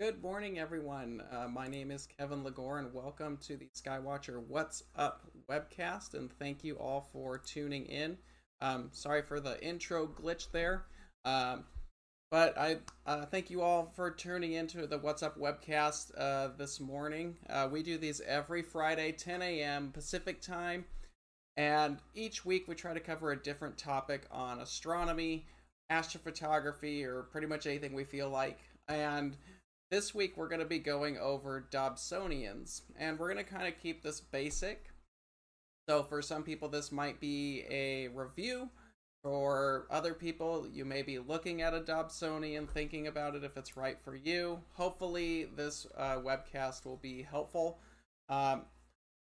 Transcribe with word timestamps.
Good 0.00 0.22
morning, 0.22 0.58
everyone. 0.58 1.22
Uh, 1.30 1.46
my 1.46 1.68
name 1.68 1.90
is 1.90 2.08
Kevin 2.18 2.42
Lagore, 2.42 2.78
and 2.78 2.94
welcome 2.94 3.36
to 3.42 3.58
the 3.58 3.68
Skywatcher 3.76 4.42
What's 4.48 4.82
Up 4.96 5.26
webcast. 5.46 6.14
And 6.14 6.32
thank 6.32 6.64
you 6.64 6.76
all 6.76 7.06
for 7.12 7.36
tuning 7.36 7.84
in. 7.84 8.16
Um, 8.62 8.88
sorry 8.92 9.20
for 9.20 9.40
the 9.40 9.62
intro 9.62 10.06
glitch 10.06 10.50
there, 10.52 10.86
um, 11.26 11.64
but 12.30 12.56
I 12.56 12.78
uh, 13.04 13.26
thank 13.26 13.50
you 13.50 13.60
all 13.60 13.92
for 13.94 14.10
tuning 14.10 14.54
into 14.54 14.86
the 14.86 14.96
What's 14.96 15.22
Up 15.22 15.38
webcast 15.38 16.12
uh, 16.16 16.48
this 16.56 16.80
morning. 16.80 17.36
Uh, 17.50 17.68
we 17.70 17.82
do 17.82 17.98
these 17.98 18.22
every 18.22 18.62
Friday, 18.62 19.12
10 19.12 19.42
a.m. 19.42 19.90
Pacific 19.92 20.40
time, 20.40 20.86
and 21.58 21.98
each 22.14 22.46
week 22.46 22.68
we 22.68 22.74
try 22.74 22.94
to 22.94 23.00
cover 23.00 23.32
a 23.32 23.42
different 23.42 23.76
topic 23.76 24.22
on 24.30 24.60
astronomy, 24.60 25.44
astrophotography, 25.92 27.04
or 27.04 27.24
pretty 27.24 27.46
much 27.46 27.66
anything 27.66 27.92
we 27.92 28.04
feel 28.04 28.30
like. 28.30 28.60
And 28.88 29.36
this 29.90 30.14
week 30.14 30.36
we're 30.36 30.48
going 30.48 30.60
to 30.60 30.66
be 30.66 30.78
going 30.78 31.18
over 31.18 31.66
Dobsonians, 31.70 32.82
and 32.96 33.18
we're 33.18 33.32
going 33.32 33.44
to 33.44 33.50
kind 33.50 33.66
of 33.66 33.80
keep 33.80 34.02
this 34.02 34.20
basic. 34.20 34.90
So 35.88 36.04
for 36.04 36.22
some 36.22 36.42
people 36.42 36.68
this 36.68 36.92
might 36.92 37.20
be 37.20 37.64
a 37.70 38.08
review. 38.08 38.70
For 39.22 39.86
other 39.90 40.14
people, 40.14 40.66
you 40.72 40.86
may 40.86 41.02
be 41.02 41.18
looking 41.18 41.60
at 41.60 41.74
a 41.74 41.80
Dobsonian, 41.80 42.66
thinking 42.66 43.06
about 43.06 43.34
it 43.34 43.44
if 43.44 43.58
it's 43.58 43.76
right 43.76 43.98
for 44.02 44.16
you. 44.16 44.60
Hopefully 44.72 45.46
this 45.56 45.86
uh, 45.98 46.16
webcast 46.16 46.86
will 46.86 46.96
be 46.96 47.22
helpful. 47.22 47.80
Um, 48.30 48.62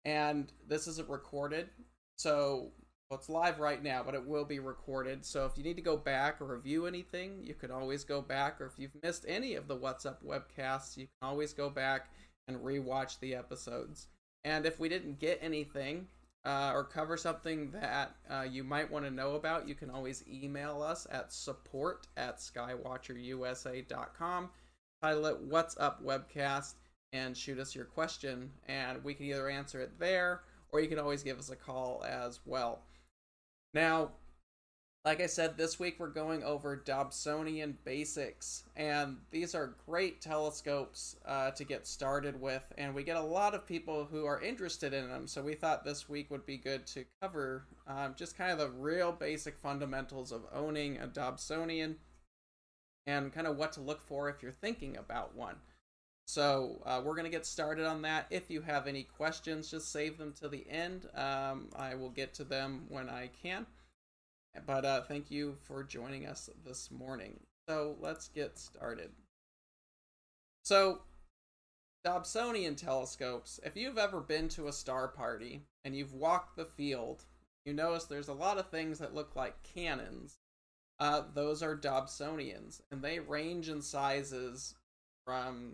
and 0.05 0.53
this 0.67 0.89
isn't 0.89 1.09
recorded, 1.09 1.69
so 2.17 2.73
well, 3.11 3.21
it's 3.21 3.29
live 3.29 3.61
right 3.61 3.83
now, 3.83 4.03
but 4.03 4.15
it 4.15 4.27
will 4.27 4.45
be 4.45 4.59
recorded. 4.59 5.25
So 5.25 5.45
if 5.45 5.59
you 5.59 5.63
need 5.63 5.77
to 5.77 5.83
go 5.83 5.97
back 5.97 6.41
or 6.41 6.47
review 6.47 6.87
anything, 6.87 7.41
you 7.43 7.55
can 7.55 7.71
always 7.71 8.03
go 8.03 8.23
back. 8.23 8.61
Or 8.61 8.67
if 8.67 8.79
you've 8.79 8.97
missed 9.03 9.27
any 9.29 9.55
of 9.55 9.69
the 9.69 9.77
What's 9.77 10.07
Up 10.07 10.23
webcasts, 10.25 10.97
you 10.97 11.07
can 11.07 11.29
always 11.29 11.53
go 11.53 11.69
back 11.69 12.09
and 12.49 12.57
rewatch 12.59 13.21
the 13.21 13.35
episodes. 13.35 14.09
And 14.45 14.67
if 14.67 14.81
we 14.81 14.89
didn't 14.89 15.19
get 15.19 15.39
anything 15.43 16.07
uh, 16.45 16.73
or 16.75 16.85
cover 16.85 17.17
something 17.17 17.71
that 17.73 18.15
uh, 18.31 18.47
you 18.51 18.65
might 18.65 18.91
want 18.91 19.05
to 19.05 19.11
know 19.11 19.35
about, 19.35 19.69
you 19.69 19.75
can 19.75 19.91
always 19.91 20.25
email 20.27 20.83
us 20.83 21.07
at 21.11 21.33
support 21.33 22.07
at 22.17 22.39
skywatcherusa.com. 22.39 24.51
Title 25.03 25.27
it 25.27 25.41
What's 25.41 25.77
Up 25.79 26.03
Webcast 26.03 26.75
and 27.13 27.37
shoot 27.37 27.59
us 27.59 27.75
your 27.75 27.85
question. 27.85 28.51
And 28.67 29.05
we 29.05 29.13
can 29.15 29.27
either 29.27 29.51
answer 29.51 29.81
it 29.81 29.99
there 29.99 30.43
or 30.73 30.81
you 30.81 30.89
can 30.89 30.99
always 30.99 31.23
give 31.23 31.39
us 31.39 31.51
a 31.51 31.57
call 31.57 32.03
as 32.05 32.41
well. 32.45 32.83
Now, 33.75 34.13
like 35.05 35.21
I 35.21 35.27
said, 35.27 35.59
this 35.59 35.79
week 35.79 35.97
we're 35.99 36.09
going 36.09 36.43
over 36.45 36.77
Dobsonian 36.77 37.75
basics, 37.85 38.63
and 38.75 39.19
these 39.31 39.55
are 39.55 39.77
great 39.85 40.23
telescopes 40.23 41.17
uh, 41.27 41.51
to 41.51 41.65
get 41.65 41.87
started 41.87 42.41
with, 42.41 42.63
and 42.79 42.95
we 42.95 43.03
get 43.03 43.17
a 43.17 43.23
lot 43.23 43.53
of 43.55 43.67
people 43.67 44.07
who 44.11 44.25
are 44.25 44.41
interested 44.41 44.95
in 44.95 45.11
them. 45.11 45.27
So 45.27 45.43
we 45.43 45.55
thought 45.55 45.85
this 45.85 46.09
week 46.09 46.31
would 46.31 46.47
be 46.47 46.57
good 46.57 46.87
to 46.87 47.05
cover 47.21 47.67
um, 47.87 48.15
just 48.17 48.39
kind 48.39 48.53
of 48.53 48.59
the 48.59 48.71
real 48.71 49.13
basic 49.13 49.59
fundamentals 49.59 50.33
of 50.33 50.47
owning 50.55 50.97
a 50.99 51.07
Dobsonian, 51.07 51.97
and 53.07 53.33
kind 53.33 53.47
of 53.47 53.59
what 53.59 53.73
to 53.73 53.83
look 53.83 54.01
for 54.01 54.31
if 54.31 54.43
you're 54.43 54.53
thinking 54.53 54.97
about 54.97 55.35
one. 55.35 55.57
So 56.27 56.83
uh, 56.87 57.03
we're 57.05 57.15
going 57.15 57.25
to 57.25 57.31
get 57.31 57.47
started 57.47 57.87
on 57.87 58.03
that. 58.03 58.27
If 58.31 58.51
you 58.51 58.63
have 58.63 58.87
any 58.87 59.03
questions, 59.03 59.71
just 59.71 59.93
save 59.93 60.19
them 60.19 60.33
to 60.41 60.49
the 60.49 60.67
end. 60.69 61.07
Um, 61.15 61.69
I 61.77 61.95
will 61.95 62.11
get 62.11 62.35
to 62.35 62.45
them 62.45 62.87
when 62.89 63.09
I 63.09 63.31
can. 63.43 63.67
But 64.67 64.85
uh, 64.85 65.03
thank 65.03 65.31
you 65.31 65.57
for 65.63 65.83
joining 65.83 66.27
us 66.27 66.49
this 66.65 66.91
morning. 66.91 67.41
So 67.69 67.97
let's 68.01 68.29
get 68.29 68.59
started. 68.59 69.11
So, 70.63 71.01
Dobsonian 72.07 72.77
telescopes. 72.77 73.61
If 73.63 73.77
you've 73.77 73.99
ever 73.99 74.21
been 74.21 74.49
to 74.51 74.69
a 74.69 74.73
star 74.73 75.09
party 75.09 75.63
and 75.85 75.97
you've 75.97 76.15
walked 76.15 76.57
the 76.57 76.65
field, 76.65 77.25
you 77.65 77.73
notice 77.73 78.05
there's 78.05 78.29
a 78.29 78.35
lot 78.35 78.59
of 78.59 78.71
things 78.71 78.99
that 78.99 79.15
look 79.15 79.37
like 79.37 79.63
cannons. 79.63 80.39
Uh, 80.99 81.23
those 81.35 81.63
are 81.63 81.77
Dobsonians, 81.77 82.81
and 82.91 83.03
they 83.03 83.19
range 83.19 83.69
in 83.69 83.83
sizes 83.83 84.75
from 85.27 85.73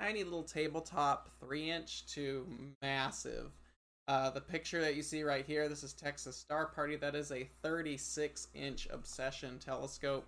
tiny 0.00 0.24
little 0.24 0.42
tabletop, 0.42 1.30
three 1.40 1.70
inch 1.70 2.06
to 2.14 2.46
massive. 2.82 3.52
Uh, 4.06 4.30
the 4.30 4.40
picture 4.40 4.80
that 4.82 4.96
you 4.96 5.02
see 5.02 5.22
right 5.22 5.46
here, 5.46 5.68
this 5.68 5.82
is 5.82 5.94
Texas 5.94 6.36
Star 6.36 6.66
Party. 6.66 6.96
That 6.96 7.14
is 7.14 7.32
a 7.32 7.48
36 7.62 8.48
inch 8.54 8.86
Obsession 8.90 9.58
telescope. 9.58 10.26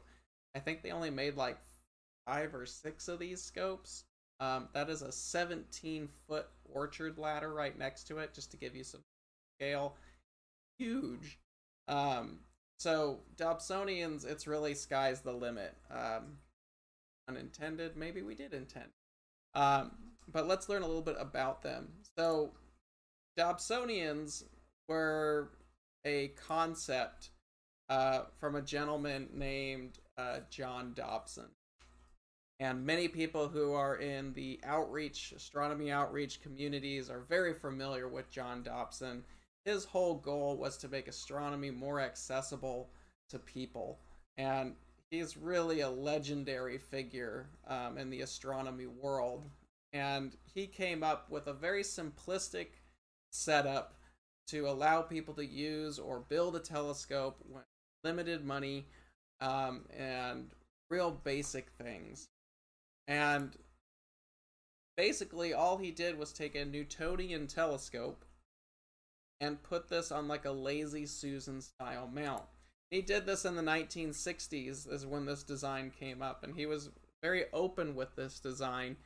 I 0.55 0.61
think 0.61 0.83
they 0.83 0.93
only 0.93 1.11
made 1.11 1.37
like 1.37 1.59
five 2.27 2.55
or 2.55 2.65
six 2.65 3.09
of 3.09 3.19
these 3.19 3.43
scopes. 3.43 4.05
Um, 4.41 4.69
that 4.73 4.89
is 4.89 5.03
a 5.03 5.13
17 5.13 6.09
foot 6.27 6.47
orchard 6.73 7.19
ladder 7.19 7.53
right 7.53 7.79
next 7.79 8.05
to 8.09 8.19
it, 8.19 8.35
just 8.35 8.51
to 8.53 8.57
give 8.57 8.75
you 8.75 8.85
some 8.85 9.03
scale. 9.59 9.97
Huge. 10.79 11.39
Um, 11.89 12.41
so 12.79 13.21
Dobsonians, 13.37 14.27
it's 14.27 14.47
really 14.47 14.75
sky's 14.75 15.21
the 15.21 15.33
limit. 15.33 15.75
Um, 15.91 16.39
unintended, 17.29 17.97
maybe 17.97 18.23
we 18.23 18.35
did 18.35 18.53
intend. 18.53 18.91
Um, 19.57 19.91
but 20.33 20.47
let's 20.47 20.69
learn 20.69 20.83
a 20.83 20.87
little 20.87 21.03
bit 21.03 21.17
about 21.19 21.63
them. 21.63 21.89
So, 22.17 22.53
Dobsonians 23.39 24.45
were 24.89 25.51
a 26.05 26.29
concept 26.47 27.31
uh, 27.89 28.23
from 28.39 28.55
a 28.55 28.63
gentleman 28.63 29.29
named 29.33 29.99
uh, 30.19 30.41
John 30.51 30.93
Dobson. 30.95 31.47
And 32.59 32.87
many 32.87 33.09
people 33.09 33.49
who 33.49 33.73
are 33.73 33.97
in 33.97 34.33
the 34.33 34.61
outreach, 34.65 35.33
astronomy 35.37 35.91
outreach 35.91 36.41
communities 36.41 37.11
are 37.11 37.25
very 37.29 37.53
familiar 37.53 38.09
with 38.09 38.31
John 38.31 38.63
Dobson. 38.63 39.25
His 39.65 39.85
whole 39.85 40.15
goal 40.15 40.57
was 40.57 40.77
to 40.79 40.89
make 40.89 41.09
astronomy 41.09 41.71
more 41.71 42.01
accessible 42.01 42.89
to 43.29 43.39
people. 43.39 43.99
And 44.39 44.75
he's 45.11 45.37
really 45.37 45.81
a 45.81 45.91
legendary 45.91 46.79
figure 46.79 47.47
um, 47.67 47.99
in 47.99 48.11
the 48.11 48.23
astronomy 48.23 48.87
world. 48.87 49.45
And 49.93 50.37
he 50.55 50.67
came 50.67 51.03
up 51.03 51.31
with 51.31 51.47
a 51.47 51.53
very 51.53 51.83
simplistic 51.83 52.69
setup 53.33 53.95
to 54.49 54.69
allow 54.69 55.03
people 55.03 55.35
to 55.35 55.47
use 55.47 55.99
or 55.99 56.21
build 56.21 56.57
a 56.57 56.61
telescope 56.61 57.39
with 57.49 57.65
limited 58.05 58.45
money 58.45 58.87
um, 59.41 59.83
and 59.97 60.51
real 60.91 61.11
basic 61.11 61.71
things. 61.71 62.29
And 63.09 63.57
basically, 64.97 65.55
all 65.55 65.77
he 65.77 65.91
did 65.91 66.19
was 66.19 66.33
take 66.33 66.55
a 66.55 66.65
Newtonian 66.65 67.47
telescope 67.47 68.25
and 69.41 69.63
put 69.63 69.89
this 69.89 70.11
on 70.11 70.29
like 70.29 70.45
a 70.45 70.51
lazy 70.51 71.07
Susan 71.07 71.61
style 71.61 72.09
mount. 72.13 72.45
He 72.91 73.03
did 73.03 73.27
this 73.27 73.45
in 73.45 73.57
the 73.57 73.63
1960s, 73.63 74.91
is 74.93 75.07
when 75.07 75.27
this 75.27 75.43
design 75.43 75.91
came 75.91 76.23
up, 76.23 76.45
and 76.45 76.55
he 76.55 76.67
was 76.67 76.91
very 77.23 77.45
open 77.53 77.97
with 77.97 78.15
this 78.15 78.39
design. 78.39 78.97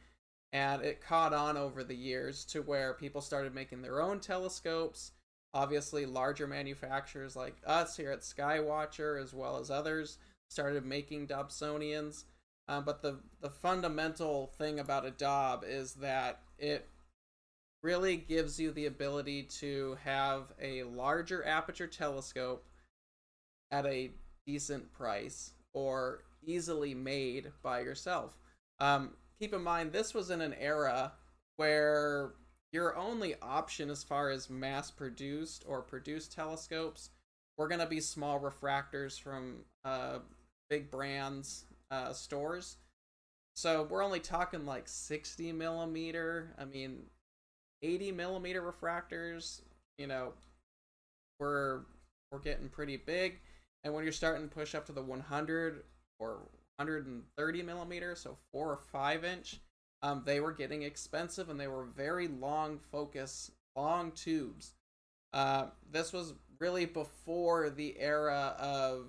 And 0.52 0.82
it 0.82 1.00
caught 1.00 1.32
on 1.32 1.56
over 1.56 1.84
the 1.84 1.94
years 1.94 2.44
to 2.46 2.60
where 2.60 2.94
people 2.94 3.20
started 3.20 3.54
making 3.54 3.82
their 3.82 4.02
own 4.02 4.20
telescopes. 4.20 5.12
Obviously, 5.54 6.06
larger 6.06 6.46
manufacturers 6.46 7.36
like 7.36 7.56
us 7.66 7.96
here 7.96 8.10
at 8.10 8.20
Skywatcher, 8.20 9.20
as 9.20 9.32
well 9.32 9.58
as 9.58 9.70
others, 9.70 10.18
started 10.48 10.84
making 10.84 11.28
Dobsonians. 11.28 12.24
Um, 12.68 12.84
but 12.84 13.00
the, 13.00 13.20
the 13.40 13.50
fundamental 13.50 14.52
thing 14.58 14.78
about 14.80 15.06
a 15.06 15.10
Dob 15.10 15.64
is 15.66 15.94
that 15.94 16.40
it 16.58 16.88
really 17.82 18.16
gives 18.16 18.60
you 18.60 18.70
the 18.72 18.86
ability 18.86 19.44
to 19.44 19.96
have 20.04 20.52
a 20.60 20.82
larger 20.82 21.46
aperture 21.46 21.86
telescope 21.86 22.64
at 23.70 23.86
a 23.86 24.10
decent 24.46 24.92
price 24.92 25.52
or 25.72 26.24
easily 26.44 26.94
made 26.94 27.52
by 27.62 27.80
yourself. 27.80 28.36
Um, 28.78 29.10
keep 29.38 29.52
in 29.52 29.62
mind, 29.62 29.92
this 29.92 30.14
was 30.14 30.30
in 30.30 30.40
an 30.40 30.54
era 30.54 31.12
where 31.56 32.32
your 32.72 32.96
only 32.96 33.34
option 33.42 33.90
as 33.90 34.02
far 34.02 34.30
as 34.30 34.48
mass 34.48 34.90
produced 34.90 35.64
or 35.66 35.82
produced 35.82 36.32
telescopes 36.32 37.10
were 37.58 37.68
going 37.68 37.80
to 37.80 37.86
be 37.86 38.00
small 38.00 38.40
refractors 38.40 39.20
from 39.20 39.64
uh, 39.84 40.18
big 40.68 40.90
brands 40.90 41.64
uh, 41.90 42.12
stores. 42.12 42.76
So 43.54 43.86
we're 43.90 44.04
only 44.04 44.20
talking 44.20 44.64
like 44.64 44.88
60 44.88 45.52
millimeter. 45.52 46.54
I 46.58 46.64
mean, 46.64 47.02
80 47.82 48.12
millimeter 48.12 48.62
refractors. 48.62 49.60
You 49.98 50.06
know, 50.06 50.32
we're 51.38 51.80
we're 52.30 52.38
getting 52.38 52.68
pretty 52.68 52.96
big. 52.96 53.40
And 53.84 53.94
when 53.94 54.04
you're 54.04 54.12
starting 54.12 54.48
to 54.48 54.54
push 54.54 54.74
up 54.74 54.86
to 54.86 54.92
the 54.92 55.02
100 55.02 55.84
or 56.18 56.38
130 56.76 57.62
millimeter, 57.62 58.14
so 58.14 58.36
four 58.52 58.70
or 58.70 58.78
five 58.92 59.24
inch, 59.24 59.60
um, 60.02 60.22
they 60.24 60.40
were 60.40 60.52
getting 60.52 60.82
expensive 60.82 61.48
and 61.48 61.58
they 61.58 61.68
were 61.68 61.84
very 61.84 62.28
long 62.28 62.78
focus, 62.90 63.50
long 63.76 64.12
tubes. 64.12 64.74
Uh, 65.32 65.66
this 65.90 66.12
was 66.12 66.34
really 66.58 66.84
before 66.84 67.70
the 67.70 67.98
era 67.98 68.54
of 68.58 69.06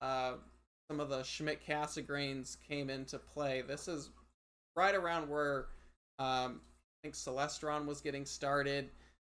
uh, 0.00 0.32
some 0.88 1.00
of 1.00 1.08
the 1.08 1.22
Schmidt 1.22 1.64
Cassegrains 1.66 2.56
came 2.66 2.90
into 2.90 3.18
play. 3.18 3.62
This 3.62 3.88
is 3.88 4.10
right 4.76 4.94
around 4.94 5.28
where 5.28 5.66
um, 6.18 6.60
I 6.60 6.98
think 7.02 7.14
Celestron 7.14 7.86
was 7.86 8.00
getting 8.00 8.24
started. 8.24 8.90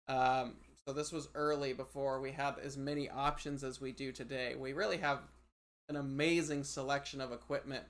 Um, 0.08 0.56
so 0.88 0.94
this 0.94 1.12
was 1.12 1.30
early 1.34 1.74
before 1.74 2.20
we 2.20 2.32
had 2.32 2.56
as 2.60 2.78
many 2.78 3.10
options 3.10 3.64
as 3.64 3.80
we 3.80 3.92
do 3.92 4.12
today. 4.12 4.56
We 4.58 4.74
really 4.74 4.98
have 4.98 5.20
an 5.90 5.96
amazing 5.96 6.64
selection 6.64 7.22
of 7.22 7.32
equipment 7.32 7.86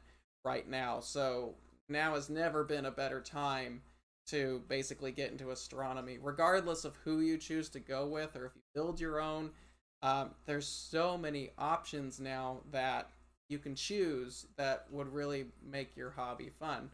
right 0.46 0.68
now. 0.70 1.00
So 1.00 1.56
now 1.90 2.14
has 2.14 2.30
never 2.30 2.64
been 2.64 2.86
a 2.86 2.92
better 2.92 3.22
time 3.22 3.82
to 4.28 4.62
basically 4.68 5.12
get 5.12 5.32
into 5.32 5.52
astronomy, 5.52 6.18
regardless 6.22 6.86
of 6.86 6.96
who 7.04 7.20
you 7.20 7.38
choose 7.38 7.70
to 7.70 7.80
go 7.80 8.08
with 8.08 8.36
or 8.36 8.46
if 8.46 8.56
you 8.56 8.62
build 8.76 9.00
your 9.00 9.20
own. 9.20 9.52
Um, 10.02 10.32
there's 10.46 10.68
so 10.68 11.18
many 11.18 11.52
options 11.58 12.20
now 12.20 12.62
that 12.72 13.10
you 13.50 13.58
can 13.58 13.76
choose 13.76 14.46
that 14.58 14.86
would 14.92 15.12
really 15.12 15.46
make 15.66 15.96
your 15.96 16.12
hobby 16.12 16.52
fun. 16.60 16.90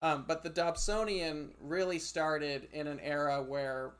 Um, 0.00 0.24
but 0.26 0.42
the 0.42 0.50
Dobsonian 0.50 1.50
really 1.60 1.98
started 1.98 2.68
in 2.72 2.86
an 2.86 2.98
era 3.00 3.42
where 3.42 3.92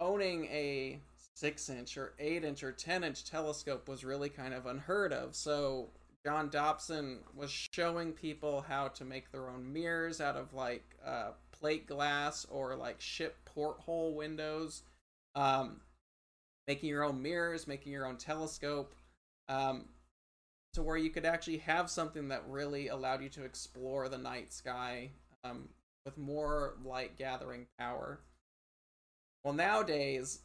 owning 0.00 0.46
a 0.46 1.00
six 1.34 1.68
inch 1.68 1.96
or 1.96 2.14
eight 2.18 2.44
inch 2.44 2.62
or 2.62 2.72
10 2.72 3.04
inch 3.04 3.24
telescope 3.24 3.88
was 3.88 4.04
really 4.04 4.28
kind 4.28 4.54
of 4.54 4.66
unheard 4.66 5.12
of. 5.12 5.34
So 5.34 5.90
John 6.24 6.48
Dobson 6.48 7.20
was 7.34 7.50
showing 7.50 8.12
people 8.12 8.64
how 8.66 8.88
to 8.88 9.04
make 9.04 9.30
their 9.30 9.48
own 9.48 9.72
mirrors 9.72 10.20
out 10.20 10.36
of 10.36 10.52
like 10.54 10.96
uh, 11.04 11.30
plate 11.52 11.86
glass 11.86 12.46
or 12.50 12.74
like 12.74 13.00
ship 13.00 13.36
porthole 13.44 14.14
windows, 14.14 14.82
um, 15.34 15.80
making 16.66 16.88
your 16.88 17.04
own 17.04 17.22
mirrors, 17.22 17.68
making 17.68 17.92
your 17.92 18.06
own 18.06 18.16
telescope, 18.16 18.94
um, 19.48 19.84
to 20.72 20.82
where 20.82 20.96
you 20.96 21.10
could 21.10 21.24
actually 21.24 21.58
have 21.58 21.88
something 21.88 22.28
that 22.28 22.42
really 22.48 22.88
allowed 22.88 23.22
you 23.22 23.28
to 23.28 23.44
explore 23.44 24.08
the 24.08 24.18
night 24.18 24.52
sky 24.52 25.10
um, 25.44 25.68
with 26.04 26.18
more 26.18 26.74
light 26.84 27.16
gathering 27.16 27.66
power. 27.78 28.20
Well, 29.46 29.54
nowadays, 29.54 30.40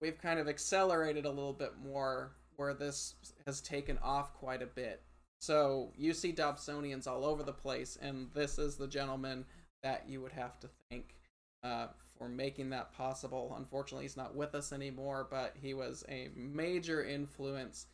we've 0.00 0.16
kind 0.16 0.40
of 0.40 0.48
accelerated 0.48 1.26
a 1.26 1.30
little 1.30 1.52
bit 1.52 1.74
more 1.84 2.32
where 2.56 2.72
this 2.72 3.16
has 3.44 3.60
taken 3.60 3.98
off 3.98 4.32
quite 4.32 4.62
a 4.62 4.66
bit. 4.66 5.02
So 5.42 5.92
you 5.94 6.14
see 6.14 6.32
Dobsonians 6.32 7.06
all 7.06 7.26
over 7.26 7.42
the 7.42 7.52
place, 7.52 7.98
and 8.00 8.30
this 8.32 8.58
is 8.58 8.76
the 8.76 8.86
gentleman 8.86 9.44
that 9.82 10.08
you 10.08 10.22
would 10.22 10.32
have 10.32 10.58
to 10.60 10.70
thank 10.88 11.16
uh, 11.62 11.88
for 12.16 12.30
making 12.30 12.70
that 12.70 12.94
possible. 12.94 13.54
Unfortunately, 13.58 14.06
he's 14.06 14.16
not 14.16 14.34
with 14.34 14.54
us 14.54 14.72
anymore, 14.72 15.28
but 15.30 15.54
he 15.60 15.74
was 15.74 16.02
a 16.08 16.30
major 16.34 17.04
influence 17.04 17.88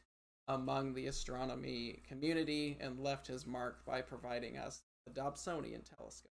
among 0.47 0.95
the 0.95 1.09
astronomy 1.09 2.03
community 2.07 2.79
and 2.81 3.01
left 3.01 3.27
his 3.27 3.49
mark 3.49 3.85
by 3.85 4.01
providing 4.01 4.59
us 4.59 4.81
the 5.09 5.13
Dobsonian 5.13 5.83
telescope. 5.97 6.31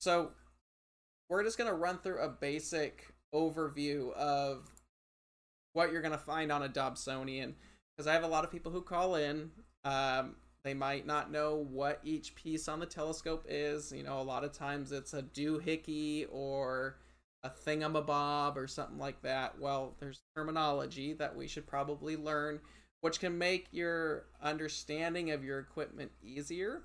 So 0.00 0.32
we're 1.28 1.44
just 1.44 1.58
going 1.58 1.70
to 1.70 1.76
run 1.76 1.98
through 1.98 2.20
a 2.20 2.28
basic 2.28 3.12
overview 3.34 4.12
of 4.12 4.68
what 5.72 5.90
you're 5.90 6.02
going 6.02 6.12
to 6.12 6.18
find 6.18 6.52
on 6.52 6.62
a 6.62 6.68
Dobsonian 6.68 7.54
because 7.96 8.06
I 8.06 8.12
have 8.12 8.24
a 8.24 8.28
lot 8.28 8.44
of 8.44 8.50
people 8.50 8.72
who 8.72 8.82
call 8.82 9.16
in. 9.16 9.50
Um, 9.84 10.36
they 10.64 10.74
might 10.74 11.06
not 11.06 11.30
know 11.30 11.66
what 11.70 12.00
each 12.04 12.34
piece 12.34 12.68
on 12.68 12.80
the 12.80 12.86
telescope 12.86 13.44
is. 13.48 13.92
You 13.92 14.02
know, 14.02 14.20
a 14.20 14.22
lot 14.22 14.44
of 14.44 14.52
times 14.52 14.92
it's 14.92 15.12
a 15.12 15.22
doohickey 15.22 16.26
or 16.30 16.96
a 17.42 17.50
thingamabob 17.50 18.56
or 18.56 18.66
something 18.66 18.98
like 18.98 19.20
that. 19.22 19.58
Well, 19.60 19.94
there's 20.00 20.22
terminology 20.34 21.12
that 21.14 21.36
we 21.36 21.46
should 21.46 21.66
probably 21.66 22.16
learn, 22.16 22.60
which 23.02 23.20
can 23.20 23.36
make 23.36 23.68
your 23.70 24.24
understanding 24.42 25.30
of 25.30 25.44
your 25.44 25.58
equipment 25.58 26.10
easier. 26.22 26.82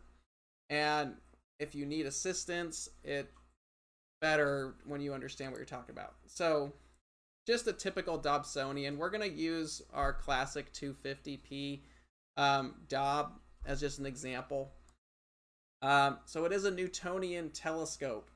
And 0.70 1.16
if 1.60 1.74
you 1.74 1.86
need 1.86 2.06
assistance, 2.06 2.90
it 3.04 3.32
better 4.22 4.76
when 4.86 5.02
you 5.02 5.14
understand 5.14 5.52
what 5.52 5.58
you're 5.58 5.66
talking 5.66 5.94
about. 5.94 6.16
So, 6.26 6.74
just 7.48 7.68
a 7.68 7.74
typical 7.74 8.20
Dobsonian. 8.20 8.98
We're 8.98 9.10
going 9.10 9.30
to 9.30 9.36
use 9.36 9.82
our 9.94 10.14
classic 10.14 10.72
250p 10.74 11.80
um, 12.38 12.76
Dob 12.88 13.34
as 13.66 13.80
just 13.80 14.00
an 14.00 14.06
example. 14.06 14.72
Um, 15.82 16.20
so 16.26 16.46
it 16.46 16.52
is 16.52 16.66
a 16.66 16.72
Newtonian 16.72 17.50
telescope. 17.50 18.30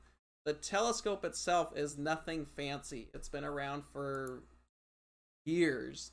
The 0.44 0.52
telescope 0.52 1.24
itself 1.24 1.76
is 1.76 1.96
nothing 1.96 2.46
fancy. 2.56 3.08
It's 3.14 3.28
been 3.28 3.44
around 3.44 3.84
for 3.84 4.42
years. 5.44 6.10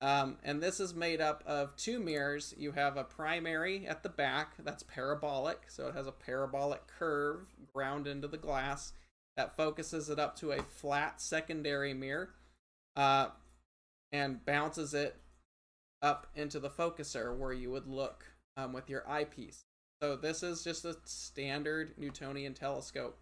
Um, 0.00 0.36
and 0.44 0.62
this 0.62 0.80
is 0.80 0.94
made 0.94 1.20
up 1.20 1.42
of 1.46 1.74
two 1.76 1.98
mirrors. 1.98 2.54
You 2.58 2.72
have 2.72 2.96
a 2.96 3.04
primary 3.04 3.86
at 3.86 4.02
the 4.02 4.08
back 4.08 4.54
that's 4.62 4.82
parabolic, 4.82 5.62
so 5.68 5.88
it 5.88 5.94
has 5.94 6.06
a 6.06 6.12
parabolic 6.12 6.86
curve 6.86 7.46
ground 7.72 8.06
into 8.06 8.28
the 8.28 8.36
glass 8.36 8.92
that 9.36 9.56
focuses 9.56 10.10
it 10.10 10.18
up 10.18 10.36
to 10.36 10.52
a 10.52 10.62
flat 10.62 11.20
secondary 11.20 11.94
mirror 11.94 12.30
uh, 12.96 13.28
and 14.12 14.44
bounces 14.44 14.94
it 14.94 15.16
up 16.02 16.28
into 16.34 16.60
the 16.60 16.70
focuser 16.70 17.36
where 17.36 17.52
you 17.52 17.70
would 17.70 17.86
look 17.86 18.24
um, 18.56 18.72
with 18.72 18.88
your 18.88 19.08
eyepiece. 19.08 19.64
So 20.02 20.16
this 20.16 20.42
is 20.42 20.62
just 20.62 20.84
a 20.84 20.96
standard 21.04 21.94
Newtonian 21.96 22.54
telescope. 22.54 23.18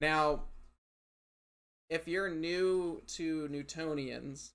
Now, 0.00 0.44
if 1.90 2.06
you're 2.06 2.30
new 2.30 3.02
to 3.08 3.48
Newtonians, 3.48 4.52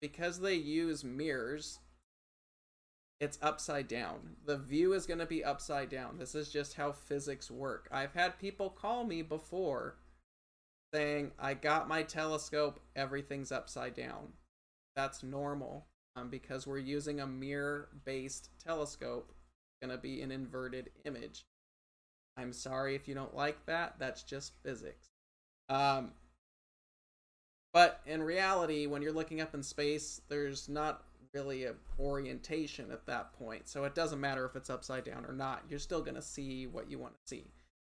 because 0.00 0.40
they 0.40 0.54
use 0.54 1.04
mirrors, 1.04 1.78
it's 3.20 3.38
upside 3.42 3.86
down. 3.86 4.36
The 4.46 4.56
view 4.56 4.94
is 4.94 5.06
going 5.06 5.18
to 5.18 5.26
be 5.26 5.44
upside 5.44 5.90
down. 5.90 6.16
This 6.18 6.34
is 6.34 6.50
just 6.50 6.74
how 6.74 6.92
physics 6.92 7.50
work. 7.50 7.86
I've 7.92 8.14
had 8.14 8.38
people 8.38 8.70
call 8.70 9.04
me 9.04 9.20
before 9.20 9.96
saying, 10.94 11.32
I 11.38 11.54
got 11.54 11.86
my 11.86 12.02
telescope, 12.02 12.80
everything's 12.96 13.52
upside 13.52 13.94
down. 13.94 14.32
That's 14.96 15.22
normal 15.22 15.86
um, 16.16 16.30
because 16.30 16.66
we're 16.66 16.78
using 16.78 17.20
a 17.20 17.26
mirror 17.26 17.88
based 18.04 18.48
telescope. 18.64 19.32
It's 19.32 19.86
going 19.86 19.96
to 19.96 20.02
be 20.02 20.22
an 20.22 20.32
inverted 20.32 20.90
image. 21.04 21.44
I'm 22.38 22.52
sorry 22.54 22.94
if 22.94 23.06
you 23.06 23.14
don't 23.14 23.36
like 23.36 23.66
that. 23.66 23.96
That's 23.98 24.22
just 24.22 24.54
physics. 24.62 25.08
Um, 25.68 26.12
but 27.72 28.00
in 28.06 28.22
reality, 28.22 28.86
when 28.86 29.02
you're 29.02 29.12
looking 29.12 29.42
up 29.42 29.54
in 29.54 29.62
space, 29.62 30.22
there's 30.28 30.68
not 30.68 31.04
really 31.34 31.64
a 31.64 31.74
orientation 31.98 32.90
at 32.90 33.06
that 33.06 33.32
point. 33.32 33.68
So 33.68 33.84
it 33.84 33.94
doesn't 33.94 34.20
matter 34.20 34.44
if 34.44 34.56
it's 34.56 34.70
upside 34.70 35.04
down 35.04 35.24
or 35.24 35.32
not. 35.32 35.64
You're 35.68 35.78
still 35.78 36.02
going 36.02 36.16
to 36.16 36.22
see 36.22 36.66
what 36.66 36.90
you 36.90 36.98
want 36.98 37.14
to 37.14 37.20
see. 37.28 37.44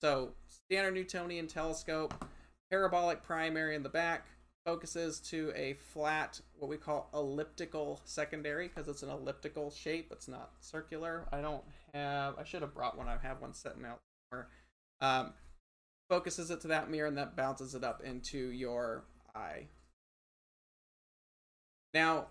So 0.02 0.32
standard 0.48 0.94
Newtonian 0.94 1.48
telescope, 1.48 2.26
parabolic 2.70 3.24
primary 3.24 3.76
in 3.76 3.84
the 3.84 3.90
back, 3.90 4.26
focuses 4.66 5.20
to 5.20 5.52
a 5.56 5.74
flat, 5.74 6.40
what 6.58 6.70
we 6.70 6.78
call 6.78 7.10
elliptical 7.14 8.02
secondary, 8.04 8.68
because 8.68 8.88
it's 8.88 9.04
an 9.04 9.10
elliptical 9.10 9.72
shape. 9.72 10.10
It's 10.12 10.28
not 10.28 10.52
circular. 10.60 11.28
I 11.32 11.42
don't 11.42 11.64
have, 11.94 12.36
I 12.38 12.44
should 12.44 12.62
have 12.62 12.74
brought 12.74 12.98
one. 12.98 13.08
I 13.08 13.18
have 13.22 13.42
one 13.42 13.54
sitting 13.54 13.86
out 13.86 14.00
somewhere. 14.30 14.48
Um, 15.00 15.34
focuses 16.10 16.52
it 16.52 16.62
to 16.62 16.68
that 16.68 16.90
mirror 16.92 17.08
and 17.08 17.18
that 17.18 17.36
bounces 17.36 17.74
it 17.74 17.84
up 17.84 18.04
into 18.04 18.38
your 18.38 19.06
eye. 19.34 19.68
Now, 21.94 22.28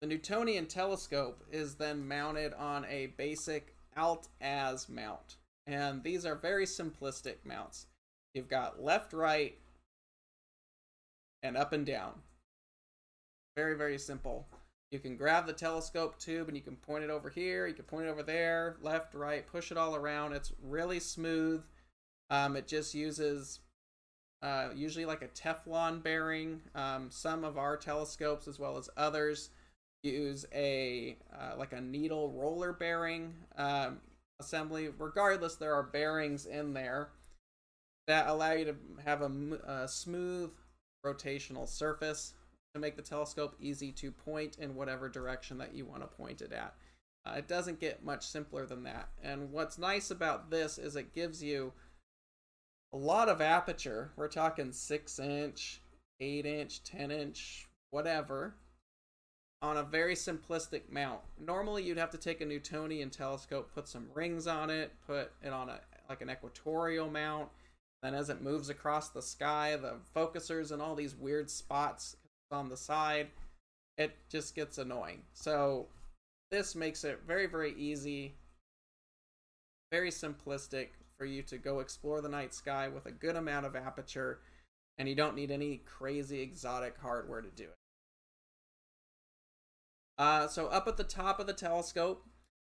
the 0.00 0.06
Newtonian 0.06 0.66
telescope 0.66 1.44
is 1.50 1.74
then 1.74 2.06
mounted 2.06 2.52
on 2.54 2.84
a 2.86 3.06
basic 3.16 3.74
alt-az 3.96 4.88
mount. 4.88 5.36
And 5.66 6.02
these 6.02 6.24
are 6.24 6.36
very 6.36 6.66
simplistic 6.66 7.36
mounts. 7.44 7.86
You've 8.34 8.48
got 8.48 8.82
left, 8.82 9.12
right, 9.12 9.58
and 11.42 11.56
up 11.56 11.72
and 11.72 11.84
down. 11.84 12.12
Very, 13.56 13.76
very 13.76 13.98
simple. 13.98 14.46
You 14.90 14.98
can 14.98 15.16
grab 15.16 15.46
the 15.46 15.52
telescope 15.52 16.18
tube 16.18 16.48
and 16.48 16.56
you 16.56 16.62
can 16.62 16.76
point 16.76 17.04
it 17.04 17.10
over 17.10 17.28
here, 17.28 17.66
you 17.66 17.74
can 17.74 17.84
point 17.84 18.06
it 18.06 18.10
over 18.10 18.22
there, 18.22 18.76
left, 18.80 19.14
right, 19.14 19.46
push 19.46 19.70
it 19.70 19.76
all 19.76 19.94
around. 19.94 20.32
It's 20.32 20.52
really 20.62 21.00
smooth. 21.00 21.62
Um, 22.30 22.56
it 22.56 22.66
just 22.66 22.94
uses 22.94 23.60
uh, 24.40 24.68
usually 24.74 25.04
like 25.04 25.22
a 25.22 25.28
Teflon 25.28 26.02
bearing. 26.02 26.62
Um, 26.74 27.08
some 27.10 27.44
of 27.44 27.58
our 27.58 27.76
telescopes, 27.76 28.48
as 28.48 28.58
well 28.58 28.78
as 28.78 28.88
others, 28.96 29.50
use 30.02 30.46
a 30.54 31.16
uh, 31.32 31.56
like 31.56 31.72
a 31.72 31.80
needle 31.80 32.30
roller 32.32 32.72
bearing 32.72 33.34
um, 33.56 33.98
assembly. 34.40 34.88
Regardless, 34.98 35.56
there 35.56 35.74
are 35.74 35.82
bearings 35.82 36.46
in 36.46 36.72
there 36.72 37.10
that 38.06 38.28
allow 38.28 38.52
you 38.52 38.64
to 38.64 38.76
have 39.04 39.22
a, 39.22 39.30
a 39.66 39.88
smooth 39.88 40.50
rotational 41.04 41.68
surface 41.68 42.34
to 42.74 42.80
make 42.80 42.96
the 42.96 43.02
telescope 43.02 43.54
easy 43.60 43.92
to 43.92 44.10
point 44.10 44.56
in 44.58 44.74
whatever 44.74 45.08
direction 45.08 45.58
that 45.58 45.74
you 45.74 45.84
want 45.84 46.02
to 46.02 46.16
point 46.16 46.40
it 46.40 46.52
at. 46.52 46.74
Uh, 47.26 47.34
it 47.36 47.48
doesn't 47.48 47.80
get 47.80 48.04
much 48.04 48.26
simpler 48.26 48.64
than 48.64 48.84
that. 48.84 49.08
And 49.22 49.52
what's 49.52 49.78
nice 49.78 50.10
about 50.10 50.50
this 50.50 50.78
is 50.78 50.96
it 50.96 51.14
gives 51.14 51.42
you 51.42 51.72
a 52.92 52.96
lot 52.96 53.28
of 53.28 53.40
aperture. 53.40 54.12
We're 54.16 54.28
talking 54.28 54.72
6 54.72 55.18
inch, 55.18 55.82
8 56.20 56.46
inch, 56.46 56.82
10 56.84 57.10
inch, 57.10 57.68
whatever 57.90 58.54
on 59.60 59.76
a 59.76 59.82
very 59.82 60.14
simplistic 60.14 60.82
mount. 60.90 61.20
Normally, 61.44 61.82
you'd 61.82 61.98
have 61.98 62.10
to 62.10 62.18
take 62.18 62.40
a 62.40 62.46
Newtonian 62.46 63.10
telescope, 63.10 63.70
put 63.74 63.88
some 63.88 64.06
rings 64.14 64.46
on 64.46 64.70
it, 64.70 64.92
put 65.06 65.32
it 65.42 65.52
on 65.52 65.68
a 65.68 65.80
like 66.08 66.22
an 66.22 66.30
equatorial 66.30 67.10
mount. 67.10 67.48
Then, 68.02 68.14
as 68.14 68.30
it 68.30 68.40
moves 68.40 68.70
across 68.70 69.08
the 69.08 69.22
sky, 69.22 69.76
the 69.76 69.96
focusers 70.14 70.70
and 70.70 70.80
all 70.80 70.94
these 70.94 71.16
weird 71.16 71.50
spots 71.50 72.16
on 72.50 72.68
the 72.68 72.76
side, 72.76 73.28
it 73.98 74.16
just 74.30 74.54
gets 74.54 74.78
annoying. 74.78 75.22
So, 75.34 75.86
this 76.50 76.74
makes 76.74 77.02
it 77.04 77.20
very, 77.26 77.46
very 77.46 77.74
easy, 77.74 78.34
very 79.90 80.10
simplistic 80.10 80.88
for 81.18 81.26
you 81.26 81.42
to 81.42 81.58
go 81.58 81.80
explore 81.80 82.20
the 82.20 82.28
night 82.28 82.54
sky 82.54 82.88
with 82.88 83.06
a 83.06 83.10
good 83.10 83.34
amount 83.34 83.66
of 83.66 83.74
aperture, 83.74 84.38
and 84.96 85.08
you 85.08 85.16
don't 85.16 85.34
need 85.34 85.50
any 85.50 85.82
crazy 85.84 86.40
exotic 86.40 86.96
hardware 86.96 87.42
to 87.42 87.50
do 87.50 87.64
it. 87.64 87.76
Uh, 90.18 90.48
so 90.48 90.66
up 90.66 90.88
at 90.88 90.96
the 90.96 91.04
top 91.04 91.38
of 91.38 91.46
the 91.46 91.52
telescope, 91.52 92.26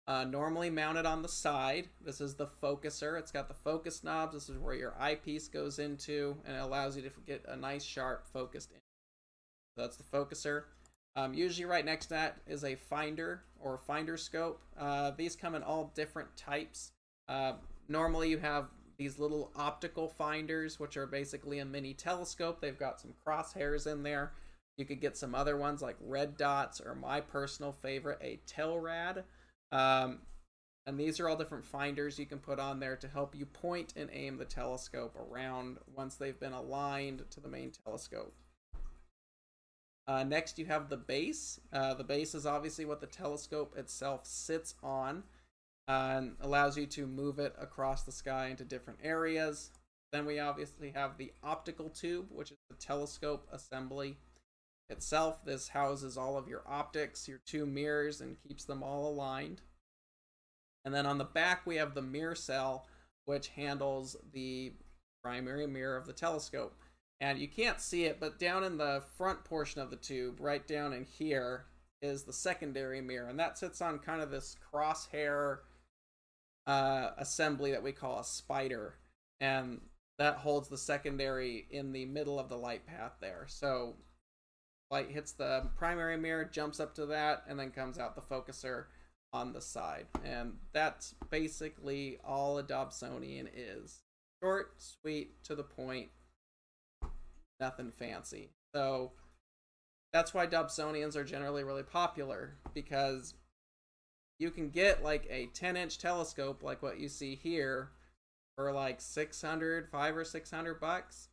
uh, 0.07 0.23
normally 0.23 0.69
mounted 0.69 1.05
on 1.05 1.21
the 1.21 1.29
side, 1.29 1.87
this 2.03 2.21
is 2.21 2.35
the 2.35 2.47
focuser. 2.61 3.17
It's 3.17 3.31
got 3.31 3.47
the 3.47 3.53
focus 3.53 4.03
knobs. 4.03 4.33
This 4.33 4.49
is 4.49 4.57
where 4.57 4.73
your 4.75 4.95
eyepiece 4.99 5.47
goes 5.47 5.79
into, 5.79 6.37
and 6.45 6.55
it 6.55 6.61
allows 6.61 6.95
you 6.95 7.03
to 7.03 7.11
get 7.25 7.45
a 7.47 7.55
nice, 7.55 7.83
sharp, 7.83 8.27
focused 8.31 8.71
image. 8.71 8.81
So 9.75 9.81
that's 9.81 9.97
the 9.97 10.03
focuser. 10.03 10.63
Um, 11.15 11.33
usually 11.33 11.65
right 11.65 11.85
next 11.85 12.07
to 12.07 12.13
that 12.13 12.37
is 12.47 12.63
a 12.63 12.75
finder 12.75 13.43
or 13.59 13.77
finder 13.77 14.17
scope. 14.17 14.61
Uh, 14.79 15.11
these 15.11 15.35
come 15.35 15.55
in 15.55 15.63
all 15.63 15.91
different 15.95 16.35
types. 16.37 16.91
Uh, 17.27 17.53
normally 17.87 18.29
you 18.29 18.37
have 18.37 18.67
these 18.97 19.19
little 19.19 19.51
optical 19.55 20.07
finders, 20.07 20.79
which 20.79 20.95
are 20.95 21.07
basically 21.07 21.59
a 21.59 21.65
mini 21.65 21.93
telescope. 21.93 22.61
They've 22.61 22.77
got 22.77 23.01
some 23.01 23.13
crosshairs 23.25 23.91
in 23.91 24.03
there. 24.03 24.33
You 24.81 24.87
could 24.87 24.99
get 24.99 25.15
some 25.15 25.35
other 25.35 25.55
ones 25.57 25.83
like 25.83 25.95
red 26.01 26.37
dots 26.37 26.81
or 26.81 26.95
my 26.95 27.21
personal 27.21 27.71
favorite, 27.71 28.17
a 28.19 28.39
Telrad. 28.47 29.21
Um, 29.71 30.21
and 30.87 30.99
these 30.99 31.19
are 31.19 31.29
all 31.29 31.35
different 31.35 31.65
finders 31.65 32.17
you 32.17 32.25
can 32.25 32.39
put 32.39 32.59
on 32.59 32.79
there 32.79 32.95
to 32.95 33.07
help 33.07 33.35
you 33.35 33.45
point 33.45 33.93
and 33.95 34.09
aim 34.11 34.37
the 34.37 34.45
telescope 34.45 35.15
around 35.15 35.77
once 35.95 36.15
they've 36.15 36.39
been 36.39 36.53
aligned 36.53 37.25
to 37.29 37.39
the 37.39 37.47
main 37.47 37.71
telescope. 37.85 38.33
Uh, 40.07 40.23
next, 40.23 40.57
you 40.57 40.65
have 40.65 40.89
the 40.89 40.97
base. 40.97 41.59
Uh, 41.71 41.93
the 41.93 42.03
base 42.03 42.33
is 42.33 42.47
obviously 42.47 42.83
what 42.83 43.01
the 43.01 43.05
telescope 43.05 43.77
itself 43.77 44.25
sits 44.25 44.73
on 44.81 45.21
uh, 45.87 46.13
and 46.15 46.35
allows 46.41 46.75
you 46.75 46.87
to 46.87 47.05
move 47.05 47.37
it 47.37 47.53
across 47.61 48.01
the 48.01 48.11
sky 48.11 48.47
into 48.47 48.65
different 48.65 48.97
areas. 49.03 49.69
Then 50.11 50.25
we 50.25 50.39
obviously 50.39 50.89
have 50.89 51.19
the 51.19 51.33
optical 51.43 51.89
tube, 51.89 52.29
which 52.31 52.49
is 52.49 52.57
the 52.71 52.75
telescope 52.77 53.47
assembly 53.51 54.17
itself. 54.91 55.43
This 55.45 55.69
houses 55.69 56.17
all 56.17 56.37
of 56.37 56.47
your 56.47 56.63
optics, 56.67 57.27
your 57.27 57.41
two 57.45 57.65
mirrors, 57.65 58.21
and 58.21 58.37
keeps 58.47 58.65
them 58.65 58.83
all 58.83 59.09
aligned. 59.09 59.61
And 60.85 60.93
then 60.93 61.05
on 61.05 61.17
the 61.17 61.23
back, 61.23 61.65
we 61.65 61.77
have 61.77 61.93
the 61.93 62.01
mirror 62.01 62.35
cell, 62.35 62.87
which 63.25 63.49
handles 63.49 64.15
the 64.33 64.73
primary 65.23 65.67
mirror 65.67 65.97
of 65.97 66.07
the 66.07 66.13
telescope. 66.13 66.75
And 67.19 67.37
you 67.37 67.47
can't 67.47 67.79
see 67.79 68.05
it, 68.05 68.19
but 68.19 68.39
down 68.39 68.63
in 68.63 68.77
the 68.77 69.03
front 69.15 69.43
portion 69.43 69.79
of 69.79 69.91
the 69.91 69.95
tube, 69.95 70.37
right 70.39 70.65
down 70.65 70.91
in 70.91 71.05
here, 71.05 71.65
is 72.01 72.23
the 72.23 72.33
secondary 72.33 72.99
mirror. 72.99 73.29
And 73.29 73.39
that 73.39 73.59
sits 73.59 73.79
on 73.79 73.99
kind 73.99 74.21
of 74.21 74.31
this 74.31 74.55
crosshair 74.73 75.59
uh, 76.65 77.11
assembly 77.17 77.71
that 77.71 77.83
we 77.83 77.91
call 77.91 78.19
a 78.19 78.23
spider. 78.23 78.95
And 79.39 79.81
that 80.17 80.37
holds 80.37 80.67
the 80.67 80.77
secondary 80.77 81.67
in 81.69 81.91
the 81.91 82.05
middle 82.05 82.39
of 82.39 82.49
the 82.49 82.57
light 82.57 82.85
path 82.87 83.13
there. 83.21 83.45
So 83.47 83.95
light 84.91 85.09
hits 85.09 85.31
the 85.31 85.69
primary 85.75 86.17
mirror, 86.17 86.45
jumps 86.45 86.79
up 86.79 86.93
to 86.95 87.05
that, 87.07 87.43
and 87.47 87.57
then 87.57 87.71
comes 87.71 87.97
out 87.97 88.15
the 88.15 88.21
focuser 88.21 88.85
on 89.33 89.53
the 89.53 89.61
side. 89.61 90.07
And 90.23 90.53
that's 90.73 91.15
basically 91.29 92.19
all 92.23 92.57
a 92.57 92.63
Dobsonian 92.63 93.47
is. 93.55 94.03
Short, 94.43 94.73
sweet, 94.77 95.41
to 95.45 95.55
the 95.55 95.63
point, 95.63 96.09
nothing 97.59 97.91
fancy. 97.91 98.49
So 98.75 99.13
that's 100.11 100.33
why 100.33 100.47
Dobsonians 100.47 101.15
are 101.15 101.23
generally 101.23 101.63
really 101.63 101.83
popular 101.83 102.55
because 102.73 103.35
you 104.39 104.51
can 104.51 104.69
get 104.69 105.03
like 105.03 105.27
a 105.29 105.47
10 105.53 105.77
inch 105.77 105.99
telescope 105.99 106.63
like 106.63 106.81
what 106.81 106.99
you 106.99 107.07
see 107.07 107.35
here 107.35 107.91
for 108.57 108.71
like 108.71 108.99
600 108.99 109.87
5 109.89 110.17
or 110.17 110.25
600 110.25 110.81
bucks 110.81 111.29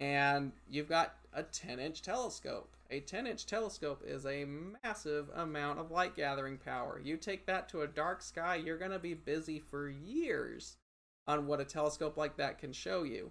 and 0.00 0.52
you've 0.68 0.88
got 0.88 1.14
a 1.32 1.42
10 1.42 1.78
inch 1.78 2.02
telescope. 2.02 2.74
A 2.90 3.00
10 3.00 3.26
inch 3.26 3.46
telescope 3.46 4.02
is 4.04 4.26
a 4.26 4.46
massive 4.82 5.30
amount 5.36 5.78
of 5.78 5.92
light 5.92 6.16
gathering 6.16 6.58
power. 6.58 7.00
You 7.02 7.16
take 7.16 7.46
that 7.46 7.68
to 7.68 7.82
a 7.82 7.86
dark 7.86 8.22
sky, 8.22 8.56
you're 8.56 8.78
going 8.78 8.90
to 8.90 8.98
be 8.98 9.14
busy 9.14 9.60
for 9.60 9.88
years 9.88 10.76
on 11.28 11.46
what 11.46 11.60
a 11.60 11.64
telescope 11.64 12.16
like 12.16 12.36
that 12.38 12.58
can 12.58 12.72
show 12.72 13.04
you. 13.04 13.30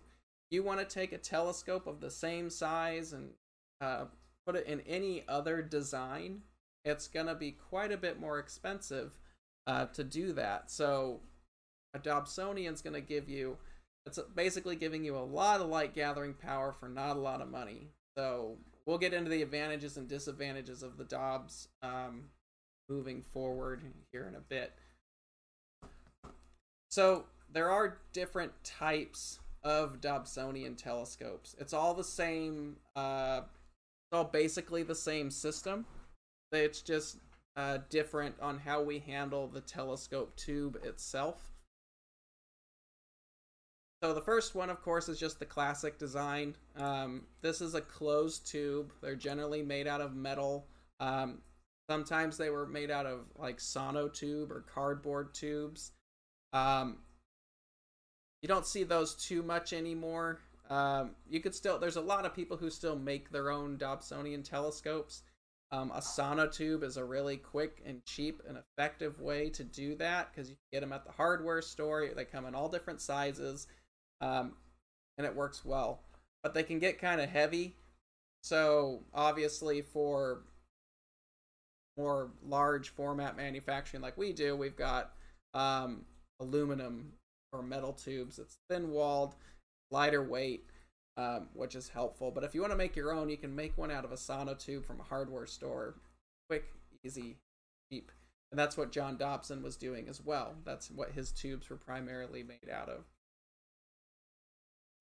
You 0.52 0.64
want 0.64 0.80
to 0.80 0.86
take 0.86 1.12
a 1.12 1.18
telescope 1.18 1.88
of 1.88 2.00
the 2.00 2.10
same 2.10 2.50
size 2.50 3.12
and 3.12 3.32
uh, 3.82 4.06
put 4.46 4.56
it 4.56 4.68
in 4.68 4.82
any 4.82 5.24
other 5.28 5.62
design, 5.62 6.42
it's 6.86 7.08
going 7.08 7.28
to 7.28 7.36
be 7.36 7.52
quite 7.52 7.92
a 7.92 7.98
bit 7.98 8.20
more 8.20 8.40
expensive 8.40 9.12
uh, 9.68 9.86
to 9.88 10.04
do 10.04 10.34
that. 10.34 10.72
So, 10.72 11.20
a 11.94 12.00
Dobsonian 12.00 12.74
is 12.74 12.82
going 12.82 12.94
to 12.94 13.02
give 13.02 13.28
you 13.28 13.58
it's 14.10 14.20
basically 14.36 14.76
giving 14.76 15.04
you 15.04 15.16
a 15.16 15.20
lot 15.20 15.62
of 15.62 15.68
light 15.68 15.94
gathering 15.94 16.34
power 16.34 16.74
for 16.74 16.90
not 16.90 17.16
a 17.16 17.20
lot 17.20 17.42
of 17.42 17.50
money. 17.50 17.90
So 18.18 18.58
we'll 18.86 18.98
get 18.98 19.14
into 19.14 19.30
the 19.30 19.44
advantages 19.44 19.98
and 19.98 20.08
disadvantages 20.08 20.82
of 20.82 20.98
the 20.98 21.04
Dobs 21.04 21.68
um, 21.84 22.24
moving 22.90 23.22
forward 23.22 23.84
here 24.12 24.28
in 24.28 24.34
a 24.34 24.40
bit. 24.40 24.74
So 26.90 27.26
there 27.54 27.70
are 27.70 28.00
different 28.12 28.52
types 28.64 29.40
of 29.64 30.02
Dobsonian 30.02 30.76
telescopes. 30.76 31.56
It's 31.60 31.74
all 31.74 31.94
the 31.94 32.04
same. 32.04 32.78
Uh, 32.96 33.42
it's 33.44 34.18
all 34.18 34.24
basically 34.24 34.82
the 34.82 34.96
same 34.96 35.30
system. 35.30 35.86
It's 36.52 36.82
just 36.82 37.18
uh, 37.56 37.78
different 37.92 38.34
on 38.42 38.58
how 38.58 38.82
we 38.82 38.98
handle 38.98 39.48
the 39.48 39.62
telescope 39.62 40.36
tube 40.36 40.80
itself. 40.84 41.52
So 44.02 44.14
the 44.14 44.22
first 44.22 44.56
one, 44.56 44.70
of 44.70 44.82
course, 44.82 45.10
is 45.10 45.20
just 45.20 45.40
the 45.40 45.46
classic 45.46 45.98
design. 45.98 46.56
Um, 46.78 47.24
this 47.42 47.60
is 47.60 47.76
a 47.76 47.82
closed 47.82 48.50
tube. 48.50 48.94
They're 49.02 49.16
generally 49.16 49.62
made 49.62 49.88
out 49.88 50.00
of 50.00 50.16
metal. 50.16 50.68
Um, 51.02 51.40
sometimes 51.90 52.38
they 52.38 52.50
were 52.50 52.66
made 52.66 52.92
out 52.92 53.06
of 53.06 53.26
like 53.36 53.58
sonotube 53.58 54.52
or 54.52 54.64
cardboard 54.74 55.34
tubes. 55.34 55.92
Um, 56.54 57.00
you 58.42 58.48
don't 58.48 58.66
see 58.66 58.84
those 58.84 59.16
too 59.16 59.44
much 59.44 59.74
anymore. 59.74 60.40
Um, 60.70 61.12
you 61.30 61.42
could 61.42 61.54
still, 61.54 61.78
there's 61.78 61.98
a 61.98 62.02
lot 62.02 62.26
of 62.26 62.34
people 62.34 62.56
who 62.56 62.70
still 62.70 62.96
make 62.96 63.32
their 63.32 63.52
own 63.52 63.78
Dobsonian 63.78 64.48
telescopes. 64.48 65.24
Um, 65.72 65.92
a 65.92 66.00
sonotube 66.00 66.84
is 66.84 66.96
a 66.96 67.04
really 67.04 67.38
quick 67.38 67.82
and 67.86 68.04
cheap 68.06 68.42
and 68.48 68.58
effective 68.58 69.20
way 69.20 69.50
to 69.50 69.64
do 69.64 69.96
that 69.96 70.32
because 70.32 70.50
you 70.50 70.56
can 70.56 70.80
get 70.80 70.80
them 70.80 70.94
at 70.94 71.06
the 71.06 71.12
hardware 71.12 71.62
store. 71.62 72.08
They 72.16 72.24
come 72.24 72.46
in 72.46 72.56
all 72.56 72.70
different 72.70 73.02
sizes 73.02 73.68
um, 74.22 74.54
and 75.18 75.26
it 75.26 75.36
works 75.36 75.64
well. 75.66 76.00
But 76.44 76.54
they 76.54 76.64
can 76.64 76.80
get 76.80 77.00
kind 77.00 77.20
of 77.20 77.30
heavy, 77.30 77.76
so 78.44 79.02
obviously 79.14 79.82
for 79.82 80.42
more 81.98 82.30
large 82.48 82.90
format 82.90 83.36
manufacturing 83.36 84.02
like 84.02 84.18
we 84.18 84.32
do, 84.32 84.56
we've 84.56 84.78
got 84.78 85.12
um, 85.54 86.06
aluminum 86.40 87.12
or 87.52 87.62
metal 87.62 87.94
tubes. 87.94 88.40
It's 88.40 88.58
thin 88.70 88.92
walled, 88.92 89.36
lighter 89.92 90.24
weight, 90.24 90.66
um, 91.18 91.48
which 91.54 91.76
is 91.76 91.90
helpful. 91.90 92.32
But 92.32 92.44
if 92.44 92.56
you 92.56 92.62
want 92.62 92.72
to 92.72 92.78
make 92.78 92.96
your 92.96 93.12
own, 93.12 93.30
you 93.30 93.38
can 93.38 93.56
make 93.56 93.78
one 93.78 93.92
out 93.92 94.06
of 94.06 94.12
a 94.12 94.16
sonotube 94.16 94.86
from 94.86 95.00
a 95.00 95.04
hardware 95.04 95.46
store. 95.46 95.96
Quick, 96.50 96.66
easy, 97.04 97.38
cheap. 97.92 98.12
And 98.52 98.58
that's 98.58 98.78
what 98.78 98.92
John 98.92 99.18
Dobson 99.18 99.62
was 99.62 99.76
doing 99.76 100.08
as 100.08 100.24
well. 100.24 100.56
That's 100.66 100.90
what 100.90 101.12
his 101.12 101.32
tubes 101.32 101.70
were 101.70 101.76
primarily 101.76 102.44
made 102.44 102.72
out 102.72 102.90
of. 102.90 103.04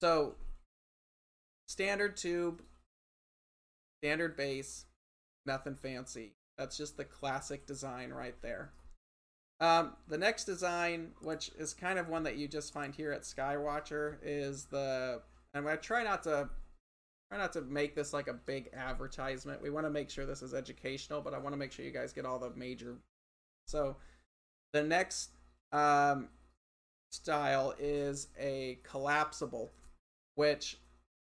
So, 0.00 0.34
standard 1.66 2.16
tube, 2.16 2.62
standard 4.02 4.36
base, 4.36 4.86
nothing 5.44 5.74
fancy. 5.74 6.34
That's 6.56 6.76
just 6.76 6.96
the 6.96 7.04
classic 7.04 7.66
design 7.66 8.10
right 8.10 8.40
there. 8.42 8.72
Um, 9.60 9.94
the 10.06 10.18
next 10.18 10.44
design, 10.44 11.12
which 11.22 11.50
is 11.58 11.74
kind 11.74 11.98
of 11.98 12.08
one 12.08 12.22
that 12.24 12.36
you 12.36 12.46
just 12.46 12.72
find 12.72 12.94
here 12.94 13.12
at 13.12 13.22
Skywatcher, 13.22 14.18
is 14.22 14.66
the 14.66 15.20
and 15.54 15.68
I 15.68 15.76
try 15.76 16.04
not 16.04 16.22
to 16.24 16.48
try 17.28 17.38
not 17.38 17.52
to 17.54 17.62
make 17.62 17.96
this 17.96 18.12
like 18.12 18.28
a 18.28 18.34
big 18.34 18.70
advertisement. 18.72 19.60
We 19.60 19.70
want 19.70 19.86
to 19.86 19.90
make 19.90 20.10
sure 20.10 20.26
this 20.26 20.42
is 20.42 20.54
educational, 20.54 21.20
but 21.20 21.34
I 21.34 21.38
want 21.38 21.54
to 21.54 21.58
make 21.58 21.72
sure 21.72 21.84
you 21.84 21.90
guys 21.90 22.12
get 22.12 22.24
all 22.24 22.38
the 22.38 22.50
major. 22.50 22.98
So, 23.66 23.96
the 24.72 24.82
next 24.82 25.30
um, 25.72 26.28
style 27.10 27.74
is 27.78 28.28
a 28.38 28.78
collapsible 28.84 29.72
which 30.38 30.78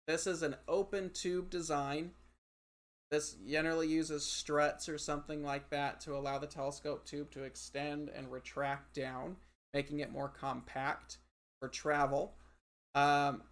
this 0.09 0.27
is 0.27 0.43
an 0.43 0.57
open 0.67 1.11
tube 1.11 1.51
design. 1.51 2.13
this 3.11 3.37
generally 3.47 3.87
uses 3.87 4.25
struts 4.25 4.89
or 4.89 4.97
something 4.97 5.45
like 5.45 5.69
that 5.69 6.01
to 6.01 6.17
allow 6.17 6.39
the 6.39 6.47
telescope 6.47 7.05
tube 7.05 7.31
to 7.31 7.43
extend 7.43 8.09
and 8.09 8.33
retract 8.33 8.95
down, 8.95 9.37
making 9.75 10.01
it 10.01 10.11
more 10.11 10.31
compact 10.31 11.19
for 11.61 11.69
travel. 11.69 12.33
Um, 12.95 13.43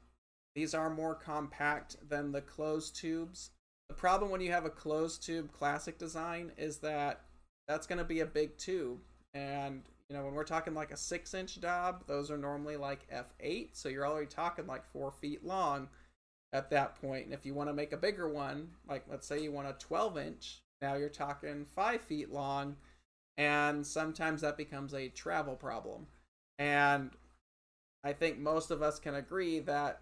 these 0.54 0.72
are 0.72 0.88
more 0.88 1.14
compact 1.14 1.96
than 2.08 2.32
the 2.32 2.40
closed 2.40 2.96
tubes. 2.96 3.50
The 3.90 3.94
problem 3.94 4.30
when 4.30 4.40
you 4.40 4.52
have 4.52 4.64
a 4.64 4.70
closed 4.70 5.22
tube 5.22 5.52
classic 5.52 5.98
design 5.98 6.52
is 6.56 6.78
that 6.78 7.20
that's 7.68 7.86
going 7.86 7.98
to 7.98 8.04
be 8.04 8.20
a 8.20 8.26
big 8.26 8.56
tube. 8.56 9.00
And, 9.34 9.82
you 10.10 10.16
know, 10.16 10.24
when 10.24 10.34
we're 10.34 10.42
talking 10.42 10.74
like 10.74 10.90
a 10.90 10.96
six 10.96 11.34
inch 11.34 11.60
Dob, 11.60 12.02
those 12.08 12.32
are 12.32 12.36
normally 12.36 12.76
like 12.76 13.06
f8. 13.14 13.68
So 13.74 13.88
you're 13.88 14.06
already 14.06 14.26
talking 14.26 14.66
like 14.66 14.84
four 14.92 15.12
feet 15.12 15.46
long 15.46 15.88
at 16.52 16.68
that 16.70 17.00
point. 17.00 17.26
And 17.26 17.32
if 17.32 17.46
you 17.46 17.54
want 17.54 17.68
to 17.68 17.74
make 17.74 17.92
a 17.92 17.96
bigger 17.96 18.28
one, 18.28 18.70
like 18.88 19.04
let's 19.08 19.24
say 19.26 19.40
you 19.40 19.52
want 19.52 19.68
a 19.68 19.76
12 19.78 20.18
inch, 20.18 20.62
now 20.82 20.96
you're 20.96 21.08
talking 21.08 21.64
five 21.64 22.00
feet 22.00 22.32
long. 22.32 22.74
And 23.38 23.86
sometimes 23.86 24.40
that 24.40 24.56
becomes 24.56 24.94
a 24.94 25.08
travel 25.10 25.54
problem. 25.54 26.08
And 26.58 27.12
I 28.02 28.12
think 28.12 28.38
most 28.38 28.72
of 28.72 28.82
us 28.82 28.98
can 28.98 29.14
agree 29.14 29.60
that 29.60 30.00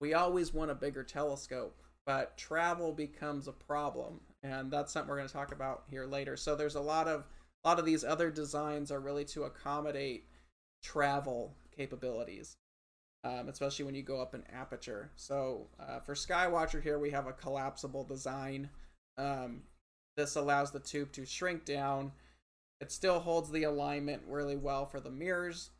we 0.00 0.14
always 0.14 0.54
want 0.54 0.70
a 0.70 0.74
bigger 0.74 1.04
telescope, 1.04 1.76
but 2.06 2.38
travel 2.38 2.92
becomes 2.92 3.46
a 3.46 3.52
problem. 3.52 4.20
And 4.42 4.70
that's 4.70 4.90
something 4.90 5.10
we're 5.10 5.16
going 5.16 5.28
to 5.28 5.34
talk 5.34 5.52
about 5.52 5.82
here 5.90 6.06
later. 6.06 6.36
So 6.36 6.56
there's 6.56 6.76
a 6.76 6.80
lot 6.80 7.08
of 7.08 7.26
a 7.64 7.68
lot 7.68 7.78
of 7.78 7.84
these 7.84 8.04
other 8.04 8.30
designs 8.30 8.90
are 8.90 9.00
really 9.00 9.24
to 9.26 9.44
accommodate 9.44 10.24
travel 10.82 11.54
capabilities 11.76 12.56
um, 13.24 13.48
especially 13.48 13.84
when 13.84 13.94
you 13.94 14.02
go 14.02 14.20
up 14.20 14.34
in 14.34 14.44
aperture. 14.52 15.10
So 15.16 15.66
uh, 15.80 16.00
for 16.00 16.14
Skywatcher 16.14 16.82
here, 16.82 16.98
we 16.98 17.10
have 17.10 17.26
a 17.26 17.32
collapsible 17.32 18.04
design. 18.04 18.70
Um, 19.16 19.62
this 20.16 20.36
allows 20.36 20.70
the 20.70 20.80
tube 20.80 21.12
to 21.12 21.26
shrink 21.26 21.64
down. 21.64 22.12
It 22.80 22.92
still 22.92 23.20
holds 23.20 23.50
the 23.50 23.64
alignment 23.64 24.22
really 24.28 24.56
well 24.56 24.86
for 24.86 25.00
the 25.00 25.10
mirrors. 25.10 25.70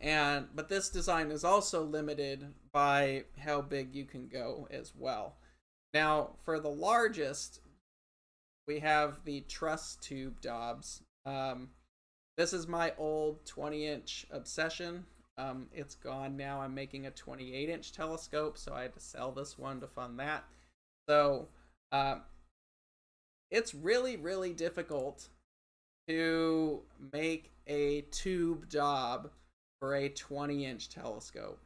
And 0.00 0.48
but 0.54 0.68
this 0.68 0.88
design 0.88 1.30
is 1.30 1.44
also 1.44 1.84
limited 1.84 2.46
by 2.72 3.24
how 3.38 3.60
big 3.60 3.94
you 3.94 4.04
can 4.04 4.26
go 4.26 4.66
as 4.70 4.92
well. 4.96 5.36
Now, 5.92 6.30
for 6.42 6.58
the 6.58 6.70
largest, 6.70 7.60
we 8.66 8.80
have 8.80 9.24
the 9.24 9.40
truss 9.42 9.96
tube 10.00 10.40
Dobs. 10.40 11.02
Um, 11.26 11.70
this 12.36 12.52
is 12.52 12.66
my 12.66 12.92
old 12.98 13.44
20 13.46 13.86
inch 13.86 14.26
Obsession. 14.30 15.04
Um, 15.36 15.66
it's 15.72 15.94
gone 15.96 16.36
now. 16.36 16.60
I'm 16.60 16.74
making 16.74 17.06
a 17.06 17.10
28 17.10 17.68
inch 17.68 17.92
telescope, 17.92 18.56
so 18.56 18.72
I 18.72 18.82
had 18.82 18.94
to 18.94 19.00
sell 19.00 19.32
this 19.32 19.58
one 19.58 19.80
to 19.80 19.86
fund 19.86 20.18
that. 20.18 20.44
So 21.08 21.48
uh, 21.92 22.16
it's 23.50 23.74
really, 23.74 24.16
really 24.16 24.52
difficult 24.52 25.28
to 26.08 26.82
make 27.12 27.50
a 27.66 28.02
tube 28.10 28.68
Dob 28.68 29.30
for 29.80 29.94
a 29.94 30.08
20 30.08 30.64
inch 30.64 30.88
telescope. 30.88 31.58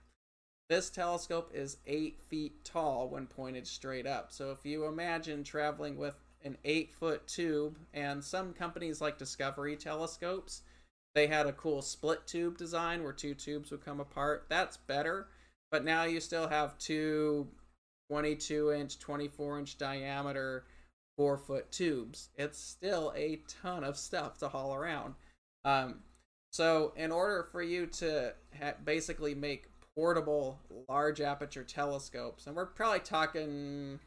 This 0.68 0.90
telescope 0.90 1.50
is 1.54 1.78
8 1.87 2.20
feet 2.20 2.64
tall 2.64 3.08
when 3.08 3.26
pointed 3.26 3.66
straight 3.66 4.06
up. 4.06 4.32
So 4.32 4.50
if 4.50 4.66
you 4.66 4.84
imagine 4.84 5.42
traveling 5.42 5.96
with 5.96 6.14
an 6.44 6.57
8 6.64 6.92
foot 6.92 7.27
tube, 7.27 7.79
and 7.92 8.22
some 8.22 8.53
companies 8.53 9.01
like 9.01 9.18
Discovery 9.18 9.77
telescopes, 9.77 10.62
they 11.14 11.27
had 11.27 11.46
a 11.46 11.53
cool 11.53 11.83
split 11.83 12.27
tube 12.27 12.59
design 12.59 13.03
where 13.03 13.12
two 13.12 13.35
tubes 13.35 13.70
would 13.70 13.85
come 13.85 14.01
apart. 14.01 14.46
That's 14.48 14.77
better, 14.77 15.29
but 15.70 15.85
now 15.85 16.05
you 16.05 16.20
still 16.20 16.48
have 16.48 16.79
two 16.79 17.48
22 18.11 18.72
inch, 18.72 18.98
24 18.98 19.59
inch 19.59 19.79
diameter, 19.79 20.64
four 21.16 21.37
foot 21.37 21.70
tubes. 21.70 22.31
It's 22.37 22.59
still 22.59 23.12
a 23.16 23.42
ton 23.48 23.85
of 23.85 23.96
stuff 23.96 24.38
to 24.38 24.48
haul 24.48 24.74
around. 24.74 25.14
Um, 25.64 26.01
so, 26.51 26.92
in 26.96 27.12
order 27.12 27.48
for 27.53 27.62
you 27.62 27.87
to 27.87 28.33
ha- 28.59 28.74
basically 28.85 29.35
make 29.35 29.66
portable 29.94 30.61
large 30.88 31.20
aperture 31.20 31.64
telescopes, 31.64 32.46
and 32.46 32.57
we're 32.57 32.66
probably 32.66 33.01
talking 33.01 33.98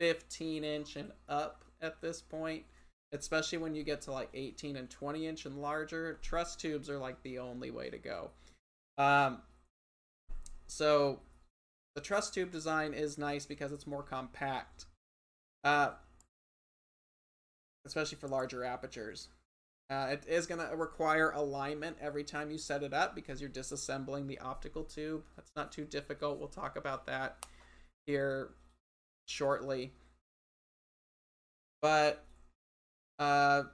15 0.00 0.64
inch 0.64 0.96
and 0.96 1.12
up 1.28 1.64
at 1.82 2.00
this 2.00 2.22
point, 2.22 2.64
especially 3.12 3.58
when 3.58 3.74
you 3.74 3.82
get 3.82 4.00
to 4.02 4.12
like 4.12 4.30
18 4.32 4.76
and 4.76 4.88
20 4.88 5.26
inch 5.26 5.46
and 5.46 5.60
larger 5.60 6.18
truss 6.22 6.56
tubes 6.56 6.88
are 6.88 6.98
like 6.98 7.22
the 7.22 7.38
only 7.38 7.70
way 7.70 7.90
to 7.90 7.98
go. 7.98 8.30
Um, 8.98 9.42
so 10.66 11.20
the 11.94 12.00
truss 12.00 12.30
tube 12.30 12.50
design 12.50 12.94
is 12.94 13.18
nice 13.18 13.44
because 13.44 13.72
it's 13.72 13.86
more 13.86 14.02
compact 14.02 14.86
uh, 15.64 15.90
especially 17.86 18.18
for 18.18 18.28
larger 18.28 18.64
apertures. 18.64 19.28
Uh, 19.90 20.08
it 20.12 20.24
is 20.26 20.46
going 20.46 20.60
to 20.60 20.74
require 20.74 21.30
alignment 21.32 21.96
every 22.00 22.24
time 22.24 22.50
you 22.50 22.56
set 22.56 22.82
it 22.82 22.94
up 22.94 23.14
because 23.14 23.40
you're 23.40 23.50
disassembling 23.50 24.26
the 24.26 24.38
optical 24.38 24.84
tube. 24.84 25.22
That's 25.36 25.52
not 25.54 25.70
too 25.70 25.84
difficult. 25.84 26.38
We'll 26.38 26.48
talk 26.48 26.76
about 26.76 27.06
that 27.06 27.44
here 28.06 28.50
shortly 29.26 29.92
but 31.82 32.24
uh, 33.18 33.64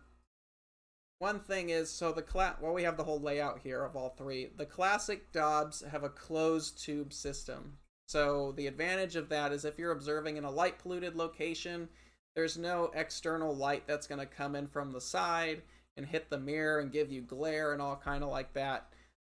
one 1.18 1.40
thing 1.40 1.70
is, 1.70 1.90
so 1.90 2.12
the 2.12 2.22
cla- 2.22 2.56
well, 2.60 2.72
we 2.72 2.82
have 2.82 2.96
the 2.96 3.04
whole 3.04 3.20
layout 3.20 3.60
here 3.60 3.84
of 3.84 3.94
all 3.94 4.14
three. 4.16 4.50
The 4.56 4.66
classic 4.66 5.30
Dobs 5.32 5.82
have 5.82 6.02
a 6.02 6.08
closed 6.08 6.82
tube 6.82 7.12
system. 7.12 7.78
So 8.08 8.52
the 8.52 8.66
advantage 8.66 9.16
of 9.16 9.28
that 9.28 9.52
is 9.52 9.64
if 9.64 9.78
you're 9.78 9.92
observing 9.92 10.38
in 10.38 10.44
a 10.44 10.50
light 10.50 10.78
polluted 10.78 11.14
location, 11.14 11.88
there's 12.34 12.56
no 12.56 12.90
external 12.94 13.54
light 13.54 13.86
that's 13.86 14.06
going 14.06 14.20
to 14.20 14.26
come 14.26 14.54
in 14.54 14.66
from 14.66 14.92
the 14.92 15.00
side 15.00 15.62
and 15.96 16.06
hit 16.06 16.30
the 16.30 16.38
mirror 16.38 16.78
and 16.78 16.92
give 16.92 17.12
you 17.12 17.20
glare 17.20 17.72
and 17.72 17.82
all 17.82 17.96
kind 17.96 18.22
of 18.22 18.30
like 18.30 18.54
that. 18.54 18.86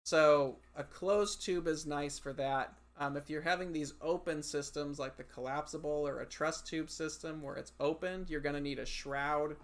So 0.06 0.58
a 0.76 0.84
closed 0.84 1.42
tube 1.42 1.68
is 1.68 1.86
nice 1.86 2.20
for 2.20 2.34
that. 2.34 2.74
Um, 3.00 3.16
if 3.16 3.30
you're 3.30 3.42
having 3.42 3.72
these 3.72 3.94
open 4.02 4.42
systems 4.42 4.98
like 4.98 5.18
the 5.18 5.24
collapsible 5.24 6.08
or 6.08 6.22
a 6.22 6.26
truss 6.26 6.62
tube 6.62 6.90
system 6.90 7.42
where 7.42 7.56
it's 7.56 7.74
opened, 7.80 8.30
you're 8.30 8.42
going 8.42 8.56
to 8.56 8.62
need 8.62 8.80
a 8.80 8.86
shroud 8.86 9.56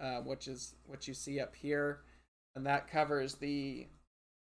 uh, 0.00 0.20
which 0.20 0.46
is 0.46 0.74
what 0.86 1.08
you 1.08 1.14
see 1.14 1.40
up 1.40 1.54
here, 1.54 2.00
and 2.54 2.66
that 2.66 2.88
covers 2.88 3.34
the 3.34 3.86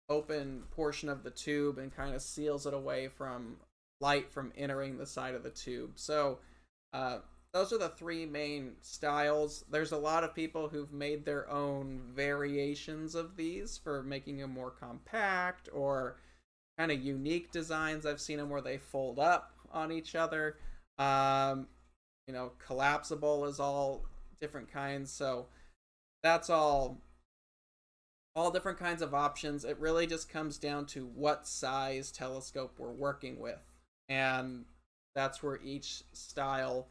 open 0.10 0.64
portion 0.72 1.10
of 1.10 1.24
the 1.24 1.32
tube 1.32 1.78
and 1.78 1.96
kind 1.96 2.16
of 2.16 2.22
seals 2.22 2.66
it 2.66 2.74
away 2.74 3.08
from 3.08 3.58
light 4.02 4.32
from 4.32 4.52
entering 4.58 4.98
the 4.98 5.06
side 5.06 5.36
of 5.36 5.44
the 5.44 5.50
tube. 5.50 5.92
So 5.96 6.40
uh, 6.94 7.20
those 7.54 7.74
are 7.74 7.78
the 7.78 7.90
three 7.90 8.26
main 8.26 8.74
styles. 8.82 9.64
There's 9.70 9.92
a 9.92 9.98
lot 9.98 10.24
of 10.24 10.36
people 10.36 10.68
who've 10.68 10.92
made 10.92 11.26
their 11.26 11.50
own 11.50 12.02
variations 12.14 13.16
of 13.16 13.36
these 13.36 13.78
for 13.78 14.04
making 14.04 14.38
them 14.38 14.52
more 14.52 14.72
compact 14.72 15.70
or 15.74 16.18
kind 16.78 16.92
of 16.92 17.02
unique 17.02 17.52
designs. 17.52 18.06
I've 18.06 18.22
seen 18.22 18.38
them 18.38 18.50
where 18.50 18.62
they 18.62 18.78
fold 18.78 19.20
up 19.20 19.52
on 19.72 19.92
each 19.92 20.16
other. 20.16 20.58
Um, 20.98 21.68
you 22.28 22.34
know, 22.34 22.52
collapsible 22.66 23.46
is 23.46 23.60
all 23.60 24.06
different 24.42 24.72
kinds. 24.72 25.12
So 25.12 25.48
that's 26.24 26.50
all 26.50 27.02
all 28.36 28.52
different 28.52 28.78
kinds 28.78 29.02
of 29.02 29.14
options. 29.14 29.64
It 29.64 29.80
really 29.80 30.06
just 30.06 30.28
comes 30.28 30.58
down 30.58 30.88
to 30.88 31.06
what 31.06 31.48
size 31.48 32.12
telescope 32.12 32.76
we're 32.78 32.92
working 32.92 33.40
with. 33.40 33.62
And 34.10 34.66
that's 35.16 35.42
where 35.42 35.60
each 35.64 36.04
style 36.12 36.88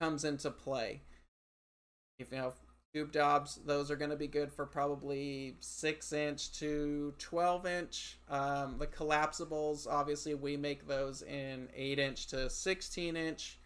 comes 0.00 0.24
into 0.24 0.50
play. 0.50 1.02
If 2.18 2.32
you 2.32 2.38
know 2.38 2.52
tube 2.94 3.12
Dobs, 3.12 3.60
those 3.64 3.90
are 3.90 3.96
going 3.96 4.10
to 4.10 4.16
be 4.16 4.26
good 4.26 4.52
for 4.52 4.66
probably 4.66 5.56
6 5.60 6.12
inch 6.12 6.52
to 6.58 7.14
12 7.18 7.66
inch. 7.66 8.18
Um, 8.28 8.76
the 8.78 8.86
collapsibles, 8.86 9.86
obviously, 9.86 10.34
we 10.34 10.56
make 10.56 10.86
those 10.86 11.22
in 11.22 11.68
8 11.74 11.98
inch 11.98 12.26
to 12.28 12.50
16 12.50 13.16
inch. 13.16 13.58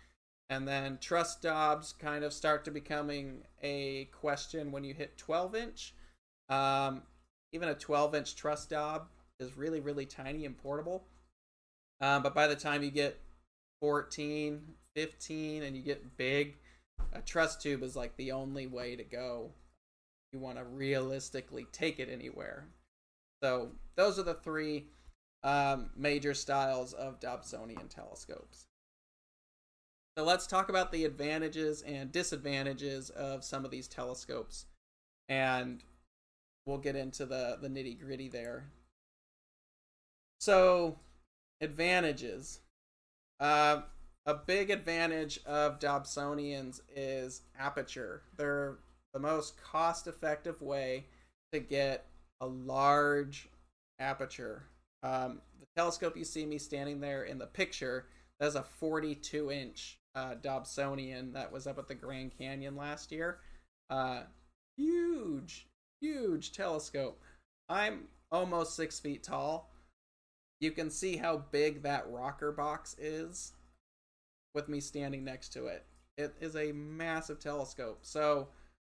And 0.49 0.67
then 0.67 0.99
truss 1.01 1.35
Dobs 1.35 1.93
kind 1.93 2.23
of 2.23 2.33
start 2.33 2.65
to 2.67 2.71
becoming 2.71 3.43
a 3.63 4.05
question 4.13 4.71
when 4.71 4.85
you 4.85 4.95
hit 4.95 5.19
12 5.19 5.57
inch. 5.57 5.95
Um, 6.49 7.03
even 7.53 7.69
a 7.69 7.75
12 7.75 8.15
inch 8.15 8.37
truss 8.37 8.65
Dob 8.67 9.09
is 9.41 9.57
really, 9.57 9.81
really 9.81 10.07
tiny 10.07 10.47
and 10.47 10.57
portable. 10.57 11.05
Um, 12.01 12.23
but 12.23 12.35
by 12.35 12.47
the 12.47 12.55
time 12.55 12.85
you 12.85 12.93
get 12.93 13.19
14, 13.81 14.61
15, 14.95 15.63
and 15.65 15.77
you 15.77 15.83
get 15.83 16.17
big, 16.17 16.59
a 17.13 17.21
truss 17.21 17.57
tube 17.57 17.83
is 17.83 17.97
like 17.97 18.17
the 18.17 18.33
only 18.33 18.67
way 18.67 18.97
to 18.97 19.05
go. 19.05 19.51
You 20.33 20.39
want 20.39 20.59
to 20.59 20.65
realistically 20.65 21.67
take 21.73 21.99
it 21.99 22.09
anywhere. 22.11 22.69
So 23.43 23.71
those 23.97 24.19
are 24.19 24.23
the 24.23 24.35
three 24.35 24.87
um, 25.43 25.91
major 25.97 26.35
styles 26.35 26.93
of 26.93 27.21
Dobsonian 27.21 27.89
telescopes. 27.89 28.67
So 30.17 30.25
let's 30.25 30.47
talk 30.47 30.69
about 30.69 30.93
the 30.93 31.05
advantages 31.05 31.83
and 31.83 32.11
disadvantages 32.11 33.11
of 33.11 33.45
some 33.45 33.65
of 33.65 33.71
these 33.71 33.87
telescopes. 33.87 34.67
And 35.29 35.83
we'll 36.65 36.79
get 36.79 36.97
into 36.97 37.27
the, 37.27 37.59
the 37.61 37.69
nitty 37.69 38.01
gritty 38.01 38.29
there. 38.29 38.71
So, 40.41 40.99
advantages. 41.61 42.61
Uh, 43.41 43.83
a 44.27 44.35
big 44.35 44.71
advantage 44.71 45.39
of 45.47 45.79
Dobsonians 45.79 46.81
is 46.95 47.43
aperture. 47.59 48.23
They're 48.37 48.79
the 49.15 49.21
most 49.21 49.63
cost 49.63 50.09
effective 50.09 50.61
way 50.61 51.07
to 51.53 51.61
get 51.61 52.07
a 52.41 52.47
large 52.47 53.49
aperture. 54.01 54.65
Um, 55.03 55.41
the 55.61 55.67
telescope 55.77 56.17
you 56.17 56.25
see 56.25 56.45
me 56.45 56.59
standing 56.59 57.01
there 57.01 57.25
in 57.25 57.39
the 57.39 57.47
picture, 57.47 58.07
that's 58.41 58.57
a 58.57 58.65
42 58.65 59.53
inch 59.53 59.99
uh, 60.17 60.35
Dobsonian 60.35 61.33
that 61.35 61.53
was 61.53 61.69
up 61.69 61.79
at 61.79 61.87
the 61.87 61.95
Grand 61.95 62.37
Canyon 62.37 62.75
last 62.75 63.13
year. 63.13 63.39
Uh, 63.89 64.23
huge, 64.77 65.69
huge 66.01 66.51
telescope. 66.51 67.21
I'm 67.69 68.09
almost 68.33 68.75
six 68.75 68.99
feet 68.99 69.23
tall. 69.23 69.71
You 70.61 70.73
can 70.73 70.91
see 70.91 71.17
how 71.17 71.45
big 71.53 71.83
that 71.83 72.11
rocker 72.11 72.51
box 72.51 72.97
is 72.99 73.53
with 74.57 74.69
me 74.69 74.81
standing 74.81 75.23
next 75.23 75.53
to 75.53 75.67
it. 75.67 75.85
It 76.19 76.35
is 76.41 76.57
a 76.57 76.73
massive 76.73 77.39
telescope. 77.39 77.99
So 78.03 78.49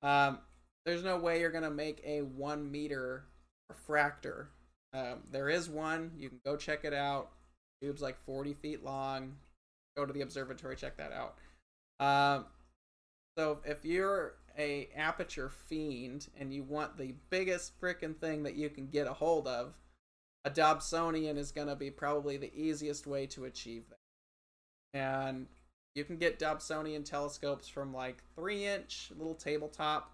um, 0.02 0.38
there's 0.84 1.04
no 1.04 1.18
way 1.18 1.38
you're 1.38 1.50
going 1.50 1.62
to 1.62 1.70
make 1.70 2.02
a 2.04 2.22
one 2.22 2.68
meter 2.72 3.26
refractor. 3.68 4.48
Um, 4.92 5.20
there 5.30 5.48
is 5.48 5.68
one. 5.68 6.12
You 6.18 6.30
can 6.30 6.40
go 6.44 6.56
check 6.56 6.84
it 6.84 6.94
out. 6.94 7.30
Tube's 7.80 8.00
like 8.02 8.18
40 8.24 8.54
feet 8.54 8.82
long. 8.82 9.36
Go 9.96 10.06
to 10.06 10.12
the 10.12 10.22
observatory, 10.22 10.76
check 10.76 10.96
that 10.96 11.12
out. 11.12 11.36
Um, 12.00 12.46
so 13.36 13.58
if 13.64 13.84
you're 13.84 14.34
a 14.58 14.88
aperture 14.96 15.50
fiend 15.50 16.28
and 16.38 16.52
you 16.54 16.62
want 16.62 16.96
the 16.96 17.14
biggest 17.28 17.78
freaking 17.80 18.16
thing 18.16 18.42
that 18.44 18.56
you 18.56 18.70
can 18.70 18.86
get 18.86 19.06
a 19.06 19.12
hold 19.12 19.46
of, 19.46 19.74
a 20.44 20.50
Dobsonian 20.50 21.36
is 21.36 21.52
going 21.52 21.68
to 21.68 21.76
be 21.76 21.90
probably 21.90 22.38
the 22.38 22.54
easiest 22.54 23.06
way 23.06 23.26
to 23.26 23.44
achieve 23.44 23.84
that 23.90 23.99
and 24.94 25.46
you 25.94 26.04
can 26.04 26.16
get 26.16 26.38
Dobsonian 26.38 27.04
telescopes 27.04 27.68
from 27.68 27.92
like 27.92 28.22
three 28.34 28.66
inch 28.66 29.10
little 29.16 29.34
tabletop 29.34 30.12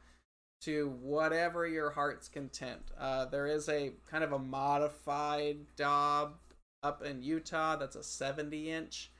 to 0.62 0.96
whatever 1.00 1.66
your 1.66 1.90
heart's 1.90 2.28
content. 2.28 2.90
Uh, 2.98 3.26
there 3.26 3.46
is 3.46 3.68
a 3.68 3.92
kind 4.10 4.24
of 4.24 4.32
a 4.32 4.38
modified 4.38 5.58
Dob 5.76 6.34
up 6.82 7.02
in 7.02 7.22
Utah 7.22 7.76
that's 7.76 7.96
a 7.96 8.02
70 8.02 8.70
inch. 8.70 9.10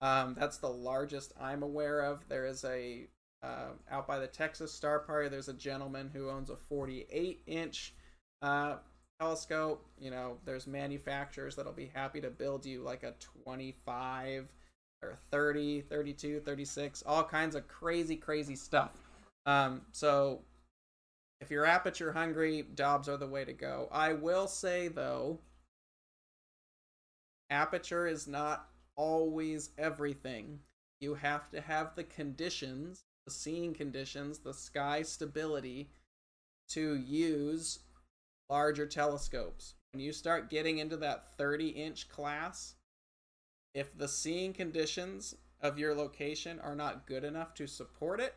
Um, 0.00 0.36
that's 0.38 0.58
the 0.58 0.68
largest 0.68 1.32
I'm 1.40 1.62
aware 1.62 2.00
of. 2.00 2.28
There 2.28 2.46
is 2.46 2.64
a 2.64 3.08
uh, 3.42 3.68
out 3.90 4.06
by 4.06 4.18
the 4.18 4.26
Texas 4.26 4.72
Star 4.72 5.00
Party. 5.00 5.28
There's 5.28 5.48
a 5.48 5.54
gentleman 5.54 6.10
who 6.12 6.30
owns 6.30 6.50
a 6.50 6.56
48 6.56 7.42
inch 7.46 7.94
uh, 8.42 8.76
telescope. 9.20 9.86
You 9.98 10.10
know, 10.10 10.38
there's 10.44 10.66
manufacturers 10.66 11.56
that'll 11.56 11.72
be 11.72 11.90
happy 11.94 12.20
to 12.20 12.30
build 12.30 12.66
you 12.66 12.82
like 12.82 13.02
a 13.02 13.14
25 13.44 14.48
or 15.06 15.18
30, 15.30 15.82
32, 15.82 16.40
36, 16.40 17.02
all 17.06 17.24
kinds 17.24 17.54
of 17.54 17.66
crazy, 17.68 18.16
crazy 18.16 18.56
stuff. 18.56 18.90
Um, 19.46 19.82
so 19.92 20.40
if 21.40 21.50
you're 21.50 21.66
aperture 21.66 22.12
hungry, 22.12 22.64
Dobs 22.74 23.08
are 23.08 23.16
the 23.16 23.26
way 23.26 23.44
to 23.44 23.52
go. 23.52 23.88
I 23.92 24.12
will 24.12 24.46
say 24.46 24.88
though, 24.88 25.38
aperture 27.50 28.06
is 28.06 28.26
not 28.26 28.68
always 28.96 29.70
everything. 29.78 30.60
You 31.00 31.14
have 31.14 31.50
to 31.50 31.60
have 31.60 31.94
the 31.94 32.04
conditions, 32.04 33.04
the 33.26 33.30
seeing 33.30 33.74
conditions, 33.74 34.38
the 34.38 34.54
sky 34.54 35.02
stability 35.02 35.90
to 36.70 36.96
use 36.96 37.80
larger 38.48 38.86
telescopes. 38.86 39.74
When 39.92 40.02
you 40.02 40.12
start 40.12 40.50
getting 40.50 40.78
into 40.78 40.96
that 40.98 41.36
30 41.36 41.68
inch 41.68 42.08
class, 42.08 42.74
if 43.76 43.96
the 43.96 44.08
seeing 44.08 44.54
conditions 44.54 45.36
of 45.60 45.78
your 45.78 45.94
location 45.94 46.58
are 46.60 46.74
not 46.74 47.06
good 47.06 47.22
enough 47.22 47.52
to 47.52 47.66
support 47.66 48.20
it, 48.20 48.34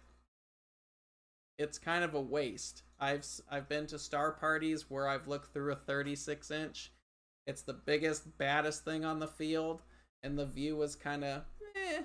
it's 1.57 1.79
kind 1.79 2.03
of 2.03 2.13
a 2.13 2.21
waste. 2.21 2.83
I've 2.99 3.25
I've 3.49 3.69
been 3.69 3.87
to 3.87 3.97
star 3.97 4.33
parties 4.33 4.89
where 4.89 5.07
I've 5.07 5.29
looked 5.29 5.53
through 5.53 5.71
a 5.71 5.77
36 5.77 6.51
inch. 6.51 6.91
It's 7.47 7.61
the 7.61 7.73
biggest, 7.73 8.37
baddest 8.37 8.83
thing 8.83 9.05
on 9.05 9.19
the 9.19 9.27
field, 9.27 9.81
and 10.21 10.37
the 10.37 10.45
view 10.45 10.75
was 10.75 10.97
kind 10.97 11.23
of 11.23 11.43
eh. 11.73 12.01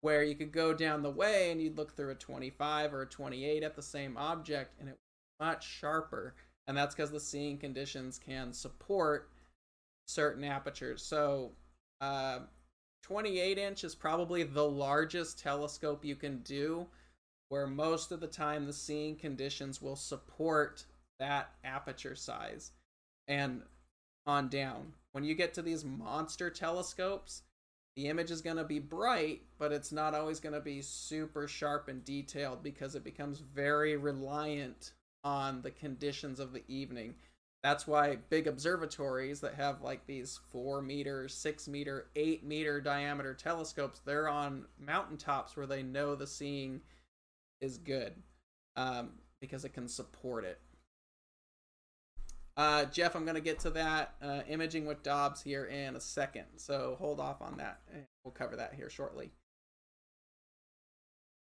Where 0.00 0.22
you 0.22 0.36
could 0.36 0.52
go 0.52 0.72
down 0.72 1.02
the 1.02 1.10
way 1.10 1.50
and 1.50 1.60
you'd 1.60 1.76
look 1.76 1.96
through 1.96 2.10
a 2.12 2.14
25 2.14 2.94
or 2.94 3.02
a 3.02 3.06
28 3.06 3.64
at 3.64 3.74
the 3.74 3.82
same 3.82 4.16
object, 4.16 4.78
and 4.78 4.88
it 4.88 4.92
was 4.92 5.46
much 5.48 5.66
sharper. 5.66 6.36
And 6.68 6.76
that's 6.76 6.94
because 6.94 7.10
the 7.10 7.18
seeing 7.18 7.58
conditions 7.58 8.20
can 8.20 8.52
support 8.52 9.30
certain 10.06 10.44
apertures. 10.44 11.02
So 11.02 11.52
uh, 12.00 12.40
28 13.02 13.58
inch 13.58 13.84
is 13.84 13.94
probably 13.94 14.42
the 14.42 14.64
largest 14.64 15.38
telescope 15.38 16.04
you 16.04 16.16
can 16.16 16.38
do, 16.38 16.86
where 17.48 17.66
most 17.66 18.12
of 18.12 18.20
the 18.20 18.26
time 18.26 18.66
the 18.66 18.72
seeing 18.72 19.16
conditions 19.16 19.82
will 19.82 19.96
support 19.96 20.84
that 21.18 21.50
aperture 21.64 22.14
size 22.14 22.72
and 23.28 23.62
on 24.26 24.48
down. 24.48 24.92
When 25.12 25.24
you 25.24 25.34
get 25.34 25.54
to 25.54 25.62
these 25.62 25.84
monster 25.84 26.50
telescopes, 26.50 27.42
the 27.96 28.08
image 28.08 28.30
is 28.30 28.40
going 28.40 28.56
to 28.56 28.64
be 28.64 28.80
bright, 28.80 29.42
but 29.58 29.70
it's 29.70 29.92
not 29.92 30.14
always 30.14 30.40
going 30.40 30.54
to 30.54 30.60
be 30.60 30.82
super 30.82 31.46
sharp 31.46 31.88
and 31.88 32.04
detailed 32.04 32.62
because 32.62 32.94
it 32.94 33.04
becomes 33.04 33.38
very 33.38 33.96
reliant 33.96 34.92
on 35.22 35.62
the 35.62 35.70
conditions 35.70 36.40
of 36.40 36.52
the 36.52 36.64
evening. 36.68 37.14
That's 37.64 37.86
why 37.86 38.18
big 38.28 38.46
observatories 38.46 39.40
that 39.40 39.54
have 39.54 39.80
like 39.80 40.06
these 40.06 40.38
four 40.52 40.82
meter, 40.82 41.28
six 41.28 41.66
meter, 41.66 42.08
eight 42.14 42.44
meter 42.44 42.78
diameter 42.78 43.32
telescopes, 43.32 44.00
they're 44.04 44.28
on 44.28 44.66
mountaintops 44.78 45.56
where 45.56 45.66
they 45.66 45.82
know 45.82 46.14
the 46.14 46.26
seeing 46.26 46.82
is 47.62 47.78
good 47.78 48.12
um, 48.76 49.12
because 49.40 49.64
it 49.64 49.72
can 49.72 49.88
support 49.88 50.44
it. 50.44 50.60
Uh, 52.54 52.84
Jeff, 52.84 53.16
I'm 53.16 53.24
going 53.24 53.34
to 53.34 53.40
get 53.40 53.60
to 53.60 53.70
that 53.70 54.14
uh, 54.20 54.42
imaging 54.46 54.84
with 54.84 55.02
Dobs 55.02 55.40
here 55.40 55.64
in 55.64 55.96
a 55.96 56.00
second, 56.00 56.44
so 56.56 56.96
hold 57.00 57.18
off 57.18 57.40
on 57.40 57.56
that. 57.56 57.80
We'll 58.24 58.32
cover 58.32 58.56
that 58.56 58.74
here 58.74 58.90
shortly. 58.90 59.32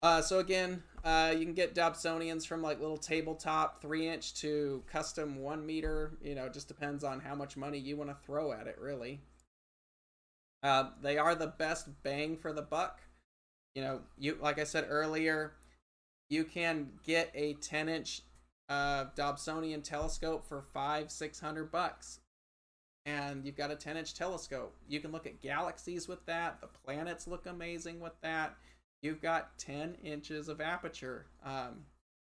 Uh, 0.04 0.22
so 0.22 0.40
again, 0.40 0.84
uh, 1.06 1.34
you 1.36 1.46
can 1.46 1.54
get 1.54 1.74
Dobsonians 1.74 2.46
from 2.46 2.62
like 2.62 2.82
little 2.82 2.98
tabletop 2.98 3.82
three 3.82 4.10
inch 4.10 4.34
to 4.36 4.84
custom 4.86 5.38
one 5.38 5.66
meter. 5.66 6.18
You 6.22 6.36
know, 6.36 6.50
just 6.50 6.68
depends 6.68 7.06
on 7.06 7.22
how 7.22 7.36
much 7.36 7.56
money 7.56 7.80
you 7.80 7.96
want 7.96 8.10
to 8.10 8.18
throw 8.26 8.52
at 8.52 8.68
it, 8.68 8.78
really. 8.80 9.22
Uh, 10.62 10.90
they 11.02 11.18
are 11.18 11.36
the 11.36 11.48
best 11.48 11.88
bang 12.04 12.36
for 12.36 12.52
the 12.52 12.62
buck. 12.62 13.00
You 13.76 13.82
know, 13.82 14.02
you 14.20 14.38
like 14.42 14.60
I 14.60 14.66
said 14.66 14.88
earlier, 14.90 15.54
you 16.30 16.44
can 16.44 16.90
get 17.06 17.32
a 17.34 17.54
10 17.54 17.88
inch 17.88 18.24
uh, 18.68 19.06
Dobsonian 19.16 19.84
telescope 19.84 20.46
for 20.46 20.66
five, 20.74 21.12
six 21.12 21.40
hundred 21.40 21.72
bucks, 21.72 22.20
and 23.06 23.46
you've 23.46 23.56
got 23.56 23.72
a 23.72 23.76
10 23.76 23.96
inch 23.96 24.14
telescope. 24.14 24.76
You 24.86 25.00
can 25.00 25.14
look 25.14 25.26
at 25.28 25.42
galaxies 25.42 26.10
with 26.10 26.26
that. 26.26 26.60
The 26.60 26.68
planets 26.68 27.26
look 27.26 27.46
amazing 27.46 28.02
with 28.02 28.20
that 28.22 28.58
you've 29.04 29.22
got 29.22 29.58
10 29.60 29.98
inches 30.04 30.48
of 30.48 30.62
aperture. 30.62 31.26
Um, 31.46 31.86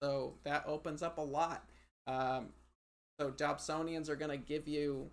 so 0.02 0.34
that 0.44 0.64
opens 0.66 1.04
up 1.04 1.18
a 1.18 1.22
lot. 1.22 1.66
Um, 2.08 2.48
so 3.20 3.32
Dobsonians 3.32 4.10
are 4.10 4.16
going 4.16 4.32
to 4.32 4.38
give 4.38 4.68
you 4.68 5.10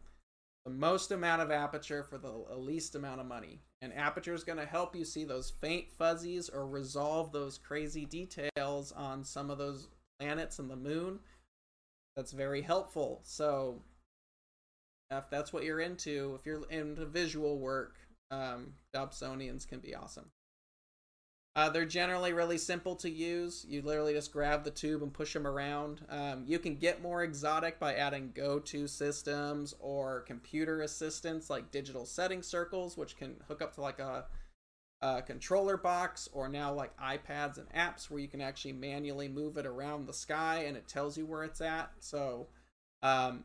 the 0.65 0.71
most 0.71 1.11
amount 1.11 1.43
of 1.43 1.51
aperture 1.51 2.03
for 2.03 2.19
the 2.19 2.33
least 2.57 2.95
amount 2.95 3.21
of 3.21 3.27
money. 3.27 3.61
And 3.83 3.93
aperture 3.95 4.35
is 4.35 4.45
going 4.45 4.59
to 4.59 4.67
help 4.67 4.95
you 4.95 5.05
see 5.05 5.25
those 5.25 5.53
faint 5.61 5.91
fuzzies 5.93 6.49
or 6.49 6.67
resolve 6.67 7.33
those 7.33 7.59
crazy 7.59 8.05
details 8.05 8.93
on 8.93 9.25
some 9.25 9.51
of 9.51 9.59
those 9.59 9.89
planets 10.19 10.59
and 10.59 10.71
the 10.71 10.77
moon. 10.77 11.19
That's 12.17 12.33
very 12.33 12.63
helpful. 12.63 13.21
So 13.23 13.81
if 15.11 15.25
that's 15.31 15.53
what 15.53 15.65
you're 15.65 15.81
into, 15.81 16.37
if 16.39 16.47
you're 16.47 16.69
into 16.71 17.07
visual 17.07 17.59
work, 17.59 17.97
um, 18.31 18.75
Dobsonians 18.95 19.67
can 19.67 19.81
be 19.81 19.95
awesome. 19.95 20.31
Uh, 21.61 21.69
they're 21.69 21.85
generally 21.85 22.33
really 22.33 22.57
simple 22.57 22.97
to 22.97 23.11
use. 23.11 23.67
You 23.69 23.83
literally 23.83 24.15
just 24.15 24.33
grab 24.33 24.65
the 24.65 24.71
tube 24.71 25.03
and 25.03 25.13
push 25.13 25.35
them 25.35 25.47
around. 25.47 26.01
Um, 26.09 26.45
you 26.47 26.59
can 26.59 26.77
get 26.77 27.03
more 27.03 27.23
exotic 27.23 27.79
by 27.79 27.97
adding 27.97 28.33
go-to 28.35 28.87
systems 28.87 29.75
or 29.79 30.21
computer 30.23 30.81
assistants 30.81 31.51
like 31.51 31.71
digital 31.71 32.07
setting 32.07 32.43
circles, 32.43 32.97
which 32.97 33.15
can 33.19 33.37
hook 33.47 33.61
up 33.61 33.75
to 33.75 33.83
like 33.83 33.99
a, 33.99 34.25
a 35.03 35.21
controller 35.21 35.77
box, 35.77 36.31
or 36.33 36.49
now 36.49 36.73
like 36.73 36.99
iPads 36.99 37.59
and 37.59 37.71
apps 37.75 38.09
where 38.09 38.21
you 38.21 38.29
can 38.29 38.41
actually 38.41 38.73
manually 38.73 39.29
move 39.29 39.59
it 39.59 39.67
around 39.67 40.07
the 40.07 40.15
sky 40.15 40.65
and 40.67 40.79
it 40.79 40.89
tells 40.89 41.19
you 41.19 41.27
where 41.27 41.45
it's 41.45 41.61
at. 41.61 41.91
So 41.99 42.47
um, 43.03 43.45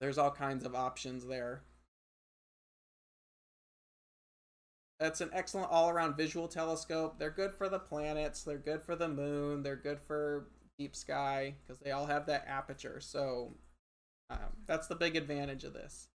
there's 0.00 0.16
all 0.16 0.30
kinds 0.30 0.64
of 0.64 0.74
options 0.74 1.26
there. 1.26 1.64
It's 5.02 5.20
an 5.20 5.30
excellent 5.32 5.70
all-around 5.70 6.16
visual 6.16 6.46
telescope. 6.46 7.18
They're 7.18 7.30
good 7.30 7.52
for 7.54 7.68
the 7.68 7.78
planets. 7.78 8.44
They're 8.44 8.56
good 8.58 8.82
for 8.82 8.94
the 8.94 9.08
moon. 9.08 9.62
They're 9.62 9.76
good 9.76 10.00
for 10.00 10.46
deep 10.78 10.94
sky 10.94 11.54
because 11.62 11.80
they 11.80 11.90
all 11.90 12.06
have 12.06 12.26
that 12.26 12.46
aperture. 12.46 13.00
So 13.00 13.54
um, 14.30 14.38
that's 14.66 14.86
the 14.86 14.94
big 14.94 15.16
advantage 15.16 15.64
of 15.64 15.74
this. 15.74 16.08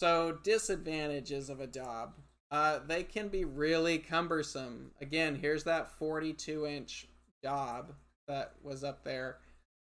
So 0.00 0.38
disadvantages 0.44 1.48
of 1.48 1.60
a 1.60 1.66
Dob. 1.66 2.14
Uh, 2.50 2.80
they 2.86 3.02
can 3.02 3.28
be 3.28 3.44
really 3.44 3.98
cumbersome. 3.98 4.92
Again, 5.00 5.34
here's 5.34 5.64
that 5.64 5.90
42 5.98 6.66
inch 6.66 7.08
Dob 7.42 7.94
that 8.26 8.54
was 8.62 8.84
up 8.84 9.02
there. 9.02 9.38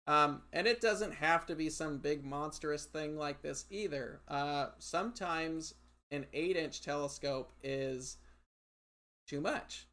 Um, 0.08 0.44
and 0.54 0.68
it 0.68 0.82
doesn't 0.82 1.16
have 1.16 1.48
to 1.48 1.56
be 1.56 1.70
some 1.70 1.98
big 1.98 2.24
monstrous 2.24 2.86
thing 2.86 3.18
like 3.18 3.42
this 3.42 3.66
either. 3.72 4.22
Uh, 4.28 4.68
sometimes 4.78 5.74
an 6.12 6.26
8 6.34 6.56
inch 6.56 6.82
telescope 6.82 7.52
is 7.64 8.18
too 9.28 9.42
much. 9.42 9.88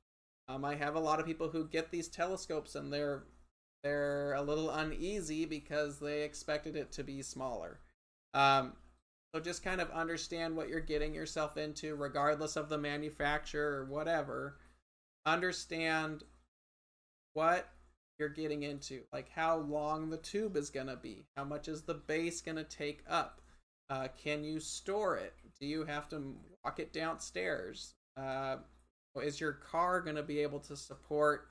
Um, 0.48 0.64
I 0.64 0.75
have 0.75 0.94
a 0.94 1.01
lot 1.01 1.20
of 1.20 1.27
people 1.27 1.48
who 1.48 1.66
get 1.66 1.90
these 1.90 2.09
telescopes 2.09 2.75
and 2.75 2.92
they're 2.92 3.25
they're 3.83 4.35
a 4.35 4.42
little 4.42 4.70
uneasy 4.70 5.44
because 5.44 5.98
they 5.98 6.22
expected 6.22 6.77
it 6.77 6.92
to 6.92 7.03
be 7.03 7.20
smaller. 7.20 7.81
Um, 8.33 8.75
so 9.35 9.40
just 9.40 9.64
kind 9.64 9.81
of 9.81 9.90
understand 9.90 10.57
what 10.57 10.68
you're 10.68 10.81
getting 10.81 11.14
yourself 11.14 11.57
into, 11.57 11.96
regardless 11.96 12.57
of 12.57 12.68
the 12.68 12.79
manufacturer 12.79 13.81
or 13.81 13.85
whatever. 13.87 14.59
Understand 15.27 16.22
what 17.33 17.68
you're 18.18 18.29
getting 18.29 18.62
into, 18.62 19.03
like 19.12 19.31
how 19.31 19.57
long 19.57 20.11
the 20.11 20.18
tube 20.18 20.57
is 20.57 20.70
going 20.70 20.87
to 20.87 20.96
be, 20.96 21.25
how 21.37 21.44
much 21.44 21.66
is 21.66 21.83
the 21.83 21.94
base 21.94 22.40
going 22.40 22.57
to 22.57 22.64
take 22.64 23.03
up, 23.09 23.40
uh, 23.90 24.09
can 24.22 24.44
you 24.44 24.61
store 24.61 25.16
it? 25.16 25.35
Do 25.60 25.66
you 25.66 25.84
have 25.84 26.08
to 26.10 26.34
walk 26.64 26.78
it 26.80 26.92
downstairs? 26.92 27.94
Uh, 28.16 28.56
is 29.22 29.40
your 29.40 29.52
car 29.52 30.00
going 30.00 30.16
to 30.16 30.22
be 30.22 30.40
able 30.40 30.60
to 30.60 30.76
support 30.76 31.48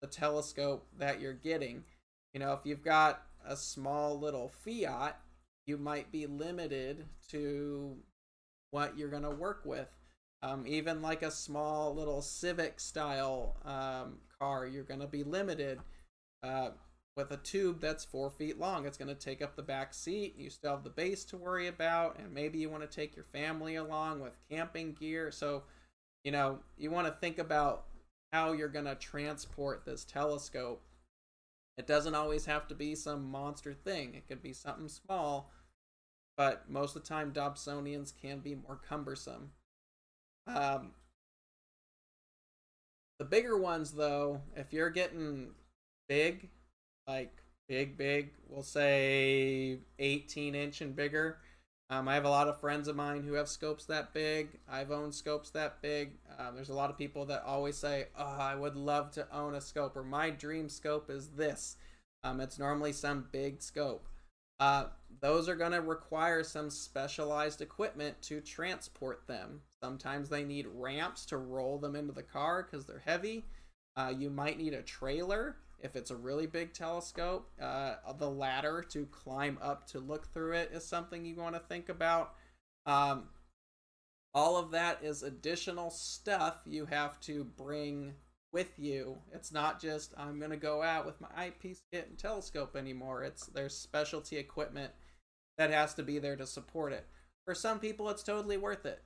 the 0.00 0.06
telescope 0.06 0.86
that 0.98 1.20
you're 1.20 1.32
getting? 1.32 1.84
You 2.32 2.40
know, 2.40 2.52
if 2.52 2.60
you've 2.64 2.84
got 2.84 3.22
a 3.44 3.56
small 3.56 4.18
little 4.18 4.48
Fiat, 4.48 5.18
you 5.66 5.76
might 5.76 6.10
be 6.12 6.26
limited 6.26 7.06
to 7.30 7.96
what 8.70 8.96
you're 8.96 9.08
going 9.08 9.24
to 9.24 9.30
work 9.30 9.62
with. 9.64 9.88
Um, 10.42 10.64
even 10.66 11.02
like 11.02 11.22
a 11.22 11.30
small 11.30 11.94
little 11.94 12.22
Civic 12.22 12.80
style 12.80 13.56
um, 13.64 14.18
car, 14.38 14.66
you're 14.66 14.84
going 14.84 15.00
to 15.00 15.06
be 15.06 15.22
limited 15.22 15.80
uh, 16.42 16.70
with 17.20 17.30
a 17.30 17.36
tube 17.36 17.80
that's 17.80 18.04
four 18.04 18.30
feet 18.30 18.58
long. 18.58 18.86
It's 18.86 18.96
going 18.96 19.08
to 19.08 19.14
take 19.14 19.42
up 19.42 19.54
the 19.54 19.62
back 19.62 19.92
seat. 19.92 20.34
You 20.38 20.50
still 20.50 20.72
have 20.72 20.84
the 20.84 20.90
base 20.90 21.24
to 21.26 21.36
worry 21.36 21.66
about, 21.66 22.18
and 22.18 22.32
maybe 22.32 22.58
you 22.58 22.70
want 22.70 22.82
to 22.82 22.96
take 22.96 23.14
your 23.14 23.26
family 23.26 23.76
along 23.76 24.20
with 24.20 24.32
camping 24.50 24.94
gear. 24.94 25.30
So, 25.30 25.64
you 26.24 26.32
know, 26.32 26.60
you 26.78 26.90
want 26.90 27.06
to 27.06 27.12
think 27.12 27.38
about 27.38 27.84
how 28.32 28.52
you're 28.52 28.68
going 28.68 28.86
to 28.86 28.94
transport 28.94 29.84
this 29.84 30.04
telescope. 30.04 30.82
It 31.76 31.86
doesn't 31.86 32.14
always 32.14 32.46
have 32.46 32.66
to 32.68 32.74
be 32.74 32.94
some 32.94 33.30
monster 33.30 33.74
thing, 33.74 34.14
it 34.14 34.26
could 34.26 34.42
be 34.42 34.52
something 34.52 34.88
small, 34.88 35.50
but 36.36 36.68
most 36.68 36.96
of 36.96 37.02
the 37.02 37.08
time, 37.08 37.32
Dobsonians 37.32 38.12
can 38.20 38.40
be 38.40 38.54
more 38.54 38.80
cumbersome. 38.88 39.52
Um, 40.46 40.92
the 43.18 43.24
bigger 43.24 43.58
ones, 43.58 43.92
though, 43.92 44.40
if 44.56 44.72
you're 44.72 44.90
getting 44.90 45.50
big, 46.08 46.50
like 47.06 47.32
big, 47.68 47.96
big, 47.96 48.30
we'll 48.48 48.62
say 48.62 49.78
18 49.98 50.54
inch 50.54 50.80
and 50.80 50.94
bigger. 50.94 51.38
Um, 51.90 52.06
I 52.06 52.14
have 52.14 52.24
a 52.24 52.30
lot 52.30 52.46
of 52.46 52.60
friends 52.60 52.86
of 52.86 52.94
mine 52.94 53.24
who 53.24 53.32
have 53.34 53.48
scopes 53.48 53.84
that 53.86 54.14
big. 54.14 54.58
I've 54.68 54.92
owned 54.92 55.12
scopes 55.12 55.50
that 55.50 55.82
big. 55.82 56.12
Um, 56.38 56.54
there's 56.54 56.68
a 56.68 56.74
lot 56.74 56.90
of 56.90 56.96
people 56.96 57.26
that 57.26 57.42
always 57.44 57.76
say, 57.76 58.06
"Oh, 58.16 58.38
I 58.38 58.54
would 58.54 58.76
love 58.76 59.10
to 59.12 59.26
own 59.34 59.56
a 59.56 59.60
scope," 59.60 59.96
or 59.96 60.04
"My 60.04 60.30
dream 60.30 60.68
scope 60.68 61.10
is 61.10 61.30
this." 61.30 61.76
Um, 62.22 62.40
it's 62.40 62.60
normally 62.60 62.92
some 62.92 63.28
big 63.32 63.60
scope. 63.60 64.06
Uh, 64.60 64.86
those 65.20 65.48
are 65.48 65.56
going 65.56 65.72
to 65.72 65.80
require 65.80 66.44
some 66.44 66.70
specialized 66.70 67.60
equipment 67.60 68.20
to 68.22 68.40
transport 68.40 69.26
them. 69.26 69.62
Sometimes 69.82 70.28
they 70.28 70.44
need 70.44 70.66
ramps 70.68 71.24
to 71.26 71.38
roll 71.38 71.78
them 71.78 71.96
into 71.96 72.12
the 72.12 72.22
car 72.22 72.62
because 72.62 72.84
they're 72.86 73.02
heavy. 73.04 73.46
Uh, 73.96 74.12
you 74.16 74.30
might 74.30 74.58
need 74.58 74.74
a 74.74 74.82
trailer 74.82 75.56
if 75.82 75.96
it's 75.96 76.10
a 76.10 76.16
really 76.16 76.46
big 76.46 76.72
telescope, 76.72 77.50
uh, 77.60 77.94
the 78.18 78.30
ladder 78.30 78.84
to 78.90 79.06
climb 79.06 79.58
up 79.62 79.86
to 79.88 79.98
look 79.98 80.32
through 80.32 80.52
it 80.52 80.70
is 80.72 80.86
something 80.86 81.24
you 81.24 81.36
want 81.36 81.54
to 81.54 81.60
think 81.60 81.88
about. 81.88 82.34
Um, 82.86 83.28
all 84.32 84.56
of 84.56 84.70
that 84.70 85.02
is 85.02 85.22
additional 85.22 85.90
stuff 85.90 86.58
you 86.66 86.86
have 86.86 87.18
to 87.20 87.44
bring 87.44 88.14
with 88.52 88.78
you. 88.78 89.18
It's 89.32 89.52
not 89.52 89.80
just 89.80 90.14
I'm 90.16 90.38
going 90.38 90.50
to 90.50 90.56
go 90.56 90.82
out 90.82 91.06
with 91.06 91.20
my 91.20 91.28
eyepiece 91.36 91.82
kit 91.92 92.06
and 92.08 92.18
telescope 92.18 92.76
anymore. 92.76 93.22
It's 93.22 93.46
there's 93.46 93.76
specialty 93.76 94.36
equipment 94.36 94.92
that 95.58 95.70
has 95.70 95.94
to 95.94 96.02
be 96.02 96.18
there 96.18 96.36
to 96.36 96.46
support 96.46 96.92
it. 96.92 97.06
For 97.44 97.54
some 97.54 97.78
people 97.78 98.08
it's 98.08 98.22
totally 98.22 98.56
worth 98.56 98.86
it. 98.86 99.02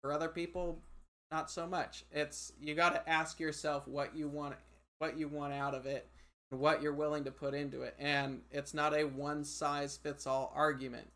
For 0.00 0.12
other 0.12 0.28
people 0.28 0.82
not 1.30 1.50
so 1.50 1.66
much. 1.66 2.04
It's 2.10 2.52
you 2.60 2.74
got 2.74 2.94
to 2.94 3.08
ask 3.08 3.40
yourself 3.40 3.88
what 3.88 4.14
you 4.14 4.28
want 4.28 4.56
what 5.02 5.18
you 5.18 5.26
want 5.26 5.52
out 5.52 5.74
of 5.74 5.84
it 5.84 6.08
and 6.52 6.60
what 6.60 6.80
you're 6.80 6.94
willing 6.94 7.24
to 7.24 7.32
put 7.32 7.54
into 7.54 7.82
it. 7.82 7.96
And 7.98 8.42
it's 8.52 8.72
not 8.72 8.94
a 8.96 9.02
one 9.02 9.42
size 9.42 9.96
fits 9.96 10.28
all 10.28 10.52
argument. 10.54 11.08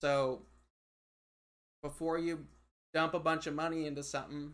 So 0.00 0.42
before 1.82 2.18
you 2.18 2.46
dump 2.94 3.12
a 3.12 3.18
bunch 3.18 3.48
of 3.48 3.54
money 3.54 3.86
into 3.86 4.04
something, 4.04 4.52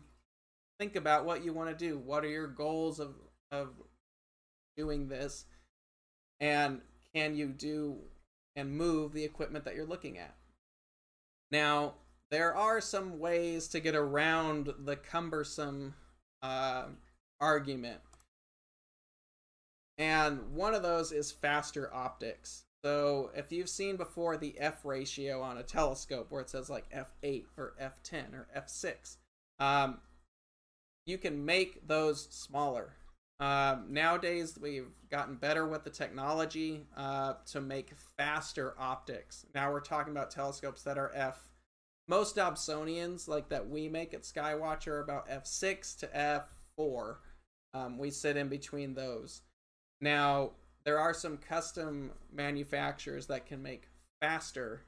think 0.79 0.95
about 0.95 1.23
what 1.23 1.45
you 1.45 1.53
want 1.53 1.69
to 1.69 1.87
do. 1.87 1.99
What 1.99 2.25
are 2.25 2.29
your 2.29 2.47
goals 2.47 2.99
of 2.99 3.13
of 3.51 3.69
doing 4.75 5.07
this? 5.07 5.45
And 6.39 6.81
can 7.13 7.35
you 7.35 7.49
do 7.49 7.97
and 8.55 8.75
move 8.75 9.13
the 9.13 9.23
equipment 9.23 9.65
that 9.65 9.75
you're 9.75 9.85
looking 9.85 10.17
at? 10.17 10.33
Now, 11.51 11.93
there 12.31 12.55
are 12.55 12.81
some 12.81 13.19
ways 13.19 13.67
to 13.67 13.79
get 13.79 13.93
around 13.93 14.73
the 14.79 14.95
cumbersome 14.95 15.93
uh, 16.41 16.85
argument 17.39 17.99
and 19.97 20.53
one 20.53 20.73
of 20.73 20.83
those 20.83 21.11
is 21.11 21.31
faster 21.31 21.93
optics. 21.93 22.65
So 22.83 23.31
if 23.35 23.51
you've 23.51 23.69
seen 23.69 23.95
before 23.95 24.35
the 24.35 24.55
f 24.59 24.83
ratio 24.83 25.41
on 25.41 25.57
a 25.57 25.63
telescope 25.63 26.27
where 26.29 26.41
it 26.41 26.49
says 26.49 26.69
like 26.69 26.89
f8 26.91 27.45
or 27.57 27.75
f10 27.81 28.33
or 28.33 28.47
f6, 28.57 29.17
um, 29.59 29.99
you 31.05 31.17
can 31.17 31.45
make 31.45 31.87
those 31.87 32.27
smaller. 32.29 32.95
Um, 33.39 33.87
nowadays, 33.89 34.57
we've 34.61 34.91
gotten 35.09 35.35
better 35.35 35.67
with 35.67 35.83
the 35.83 35.89
technology 35.89 36.85
uh, 36.95 37.33
to 37.47 37.61
make 37.61 37.91
faster 38.17 38.73
optics. 38.77 39.45
Now 39.53 39.71
we're 39.71 39.81
talking 39.81 40.11
about 40.11 40.31
telescopes 40.31 40.83
that 40.83 40.97
are 40.97 41.11
f. 41.13 41.49
Most 42.07 42.35
Dobsonians, 42.35 43.27
like 43.27 43.49
that 43.49 43.69
we 43.69 43.87
make 43.87 44.13
at 44.13 44.23
Skywatch, 44.23 44.87
are 44.87 44.99
about 44.99 45.29
f6 45.29 45.97
to 45.99 46.47
f4. 46.77 47.15
Um, 47.73 47.97
we 47.97 48.11
sit 48.11 48.37
in 48.37 48.49
between 48.49 48.93
those. 48.93 49.41
Now, 50.03 50.51
there 50.83 50.99
are 50.99 51.13
some 51.13 51.37
custom 51.37 52.11
manufacturers 52.29 53.27
that 53.27 53.45
can 53.45 53.63
make 53.63 53.87
faster 54.19 54.81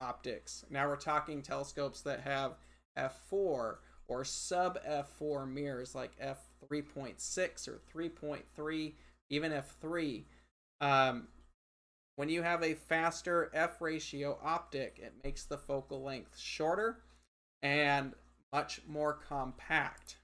optics. 0.00 0.64
Now 0.70 0.88
we're 0.88 0.96
talking 0.96 1.42
telescopes 1.42 2.00
that 2.00 2.22
have 2.22 2.52
f4 2.96 3.76
or 4.08 4.24
sub 4.24 4.78
f4 4.82 5.46
mirrors 5.46 5.94
like 5.94 6.12
f3.6 6.18 7.68
or 7.68 7.80
3.3, 7.94 8.92
even 9.28 9.52
f3. 9.52 10.24
Um, 10.80 11.28
when 12.16 12.30
you 12.30 12.40
have 12.40 12.62
a 12.62 12.72
faster 12.72 13.50
f 13.52 13.82
ratio 13.82 14.38
optic, 14.42 14.98
it 14.98 15.12
makes 15.22 15.44
the 15.44 15.58
focal 15.58 16.02
length 16.02 16.38
shorter 16.38 17.00
and 17.62 18.14
much 18.50 18.80
more 18.88 19.12
compact. 19.12 20.16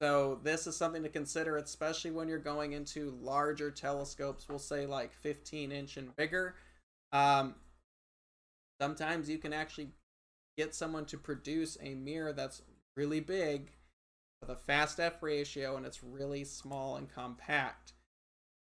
So 0.00 0.40
this 0.42 0.66
is 0.66 0.76
something 0.76 1.02
to 1.04 1.08
consider, 1.08 1.56
especially 1.56 2.10
when 2.10 2.28
you're 2.28 2.38
going 2.38 2.72
into 2.72 3.16
larger 3.22 3.70
telescopes. 3.70 4.46
We'll 4.48 4.58
say 4.58 4.86
like 4.86 5.12
15 5.14 5.72
inch 5.72 5.96
and 5.96 6.14
bigger. 6.16 6.54
Um, 7.12 7.54
sometimes 8.80 9.30
you 9.30 9.38
can 9.38 9.52
actually 9.52 9.88
get 10.58 10.74
someone 10.74 11.06
to 11.06 11.16
produce 11.16 11.78
a 11.82 11.94
mirror 11.94 12.32
that's 12.32 12.62
really 12.96 13.20
big 13.20 13.70
with 14.40 14.50
a 14.50 14.56
fast 14.56 15.00
f 15.00 15.22
ratio 15.22 15.76
and 15.76 15.86
it's 15.86 16.02
really 16.02 16.44
small 16.44 16.96
and 16.96 17.08
compact. 17.08 17.94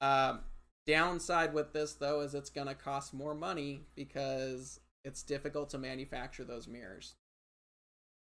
Um, 0.01 0.41
downside 0.87 1.53
with 1.53 1.73
this 1.73 1.95
though 1.95 2.21
is 2.21 2.35
it's 2.35 2.51
going 2.51 2.69
to 2.69 2.75
cost 2.75 3.13
more 3.13 3.35
money 3.35 3.87
because 3.97 4.79
it's 5.05 5.23
difficult 5.23 5.71
to 5.71 5.79
manufacture 5.79 6.45
those 6.45 6.69
mirrors 6.69 7.15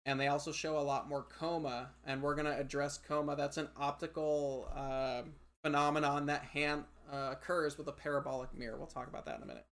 and 0.06 0.20
they 0.20 0.28
also 0.28 0.52
show 0.52 0.78
a 0.78 0.80
lot 0.80 1.08
more 1.08 1.24
coma 1.24 1.90
and 2.06 2.22
we're 2.22 2.36
going 2.36 2.46
to 2.46 2.56
address 2.56 2.96
coma. 2.96 3.34
That's 3.34 3.56
an 3.56 3.68
optical 3.76 4.70
uh, 4.74 5.22
phenomenon 5.62 6.26
that 6.26 6.42
hand, 6.44 6.84
uh, 7.12 7.30
occurs 7.32 7.76
with 7.76 7.88
a 7.88 7.92
parabolic 7.92 8.56
mirror. 8.56 8.76
We'll 8.78 8.86
talk 8.86 9.08
about 9.08 9.26
that 9.26 9.36
in 9.36 9.42
a 9.42 9.46
minute. 9.46 9.66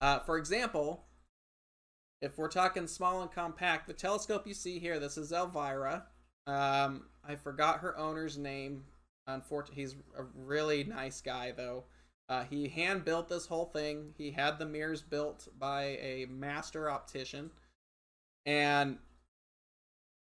Uh, 0.00 0.18
for 0.20 0.36
example 0.36 1.04
if 2.20 2.38
we're 2.38 2.48
talking 2.48 2.86
small 2.86 3.22
and 3.22 3.30
compact 3.30 3.86
the 3.86 3.92
telescope 3.92 4.46
you 4.46 4.54
see 4.54 4.78
here 4.78 4.98
this 4.98 5.16
is 5.16 5.32
elvira. 5.32 6.04
Um, 6.46 7.06
i 7.26 7.34
forgot 7.36 7.80
her 7.80 7.96
owner's 7.96 8.36
name. 8.36 8.84
Unfortunately 9.26 9.82
he's 9.82 9.96
a 10.18 10.24
really 10.36 10.84
nice 10.84 11.22
guy 11.22 11.52
though. 11.56 11.84
Uh, 12.28 12.44
he 12.44 12.68
hand 12.68 13.04
built 13.06 13.28
this 13.28 13.46
whole 13.46 13.66
thing. 13.66 14.12
He 14.18 14.30
had 14.30 14.58
the 14.58 14.66
mirrors 14.66 15.02
built 15.02 15.48
by 15.58 15.98
a 16.02 16.26
master 16.28 16.90
optician. 16.90 17.50
And 18.46 18.98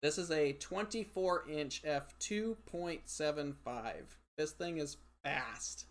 this 0.02 0.17
is 0.17 0.32
a 0.32 0.54
24 0.54 1.49
inch 1.49 1.84
f2.75. 1.84 3.93
This 4.38 4.52
thing 4.52 4.78
is 4.78 4.97
fast. 5.23 5.86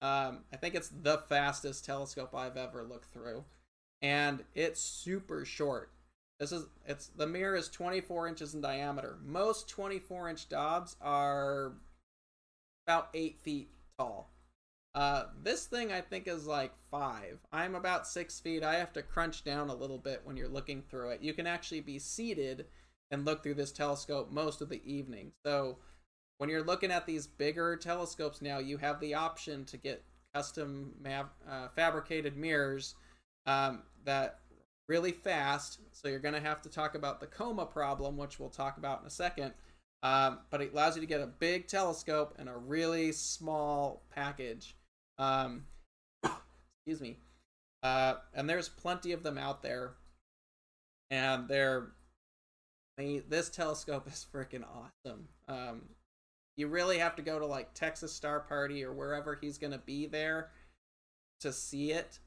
Um, 0.00 0.44
I 0.52 0.56
think 0.56 0.74
it's 0.74 0.88
the 0.88 1.18
fastest 1.28 1.84
telescope 1.84 2.34
I've 2.34 2.56
ever 2.56 2.84
looked 2.84 3.12
through. 3.12 3.44
And 4.00 4.44
it's 4.54 4.80
super 4.80 5.44
short. 5.44 5.90
This 6.40 6.52
is 6.52 6.66
it's 6.86 7.08
the 7.08 7.26
mirror 7.26 7.56
is 7.56 7.68
24 7.68 8.28
inches 8.28 8.54
in 8.54 8.60
diameter. 8.60 9.18
Most 9.24 9.68
24 9.68 10.30
inch 10.30 10.48
Dobs 10.48 10.96
are 11.00 11.72
about 12.86 13.08
eight 13.12 13.40
feet 13.40 13.70
tall. 13.98 14.30
Uh, 14.98 15.26
this 15.44 15.66
thing 15.66 15.92
I 15.92 16.00
think 16.00 16.26
is 16.26 16.44
like 16.44 16.72
five. 16.90 17.38
I'm 17.52 17.76
about 17.76 18.08
six 18.08 18.40
feet. 18.40 18.64
I 18.64 18.74
have 18.74 18.92
to 18.94 19.02
crunch 19.02 19.44
down 19.44 19.70
a 19.70 19.74
little 19.74 19.96
bit 19.96 20.22
when 20.24 20.36
you're 20.36 20.48
looking 20.48 20.82
through 20.82 21.10
it. 21.10 21.22
You 21.22 21.32
can 21.34 21.46
actually 21.46 21.82
be 21.82 22.00
seated 22.00 22.66
and 23.12 23.24
look 23.24 23.44
through 23.44 23.54
this 23.54 23.70
telescope 23.70 24.32
most 24.32 24.60
of 24.60 24.68
the 24.68 24.82
evening. 24.84 25.30
So 25.46 25.78
when 26.38 26.50
you're 26.50 26.64
looking 26.64 26.90
at 26.90 27.06
these 27.06 27.28
bigger 27.28 27.76
telescopes 27.76 28.42
now, 28.42 28.58
you 28.58 28.76
have 28.78 28.98
the 28.98 29.14
option 29.14 29.64
to 29.66 29.76
get 29.76 30.02
custom 30.34 30.92
uh, 31.48 31.68
fabricated 31.76 32.36
mirrors 32.36 32.96
um, 33.46 33.84
that 34.04 34.40
really 34.88 35.12
fast. 35.12 35.78
So 35.92 36.08
you're 36.08 36.18
going 36.18 36.34
to 36.34 36.40
have 36.40 36.60
to 36.62 36.68
talk 36.68 36.96
about 36.96 37.20
the 37.20 37.28
coma 37.28 37.66
problem, 37.66 38.16
which 38.16 38.40
we'll 38.40 38.48
talk 38.48 38.78
about 38.78 39.02
in 39.02 39.06
a 39.06 39.10
second. 39.10 39.54
Um, 40.02 40.40
but 40.50 40.60
it 40.60 40.72
allows 40.72 40.96
you 40.96 41.02
to 41.02 41.06
get 41.06 41.20
a 41.20 41.26
big 41.28 41.68
telescope 41.68 42.34
and 42.36 42.48
a 42.48 42.56
really 42.56 43.12
small 43.12 44.02
package. 44.10 44.74
Um, 45.18 45.64
excuse 46.22 47.00
me. 47.00 47.16
Uh, 47.82 48.14
and 48.34 48.48
there's 48.48 48.68
plenty 48.68 49.12
of 49.12 49.22
them 49.22 49.38
out 49.38 49.62
there. 49.62 49.94
And 51.10 51.48
they're 51.48 51.88
they, 52.98 53.22
this 53.28 53.48
telescope 53.48 54.08
is 54.08 54.26
freaking 54.34 54.64
awesome. 54.64 55.28
Um, 55.46 55.82
you 56.56 56.66
really 56.66 56.98
have 56.98 57.14
to 57.16 57.22
go 57.22 57.38
to 57.38 57.46
like 57.46 57.72
Texas 57.72 58.12
Star 58.12 58.40
Party 58.40 58.84
or 58.84 58.92
wherever 58.92 59.38
he's 59.40 59.56
to 59.58 59.78
be 59.78 60.06
there 60.06 60.50
to 61.40 61.52
see 61.52 61.92
it. 61.92 62.18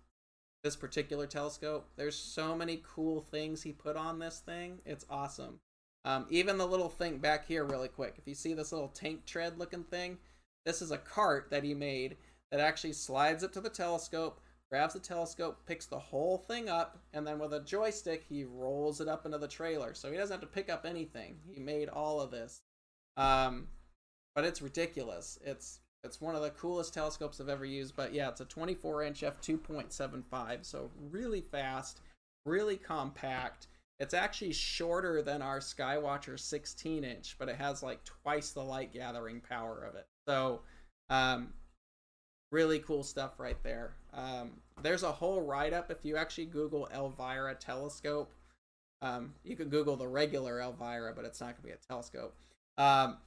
This 0.64 0.76
particular 0.76 1.26
telescope. 1.26 1.90
There's 1.98 2.16
so 2.16 2.56
many 2.56 2.82
cool 2.88 3.22
things 3.22 3.64
he 3.64 3.74
put 3.74 3.98
on 3.98 4.20
this 4.20 4.40
thing. 4.40 4.78
It's 4.86 5.06
awesome. 5.10 5.60
Um, 6.06 6.28
even 6.30 6.58
the 6.58 6.68
little 6.68 6.90
thing 6.90 7.18
back 7.18 7.48
here, 7.48 7.66
really 7.66 7.88
quick. 7.88 8.16
If 8.18 8.28
you 8.28 8.36
see 8.36 8.54
this 8.54 8.72
little 8.72 8.88
tank 8.88 9.26
tread 9.26 9.58
looking 9.58 9.84
thing, 9.84 10.20
this 10.66 10.82
is 10.82 10.92
a 10.92 10.98
cart 10.98 11.48
that 11.50 11.64
he 11.64 11.74
made 11.74 12.16
that 12.52 12.60
actually 12.60 12.94
slides 12.94 13.44
it 13.44 13.54
to 13.54 13.62
the 13.62 13.70
telescope, 13.70 14.42
grabs 14.70 14.94
the 14.94 15.00
telescope, 15.00 15.60
picks 15.66 15.86
the 15.86 16.00
whole 16.00 16.38
thing 16.38 16.70
up, 16.70 17.00
and 17.14 17.26
then 17.26 17.40
with 17.40 17.54
a 17.54 17.62
joystick, 17.62 18.24
he 18.28 18.44
rolls 18.44 19.02
it 19.02 19.08
up 19.08 19.26
into 19.26 19.38
the 19.38 19.48
trailer. 19.48 19.94
So 19.94 20.12
he 20.12 20.18
doesn't 20.18 20.34
have 20.34 20.42
to 20.42 20.48
pick 20.48 20.70
up 20.70 20.86
anything. 20.86 21.36
He 21.50 21.60
made 21.60 21.90
all 21.90 22.22
of 22.22 22.32
this. 22.32 22.62
Um, 23.18 23.68
but 24.36 24.46
it's 24.46 24.62
ridiculous. 24.62 25.38
It's 25.44 25.80
it's 26.04 26.20
one 26.20 26.36
of 26.36 26.42
the 26.42 26.50
coolest 26.52 26.94
telescopes 26.94 27.40
I've 27.40 27.50
ever 27.50 27.66
used. 27.66 27.96
But 27.96 28.14
yeah, 28.14 28.30
it's 28.30 28.42
a 28.42 28.46
24 28.46 29.04
inch 29.04 29.22
f2.75, 29.22 30.66
so 30.66 30.90
really 31.12 31.42
fast, 31.42 32.02
really 32.46 32.78
compact. 32.78 33.68
It's 34.00 34.16
actually 34.16 34.54
shorter 34.54 35.22
than 35.22 35.44
our 35.44 35.60
Skywatcher 35.60 36.40
16 36.40 37.04
inch, 37.04 37.36
but 37.38 37.50
it 37.50 37.56
has 37.58 37.84
like 37.84 38.04
twice 38.04 38.52
the 38.52 38.64
light 38.64 38.92
gathering 38.92 39.42
power 39.42 39.84
of 39.84 39.96
it. 39.96 40.08
So, 40.28 40.62
um, 41.12 41.54
really 42.52 42.80
cool 42.80 43.04
stuff 43.04 43.40
right 43.40 43.62
there. 43.64 43.94
Um, 44.14 44.52
there's 44.82 45.04
a 45.04 45.12
whole 45.12 45.42
write 45.42 45.74
up 45.74 45.90
if 45.90 46.04
you 46.04 46.18
actually 46.18 46.46
Google 46.46 46.88
Elvira 46.94 47.56
telescope. 47.56 48.32
Um, 49.02 49.34
you 49.44 49.56
could 49.56 49.72
Google 49.72 49.96
the 49.96 50.08
regular 50.08 50.62
Elvira, 50.62 51.14
but 51.16 51.26
it's 51.26 51.40
not 51.40 51.48
going 51.48 51.56
to 51.56 51.64
be 51.64 51.72
a 51.72 51.88
telescope. 51.88 52.36
Um, 52.78 53.18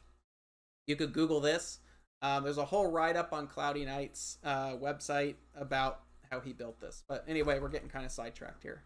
you 0.86 0.94
could 0.96 1.12
Google 1.12 1.40
this. 1.40 1.80
Um, 2.22 2.44
there's 2.44 2.58
a 2.58 2.64
whole 2.64 2.90
write 2.90 3.16
up 3.16 3.32
on 3.32 3.46
Cloudy 3.46 3.84
Nights 3.84 4.38
uh, 4.44 4.72
website 4.76 5.34
about 5.56 6.00
how 6.30 6.40
he 6.40 6.52
built 6.52 6.80
this. 6.80 7.02
But 7.08 7.24
anyway, 7.26 7.58
we're 7.58 7.68
getting 7.68 7.88
kind 7.88 8.04
of 8.04 8.12
sidetracked 8.12 8.62
here. 8.62 8.82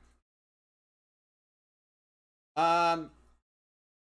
Um, 2.57 3.11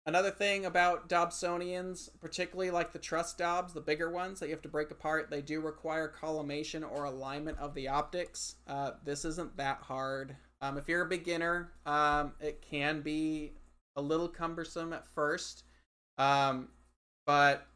another 0.07 0.31
thing 0.31 0.65
about 0.65 1.09
Dobsonians, 1.09 2.09
particularly 2.19 2.71
like 2.71 2.93
the 2.93 2.99
truss 2.99 3.33
Dobs, 3.33 3.73
the 3.73 3.81
bigger 3.81 4.09
ones 4.09 4.39
that 4.39 4.47
you 4.47 4.53
have 4.53 4.61
to 4.63 4.69
break 4.69 4.89
apart, 4.89 5.29
they 5.29 5.41
do 5.41 5.59
require 5.59 6.07
collimation 6.07 6.83
or 6.83 7.03
alignment 7.03 7.59
of 7.59 7.75
the 7.75 7.89
optics. 7.89 8.55
Uh, 8.65 8.91
this 9.03 9.25
isn't 9.25 9.55
that 9.57 9.79
hard. 9.81 10.35
Um, 10.61 10.77
if 10.77 10.87
you're 10.87 11.03
a 11.03 11.09
beginner, 11.09 11.73
um, 11.85 12.31
it 12.39 12.63
can 12.67 13.01
be 13.01 13.51
a 13.97 14.01
little 14.01 14.29
cumbersome 14.29 14.93
at 14.93 15.05
first, 15.13 15.65
um, 16.17 16.69
but 17.27 17.67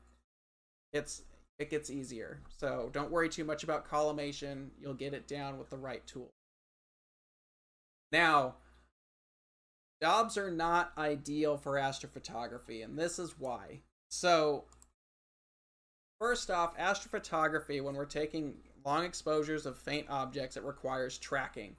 it's 0.93 1.23
it 1.59 1.69
gets 1.69 1.91
easier. 1.91 2.41
So 2.57 2.89
don't 2.91 3.11
worry 3.11 3.29
too 3.29 3.43
much 3.43 3.63
about 3.63 3.87
collimation. 3.87 4.71
You'll 4.79 4.95
get 4.95 5.13
it 5.13 5.27
down 5.27 5.59
with 5.59 5.69
the 5.69 5.77
right 5.77 6.05
tool. 6.07 6.31
Now, 8.11 8.55
Dobs 10.01 10.35
are 10.37 10.51
not 10.51 10.91
ideal 10.97 11.57
for 11.57 11.73
astrophotography, 11.73 12.83
and 12.83 12.97
this 12.97 13.19
is 13.19 13.37
why. 13.37 13.81
So, 14.09 14.65
first 16.19 16.49
off, 16.49 16.75
astrophotography, 16.77 17.83
when 17.83 17.93
we're 17.93 18.05
taking 18.05 18.55
long 18.83 19.05
exposures 19.05 19.67
of 19.67 19.77
faint 19.77 20.07
objects, 20.09 20.57
it 20.57 20.63
requires 20.63 21.19
tracking. 21.19 21.75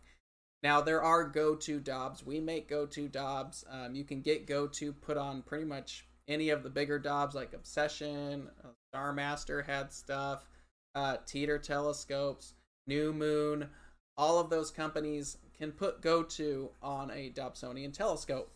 Now, 0.63 0.81
there 0.81 1.03
are 1.03 1.25
go 1.25 1.57
to 1.57 1.81
Dobs. 1.81 2.25
We 2.25 2.39
make 2.39 2.69
go 2.69 2.87
to 2.87 3.09
Dobs. 3.09 3.65
Um, 3.69 3.97
you 3.97 4.05
can 4.05 4.21
get 4.21 4.47
go 4.47 4.69
to 4.69 4.93
put 4.93 5.17
on 5.17 5.43
pretty 5.43 5.65
much 5.65 6.07
any 6.29 6.51
of 6.51 6.63
the 6.63 6.71
bigger 6.71 7.01
Dobbs, 7.01 7.35
like 7.35 7.53
Obsession, 7.53 8.49
uh, 8.65 8.69
Starmaster 8.95 9.65
had 9.67 9.93
stuff, 9.93 10.47
uh, 10.95 11.17
Teeter 11.27 11.59
telescopes, 11.59 12.55
New 12.87 13.13
Moon. 13.13 13.69
All 14.17 14.39
of 14.39 14.51
those 14.51 14.71
companies 14.71 15.39
can 15.63 15.71
put 15.71 16.03
go-to 16.03 16.71
on 16.83 17.09
a 17.13 17.31
Dobsonian 17.31 17.93
telescope. 17.93 18.51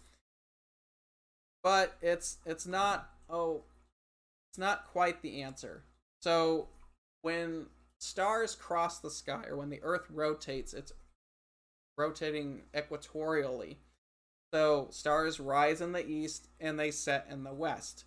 But 1.62 1.96
it's 2.02 2.38
it's 2.44 2.66
not 2.66 3.10
oh 3.30 3.62
it's 4.50 4.58
not 4.58 4.88
quite 4.88 5.22
the 5.22 5.40
answer. 5.42 5.84
So 6.20 6.66
when 7.22 7.66
stars 8.00 8.56
cross 8.56 8.98
the 8.98 9.10
sky 9.10 9.44
or 9.48 9.56
when 9.56 9.70
the 9.70 9.78
earth 9.84 10.06
rotates, 10.10 10.74
it's 10.74 10.92
rotating 11.96 12.62
equatorially. 12.74 13.76
So 14.52 14.88
stars 14.90 15.38
rise 15.38 15.80
in 15.80 15.92
the 15.92 16.04
east 16.04 16.48
and 16.58 16.76
they 16.76 16.90
set 16.90 17.28
in 17.30 17.44
the 17.44 17.54
west. 17.54 18.04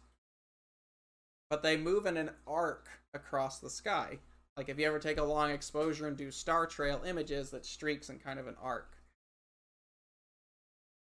But 1.49 1.63
they 1.63 1.77
move 1.77 2.05
in 2.05 2.17
an 2.17 2.31
arc 2.45 2.89
across 3.13 3.59
the 3.59 3.69
sky. 3.69 4.19
Like 4.59 4.67
if 4.67 4.77
you 4.77 4.85
ever 4.87 4.99
take 4.99 5.17
a 5.17 5.23
long 5.23 5.51
exposure 5.51 6.05
and 6.05 6.17
do 6.17 6.31
star 6.31 6.65
trail 6.67 7.01
images 7.07 7.49
that 7.51 7.65
streaks 7.65 8.09
in 8.09 8.19
kind 8.19 8.37
of 8.37 8.45
an 8.45 8.57
arc. 8.61 8.97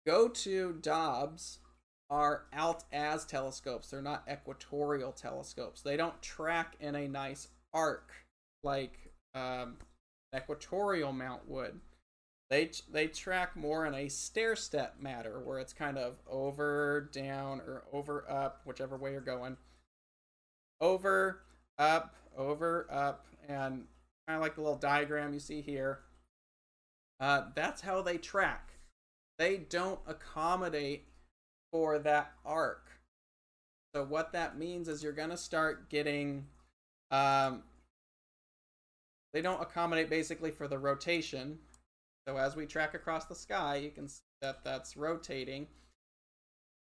Go 0.07 0.28
to 0.28 0.78
Dobs 0.80 1.59
are 2.09 2.44
alt 2.57 2.84
as 2.94 3.26
telescopes. 3.26 3.90
They're 3.90 4.00
not 4.00 4.24
equatorial 4.26 5.12
telescopes. 5.12 5.82
They 5.82 5.98
don't 5.98 6.22
track 6.22 6.76
in 6.80 6.94
a 6.94 7.07
nice 7.07 7.48
arc 7.74 8.11
like 8.62 9.12
um, 9.34 9.76
equatorial 10.34 11.12
mount 11.12 11.46
would. 11.46 11.78
They 12.48 12.70
they 12.90 13.07
track 13.07 13.55
more 13.55 13.84
in 13.84 13.92
a 13.92 14.09
stair 14.09 14.57
step 14.57 14.96
matter 14.98 15.40
where 15.40 15.59
it's 15.59 15.74
kind 15.74 15.98
of 15.98 16.14
over 16.26 17.11
down 17.12 17.61
or 17.61 17.82
over 17.92 18.24
up, 18.30 18.62
whichever 18.64 18.96
way 18.96 19.12
you're 19.12 19.20
going. 19.20 19.59
Over 20.80 21.42
up, 21.78 22.14
over 22.34 22.86
up, 22.90 23.26
and 23.49 23.84
kind 24.26 24.36
of 24.36 24.40
like 24.40 24.55
the 24.55 24.61
little 24.61 24.76
diagram 24.76 25.32
you 25.32 25.40
see 25.40 25.61
here. 25.61 26.01
Uh, 27.20 27.45
that's 27.55 27.80
how 27.80 28.03
they 28.03 28.18
track. 28.18 28.72
They 29.38 29.57
don't 29.57 30.01
accommodate 30.07 31.07
for 31.72 31.99
that 32.01 32.32
arc. 32.45 32.90
So 33.95 34.05
what 34.05 34.32
that 34.32 34.59
means 34.59 34.88
is 34.88 35.03
you're 35.03 35.12
gonna 35.12 35.36
start 35.36 35.88
getting, 35.90 36.47
um, 37.11 37.62
they 39.32 39.43
don't 39.43 39.61
accommodate 39.61 40.11
basically 40.11 40.51
for 40.51 40.68
the 40.68 40.78
rotation. 40.78 41.59
So 42.26 42.36
as 42.36 42.57
we 42.57 42.66
track 42.66 42.95
across 42.95 43.26
the 43.26 43.34
sky, 43.34 43.76
you 43.76 43.90
can 43.90 44.09
see 44.09 44.22
that 44.40 44.64
that's 44.64 44.97
rotating. 44.97 45.66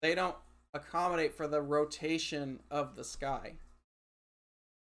They 0.00 0.14
don't 0.14 0.36
accommodate 0.74 1.34
for 1.34 1.46
the 1.46 1.60
rotation 1.60 2.60
of 2.70 2.96
the 2.96 3.04
sky. 3.04 3.54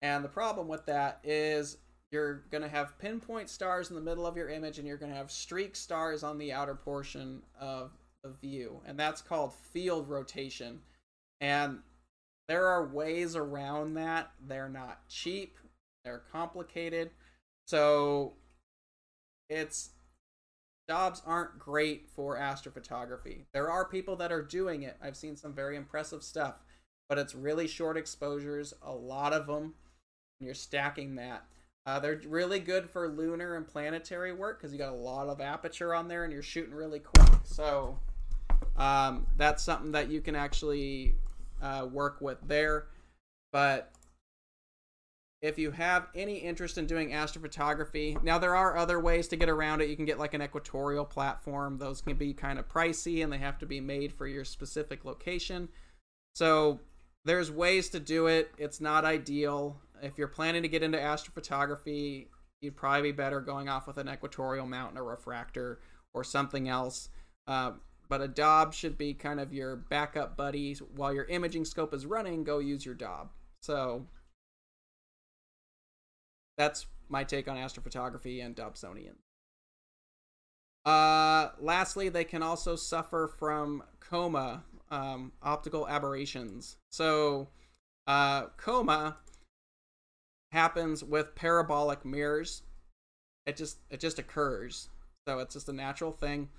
And 0.03 0.23
the 0.23 0.29
problem 0.29 0.67
with 0.67 0.85
that 0.85 1.19
is 1.23 1.77
you're 2.11 2.43
going 2.51 2.61
to 2.61 2.69
have 2.69 2.99
pinpoint 2.99 3.49
stars 3.49 3.89
in 3.89 3.95
the 3.95 4.01
middle 4.01 4.27
of 4.27 4.37
your 4.37 4.49
image 4.49 4.77
and 4.77 4.87
you're 4.87 4.97
going 4.97 5.11
to 5.11 5.17
have 5.17 5.31
streak 5.31 5.75
stars 5.75 6.21
on 6.21 6.37
the 6.37 6.53
outer 6.53 6.75
portion 6.75 7.41
of 7.59 7.91
the 8.23 8.29
view. 8.41 8.81
And 8.85 8.99
that's 8.99 9.21
called 9.21 9.53
field 9.71 10.07
rotation. 10.07 10.81
And 11.41 11.79
there 12.47 12.67
are 12.67 12.85
ways 12.85 13.35
around 13.35 13.95
that. 13.95 14.31
They're 14.45 14.69
not 14.69 15.07
cheap, 15.07 15.57
they're 16.03 16.23
complicated. 16.31 17.09
So 17.65 18.33
it's 19.49 19.91
Dobs 20.87 21.21
aren't 21.25 21.59
great 21.59 22.09
for 22.09 22.37
astrophotography. 22.37 23.45
There 23.53 23.71
are 23.71 23.85
people 23.85 24.17
that 24.17 24.33
are 24.33 24.41
doing 24.41 24.83
it. 24.83 24.97
I've 25.01 25.15
seen 25.15 25.37
some 25.37 25.53
very 25.53 25.77
impressive 25.77 26.23
stuff, 26.23 26.55
but 27.07 27.17
it's 27.17 27.33
really 27.33 27.67
short 27.67 27.95
exposures, 27.95 28.73
a 28.81 28.91
lot 28.91 29.31
of 29.31 29.47
them. 29.47 29.75
And 30.39 30.45
you're 30.47 30.55
stacking 30.55 31.15
that. 31.15 31.45
Uh, 31.85 31.99
they're 31.99 32.21
really 32.27 32.59
good 32.59 32.89
for 32.89 33.09
lunar 33.09 33.55
and 33.55 33.67
planetary 33.67 34.33
work 34.33 34.59
because 34.59 34.71
you 34.71 34.77
got 34.77 34.93
a 34.93 34.95
lot 34.95 35.27
of 35.27 35.41
aperture 35.41 35.93
on 35.93 36.07
there 36.07 36.23
and 36.23 36.31
you're 36.31 36.41
shooting 36.41 36.73
really 36.73 36.99
quick. 36.99 37.29
So 37.43 37.99
um, 38.77 39.27
that's 39.37 39.63
something 39.63 39.91
that 39.91 40.09
you 40.09 40.21
can 40.21 40.35
actually 40.35 41.15
uh, 41.61 41.87
work 41.91 42.21
with 42.21 42.37
there. 42.47 42.87
But 43.51 43.91
if 45.41 45.59
you 45.59 45.71
have 45.71 46.07
any 46.15 46.37
interest 46.37 46.77
in 46.77 46.87
doing 46.87 47.11
astrophotography, 47.11 48.21
now 48.23 48.39
there 48.39 48.55
are 48.55 48.77
other 48.77 49.01
ways 49.01 49.27
to 49.27 49.35
get 49.35 49.49
around 49.49 49.81
it. 49.81 49.89
You 49.89 49.97
can 49.97 50.05
get 50.05 50.17
like 50.17 50.33
an 50.33 50.41
equatorial 50.41 51.03
platform. 51.03 51.77
Those 51.77 51.99
can 51.99 52.15
be 52.15 52.33
kind 52.33 52.57
of 52.57 52.69
pricey 52.69 53.21
and 53.21 53.31
they 53.31 53.39
have 53.39 53.59
to 53.59 53.65
be 53.65 53.81
made 53.81 54.13
for 54.13 54.25
your 54.25 54.45
specific 54.45 55.03
location. 55.03 55.67
So 56.33 56.79
there's 57.25 57.51
ways 57.51 57.89
to 57.89 57.99
do 57.99 58.27
it. 58.27 58.51
It's 58.57 58.79
not 58.79 59.03
ideal. 59.03 59.81
If 60.03 60.17
you're 60.17 60.27
planning 60.27 60.63
to 60.63 60.67
get 60.67 60.83
into 60.83 60.97
astrophotography, 60.97 62.27
you'd 62.61 62.75
probably 62.75 63.03
be 63.03 63.11
better 63.13 63.39
going 63.39 63.69
off 63.69 63.87
with 63.87 63.97
an 63.97 64.09
equatorial 64.09 64.67
mount 64.67 64.89
and 64.89 64.99
a 64.99 65.01
refractor 65.01 65.79
or 66.13 66.25
something 66.25 66.67
else. 66.67 67.07
Uh, 67.47 67.71
but 68.09 68.21
a 68.21 68.27
Dob 68.27 68.73
should 68.73 68.97
be 68.97 69.13
kind 69.13 69.39
of 69.39 69.53
your 69.53 69.77
backup 69.77 70.35
buddy 70.35 70.73
while 70.95 71.13
your 71.13 71.23
imaging 71.25 71.63
scope 71.63 71.93
is 71.93 72.05
running. 72.05 72.43
Go 72.43 72.59
use 72.59 72.85
your 72.85 72.95
Dob. 72.95 73.29
So 73.61 74.05
that's 76.57 76.85
my 77.07 77.23
take 77.23 77.47
on 77.47 77.55
astrophotography 77.55 78.45
and 78.45 78.55
Dobsonian. 78.55 79.15
Uh, 80.85 81.51
lastly, 81.61 82.09
they 82.09 82.25
can 82.25 82.43
also 82.43 82.75
suffer 82.75 83.31
from 83.39 83.83
coma, 84.01 84.63
um, 84.91 85.31
optical 85.41 85.87
aberrations. 85.87 86.75
So, 86.91 87.47
uh, 88.05 88.47
coma 88.57 89.17
happens 90.53 91.03
with 91.03 91.35
parabolic 91.35 92.05
mirrors. 92.05 92.61
It 93.45 93.57
just 93.57 93.79
it 93.89 93.99
just 93.99 94.19
occurs. 94.19 94.89
So 95.27 95.39
it's 95.39 95.55
just 95.55 95.67
a 95.67 95.73
natural 95.73 96.11
thing. 96.11 96.49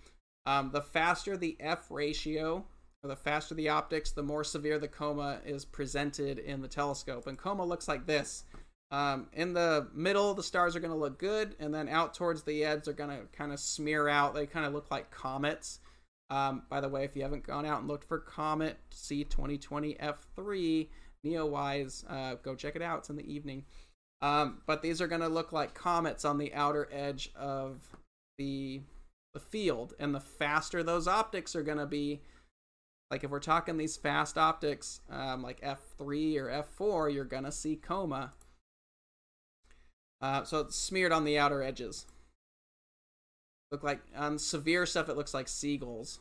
Um, 0.47 0.70
the 0.72 0.82
faster 0.82 1.36
the 1.36 1.57
f 1.61 1.90
ratio, 1.90 2.64
or 3.03 3.09
the 3.09 3.16
faster 3.16 3.55
the 3.55 3.68
optics, 3.68 4.11
the 4.11 4.22
more 4.22 4.45
severe 4.45 4.78
the 4.78 4.88
coma 4.88 5.40
is 5.47 5.64
presented 5.64 6.38
in 6.38 6.61
the 6.61 6.68
telescope. 6.68 7.26
And 7.26 7.38
coma 7.38 7.64
looks 7.64 7.88
like 7.88 8.07
this. 8.07 8.45
Um, 8.90 9.28
in 9.32 9.55
the 9.55 9.88
middle, 9.95 10.34
the 10.34 10.42
stars 10.42 10.76
are 10.76 10.80
going 10.80 10.92
to 10.92 10.99
look 10.99 11.18
good, 11.18 11.57
and 11.59 11.72
then 11.72 11.88
out 11.88 12.14
towards 12.14 12.42
the 12.42 12.64
edge, 12.64 12.84
they're 12.84 12.95
going 12.95 13.11
to 13.11 13.26
kind 13.32 13.53
of 13.53 13.61
smear 13.61 14.09
out. 14.09 14.34
They 14.34 14.47
kind 14.47 14.66
of 14.66 14.72
look 14.72 14.90
like 14.90 15.11
comets. 15.11 15.80
Um, 16.30 16.62
by 16.68 16.80
the 16.80 16.88
way, 16.88 17.05
if 17.05 17.16
you 17.16 17.22
haven't 17.22 17.47
gone 17.47 17.64
out 17.66 17.80
and 17.80 17.88
looked 17.88 18.09
for 18.09 18.18
Comet 18.18 18.76
C2020 18.92 19.99
F3 19.99 20.88
Neowise, 21.24 22.05
uh, 22.09 22.36
go 22.42 22.55
check 22.55 22.76
it 22.76 22.82
out. 22.82 23.01
It's 23.01 23.11
in 23.11 23.16
the 23.16 23.32
evening. 23.32 23.64
Um, 24.22 24.62
but 24.66 24.82
these 24.82 25.00
are 25.00 25.06
going 25.06 25.20
to 25.20 25.28
look 25.28 25.52
like 25.52 25.74
comets 25.74 26.24
on 26.24 26.38
the 26.38 26.54
outer 26.54 26.88
edge 26.92 27.30
of 27.36 27.88
the 28.38 28.82
the 29.34 29.40
field, 29.40 29.94
and 29.98 30.14
the 30.14 30.20
faster 30.20 30.84
those 30.84 31.08
optics 31.08 31.56
are 31.56 31.64
going 31.64 31.78
to 31.78 31.86
be, 31.86 32.20
like 33.10 33.24
if 33.24 33.30
we're 33.30 33.40
talking 33.40 33.76
these 33.76 33.96
fast 33.96 34.38
optics, 34.38 35.00
um, 35.10 35.42
like 35.42 35.60
F3 35.60 36.36
or 36.36 36.64
F4, 36.78 37.12
you're 37.12 37.24
going 37.24 37.42
to 37.42 37.50
see 37.50 37.74
coma 37.74 38.32
uh, 40.24 40.42
so 40.42 40.60
it's 40.60 40.74
smeared 40.74 41.12
on 41.12 41.24
the 41.24 41.38
outer 41.38 41.62
edges. 41.62 42.06
Look 43.70 43.82
like 43.82 44.00
on 44.16 44.38
severe 44.38 44.86
stuff, 44.86 45.10
it 45.10 45.18
looks 45.18 45.34
like 45.34 45.48
seagulls. 45.48 46.18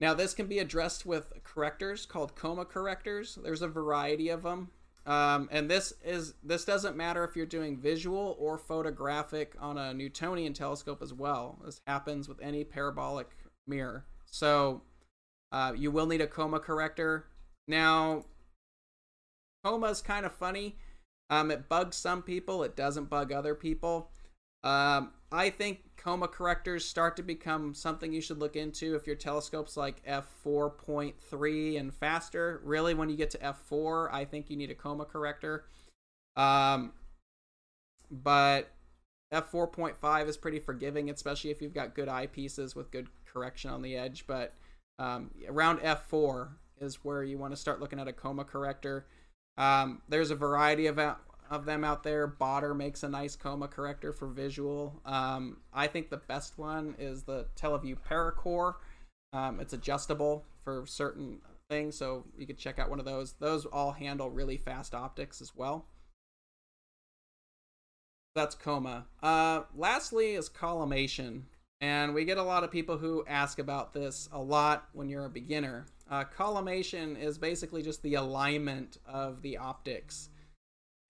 Now 0.00 0.14
this 0.14 0.34
can 0.34 0.46
be 0.46 0.58
addressed 0.58 1.06
with 1.06 1.32
correctors 1.42 2.06
called 2.06 2.34
coma 2.34 2.64
correctors. 2.64 3.38
There's 3.42 3.62
a 3.62 3.68
variety 3.68 4.28
of 4.28 4.42
them. 4.42 4.68
Um, 5.06 5.48
and 5.52 5.70
this 5.70 5.94
is 6.04 6.34
this 6.42 6.64
doesn't 6.64 6.96
matter 6.96 7.22
if 7.22 7.36
you're 7.36 7.46
doing 7.46 7.76
visual 7.76 8.36
or 8.40 8.58
photographic 8.58 9.54
on 9.60 9.78
a 9.78 9.94
Newtonian 9.94 10.52
telescope 10.52 11.00
as 11.00 11.14
well. 11.14 11.60
This 11.64 11.80
happens 11.86 12.28
with 12.28 12.40
any 12.42 12.64
parabolic 12.64 13.36
mirror. 13.68 14.04
So 14.26 14.82
uh, 15.52 15.72
you 15.76 15.92
will 15.92 16.06
need 16.06 16.20
a 16.20 16.26
coma 16.26 16.58
corrector. 16.58 17.26
Now 17.68 18.24
coma 19.64 19.86
is 19.86 20.02
kind 20.02 20.26
of 20.26 20.32
funny. 20.32 20.76
Um, 21.30 21.50
it 21.52 21.68
bugs 21.68 21.96
some 21.96 22.22
people. 22.22 22.64
It 22.64 22.76
doesn't 22.76 23.08
bug 23.08 23.32
other 23.32 23.54
people. 23.54 24.10
Um, 24.64 25.12
I 25.30 25.50
think 25.50 25.80
coma 26.06 26.28
correctors 26.28 26.84
start 26.84 27.16
to 27.16 27.22
become 27.24 27.74
something 27.74 28.12
you 28.12 28.20
should 28.20 28.38
look 28.38 28.54
into 28.54 28.94
if 28.94 29.08
your 29.08 29.16
telescope's 29.16 29.76
like 29.76 30.00
f4.3 30.06 31.80
and 31.80 31.92
faster. 31.92 32.60
Really, 32.62 32.94
when 32.94 33.08
you 33.08 33.16
get 33.16 33.30
to 33.30 33.38
f4, 33.38 34.12
I 34.12 34.24
think 34.24 34.48
you 34.48 34.56
need 34.56 34.70
a 34.70 34.74
coma 34.76 35.04
corrector. 35.04 35.64
Um, 36.36 36.92
but 38.08 38.70
f4.5 39.34 40.28
is 40.28 40.36
pretty 40.36 40.60
forgiving, 40.60 41.10
especially 41.10 41.50
if 41.50 41.60
you've 41.60 41.74
got 41.74 41.96
good 41.96 42.06
eyepieces 42.06 42.76
with 42.76 42.92
good 42.92 43.08
correction 43.26 43.72
on 43.72 43.82
the 43.82 43.96
edge. 43.96 44.28
But 44.28 44.54
um, 45.00 45.32
around 45.48 45.80
f4 45.80 46.50
is 46.80 47.04
where 47.04 47.24
you 47.24 47.36
want 47.36 47.52
to 47.52 47.56
start 47.56 47.80
looking 47.80 47.98
at 47.98 48.06
a 48.06 48.12
coma 48.12 48.44
corrector. 48.44 49.06
Um, 49.58 50.02
there's 50.08 50.30
a 50.30 50.36
variety 50.36 50.86
of 50.86 51.00
of 51.50 51.64
them 51.64 51.84
out 51.84 52.02
there. 52.02 52.28
Baader 52.28 52.76
makes 52.76 53.02
a 53.02 53.08
nice 53.08 53.36
coma 53.36 53.68
corrector 53.68 54.12
for 54.12 54.28
visual. 54.28 55.00
Um, 55.04 55.58
I 55.72 55.86
think 55.86 56.10
the 56.10 56.16
best 56.16 56.58
one 56.58 56.94
is 56.98 57.22
the 57.22 57.46
TeleVue 57.56 57.98
Paracorr. 58.08 58.74
Um, 59.32 59.60
it's 59.60 59.72
adjustable 59.72 60.44
for 60.64 60.84
certain 60.86 61.40
things, 61.68 61.96
so 61.96 62.24
you 62.38 62.46
could 62.46 62.58
check 62.58 62.78
out 62.78 62.90
one 62.90 62.98
of 62.98 63.04
those. 63.04 63.32
Those 63.34 63.66
all 63.66 63.92
handle 63.92 64.30
really 64.30 64.56
fast 64.56 64.94
optics 64.94 65.40
as 65.40 65.54
well. 65.54 65.86
That's 68.34 68.54
coma. 68.54 69.06
Uh, 69.22 69.62
lastly 69.74 70.34
is 70.34 70.48
collimation. 70.48 71.46
And 71.80 72.14
we 72.14 72.24
get 72.24 72.38
a 72.38 72.42
lot 72.42 72.64
of 72.64 72.70
people 72.70 72.96
who 72.96 73.24
ask 73.28 73.58
about 73.58 73.92
this 73.92 74.28
a 74.32 74.40
lot 74.40 74.88
when 74.92 75.08
you're 75.08 75.26
a 75.26 75.30
beginner. 75.30 75.86
Uh, 76.10 76.24
collimation 76.24 77.16
is 77.16 77.36
basically 77.36 77.82
just 77.82 78.02
the 78.02 78.14
alignment 78.14 78.98
of 79.06 79.42
the 79.42 79.58
optics. 79.58 80.30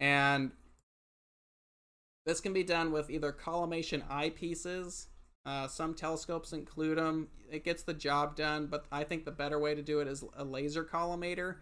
And 0.01 0.53
this 2.24 2.40
can 2.40 2.53
be 2.53 2.64
done 2.64 2.92
with 2.92 3.11
either 3.11 3.32
collimation 3.32 4.03
eyepieces. 4.11 5.07
Uh, 5.44 5.68
some 5.68 5.94
telescopes 5.94 6.53
include 6.53 6.99
them. 6.99 7.28
It 7.51 7.64
gets 7.64 7.84
the 7.84 7.94
job 7.94 8.36
done, 8.36 8.66
but 8.66 8.86
I 8.90 9.05
think 9.05 9.24
the 9.24 9.30
better 9.30 9.59
way 9.61 9.74
to 9.74 9.82
do 9.82 10.01
it 10.01 10.09
is 10.09 10.24
a 10.36 10.44
laser 10.44 10.84
collimator. 10.84 11.57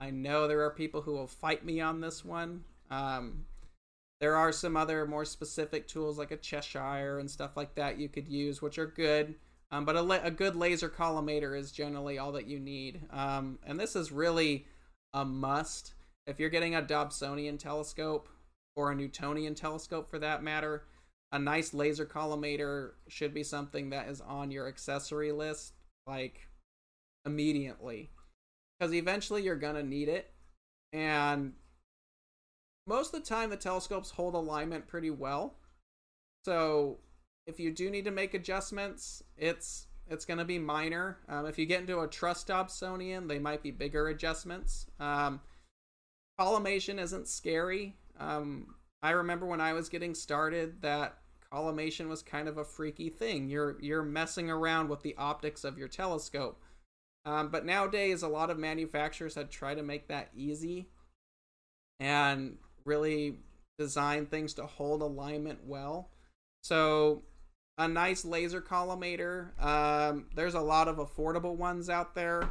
I 0.00 0.10
know 0.10 0.46
there 0.46 0.62
are 0.62 0.70
people 0.70 1.02
who 1.02 1.12
will 1.12 1.28
fight 1.28 1.64
me 1.64 1.80
on 1.80 2.00
this 2.00 2.24
one. 2.24 2.64
Um, 2.90 3.46
there 4.20 4.34
are 4.34 4.50
some 4.50 4.76
other 4.76 5.06
more 5.06 5.24
specific 5.24 5.86
tools 5.86 6.18
like 6.18 6.32
a 6.32 6.36
Cheshire 6.36 7.18
and 7.18 7.30
stuff 7.30 7.56
like 7.56 7.76
that 7.76 7.98
you 7.98 8.08
could 8.08 8.26
use, 8.26 8.60
which 8.60 8.78
are 8.78 8.86
good. 8.86 9.36
Um, 9.70 9.84
but 9.84 9.96
a, 9.96 10.02
la- 10.02 10.20
a, 10.22 10.30
good 10.30 10.56
laser 10.56 10.88
collimator 10.88 11.56
is 11.56 11.70
generally 11.70 12.18
all 12.18 12.32
that 12.32 12.46
you 12.46 12.58
need. 12.58 13.02
Um, 13.10 13.58
and 13.66 13.78
this 13.78 13.94
is 13.94 14.10
really 14.10 14.66
a 15.12 15.24
must. 15.24 15.92
If 16.28 16.38
you're 16.38 16.50
getting 16.50 16.74
a 16.74 16.82
Dobsonian 16.82 17.58
telescope 17.58 18.28
or 18.76 18.92
a 18.92 18.94
Newtonian 18.94 19.54
telescope 19.54 20.10
for 20.10 20.18
that 20.18 20.42
matter, 20.42 20.84
a 21.32 21.38
nice 21.38 21.72
laser 21.72 22.04
collimator 22.04 22.90
should 23.08 23.32
be 23.32 23.42
something 23.42 23.90
that 23.90 24.08
is 24.08 24.20
on 24.20 24.50
your 24.50 24.68
accessory 24.68 25.32
list 25.32 25.72
like 26.06 26.46
immediately. 27.24 28.10
Because 28.78 28.94
eventually 28.94 29.42
you're 29.42 29.56
going 29.56 29.74
to 29.74 29.82
need 29.82 30.08
it. 30.10 30.30
And 30.92 31.54
most 32.86 33.14
of 33.14 33.20
the 33.20 33.26
time 33.26 33.48
the 33.48 33.56
telescopes 33.56 34.10
hold 34.10 34.34
alignment 34.34 34.86
pretty 34.86 35.10
well. 35.10 35.54
So 36.44 36.98
if 37.46 37.58
you 37.58 37.72
do 37.72 37.88
need 37.88 38.04
to 38.04 38.10
make 38.10 38.34
adjustments, 38.34 39.22
it's 39.36 39.86
it's 40.10 40.24
going 40.24 40.38
to 40.38 40.44
be 40.44 40.58
minor. 40.58 41.18
Um, 41.28 41.46
if 41.46 41.58
you 41.58 41.66
get 41.66 41.80
into 41.80 42.00
a 42.00 42.08
truss 42.08 42.44
Dobsonian, 42.44 43.28
they 43.28 43.38
might 43.38 43.62
be 43.62 43.70
bigger 43.70 44.08
adjustments. 44.08 44.86
Um, 45.00 45.40
collimation 46.38 46.98
isn't 46.98 47.28
scary. 47.28 47.96
Um, 48.18 48.74
I 49.02 49.10
remember 49.10 49.46
when 49.46 49.60
I 49.60 49.72
was 49.72 49.88
getting 49.88 50.14
started 50.14 50.82
that 50.82 51.18
collimation 51.50 52.08
was 52.08 52.22
kind 52.22 52.48
of 52.48 52.58
a 52.58 52.64
freaky 52.64 53.08
thing. 53.08 53.48
You're 53.48 53.76
you're 53.80 54.02
messing 54.02 54.50
around 54.50 54.88
with 54.88 55.02
the 55.02 55.14
optics 55.16 55.64
of 55.64 55.78
your 55.78 55.88
telescope. 55.88 56.62
Um, 57.24 57.48
but 57.48 57.66
nowadays, 57.66 58.22
a 58.22 58.28
lot 58.28 58.50
of 58.50 58.58
manufacturers 58.58 59.34
have 59.34 59.50
tried 59.50 59.76
to 59.76 59.82
make 59.82 60.08
that 60.08 60.30
easy. 60.34 60.88
And 62.00 62.58
really 62.84 63.38
design 63.78 64.26
things 64.26 64.54
to 64.54 64.66
hold 64.66 65.02
alignment 65.02 65.60
well. 65.64 66.10
So 66.62 67.22
a 67.76 67.86
nice 67.86 68.24
laser 68.24 68.60
collimator. 68.60 69.50
Um, 69.62 70.26
there's 70.34 70.54
a 70.54 70.60
lot 70.60 70.88
of 70.88 70.96
affordable 70.96 71.56
ones 71.56 71.88
out 71.88 72.14
there. 72.14 72.50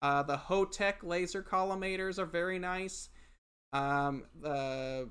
Uh, 0.00 0.22
the 0.22 0.36
Hotech 0.36 1.02
laser 1.02 1.42
collimators 1.42 2.18
are 2.18 2.26
very 2.26 2.58
nice. 2.58 3.08
Um, 3.74 4.24
the 4.40 5.08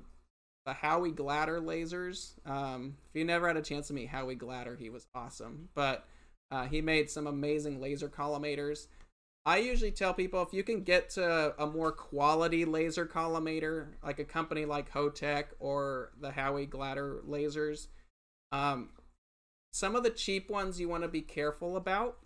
the 0.66 0.72
Howie 0.72 1.12
Glatter 1.12 1.60
lasers. 1.60 2.32
Um, 2.48 2.96
if 3.10 3.18
you 3.18 3.24
never 3.24 3.46
had 3.46 3.56
a 3.56 3.62
chance 3.62 3.88
to 3.88 3.94
meet 3.94 4.08
Howie 4.08 4.34
Glatter, 4.34 4.76
he 4.76 4.90
was 4.90 5.06
awesome. 5.14 5.68
But 5.74 6.06
uh, 6.50 6.64
he 6.66 6.80
made 6.80 7.10
some 7.10 7.26
amazing 7.26 7.80
laser 7.80 8.08
collimators. 8.08 8.86
I 9.46 9.58
usually 9.58 9.90
tell 9.90 10.14
people 10.14 10.40
if 10.40 10.54
you 10.54 10.64
can 10.64 10.82
get 10.82 11.10
to 11.10 11.54
a 11.58 11.66
more 11.66 11.92
quality 11.92 12.64
laser 12.64 13.04
collimator, 13.04 13.88
like 14.02 14.18
a 14.18 14.24
company 14.24 14.64
like 14.64 14.90
Hotech 14.90 15.48
or 15.60 16.12
the 16.18 16.30
Howie 16.30 16.64
Glatter 16.64 17.22
lasers, 17.28 17.88
um, 18.52 18.88
some 19.72 19.96
of 19.96 20.02
the 20.02 20.10
cheap 20.10 20.48
ones 20.48 20.80
you 20.80 20.88
want 20.88 21.02
to 21.02 21.08
be 21.08 21.20
careful 21.20 21.76
about. 21.76 22.16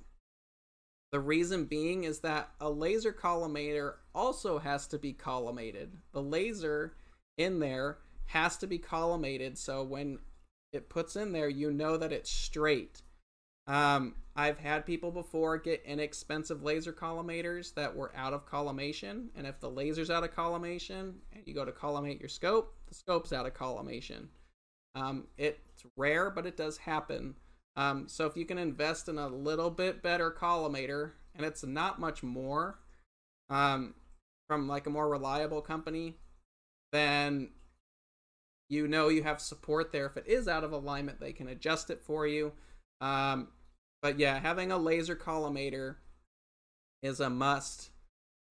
The 1.13 1.21
reason 1.21 1.65
being 1.65 2.05
is 2.05 2.21
that 2.21 2.51
a 2.61 2.71
laser 2.71 3.13
collimator 3.13 3.95
also 4.15 4.59
has 4.59 4.87
to 4.89 4.99
be 4.99 5.15
collimated. 5.15 5.89
The 6.13 6.23
laser 6.23 6.95
in 7.39 7.61
there 7.61 7.99
has 8.27 8.59
to 8.59 8.67
be 8.67 8.79
collimated 8.79 9.57
so 9.57 9.83
when 9.83 10.19
it 10.73 10.91
puts 10.91 11.17
in 11.17 11.33
there, 11.33 11.49
you 11.49 11.71
know 11.71 11.97
that 11.97 12.13
it's 12.13 12.31
straight. 12.31 13.01
Um, 13.67 14.17
I've 14.37 14.59
had 14.59 14.87
people 14.87 15.11
before 15.11 15.59
get 15.59 15.83
inexpensive 15.85 16.63
laser 16.63 16.93
collimators 16.93 17.75
that 17.75 17.95
were 17.95 18.13
out 18.15 18.33
of 18.33 18.47
collimation, 18.47 19.31
and 19.35 19.47
if 19.47 19.61
the 19.61 19.71
laser's 19.71 20.11
out 20.11 20.25
of 20.25 20.35
collimation 20.35 21.15
and 21.33 21.43
you 21.47 21.55
go 21.55 21.65
to 21.65 21.73
collimate 21.73 22.21
your 22.21 22.29
scope, 22.29 22.75
the 22.87 22.95
scope's 22.95 23.33
out 23.33 23.47
of 23.47 23.55
collimation. 23.55 24.29
Um, 24.95 25.27
it's 25.37 25.85
rare, 25.97 26.31
but 26.31 26.47
it 26.47 26.57
does 26.57 26.77
happen. 26.77 27.35
Um, 27.77 28.09
so 28.09 28.27
if 28.27 28.37
you 28.37 28.45
can 28.45 28.59
invest 28.59 29.09
in 29.09 29.19
a 29.19 29.29
little 29.29 29.71
bit 29.71 30.03
better 30.03 30.31
collimator, 30.31 31.13
and 31.35 31.47
it's 31.47 31.65
not 31.65 32.01
much 32.01 32.23
more, 32.23 32.81
um, 33.51 33.95
from 34.49 34.67
like 34.67 34.87
a 34.87 34.91
more 34.91 35.09
reliable 35.09 35.61
company, 35.61 36.17
then 36.93 37.51
you 38.69 38.89
know 38.89 39.09
you 39.09 39.23
have 39.23 39.41
support 39.41 39.93
there. 39.93 40.07
If 40.07 40.17
it 40.17 40.27
is 40.27 40.49
out 40.49 40.65
of 40.65 40.73
alignment, 40.73 41.21
they 41.21 41.33
can 41.33 41.49
adjust 41.49 41.91
it 41.91 42.03
for 42.03 42.27
you. 42.27 42.53
Um, 43.01 43.49
but 44.03 44.19
yeah, 44.19 44.39
having 44.39 44.73
a 44.73 44.79
laser 44.79 45.17
collimator 45.17 45.97
is 47.03 47.21
a 47.21 47.31
must, 47.31 47.91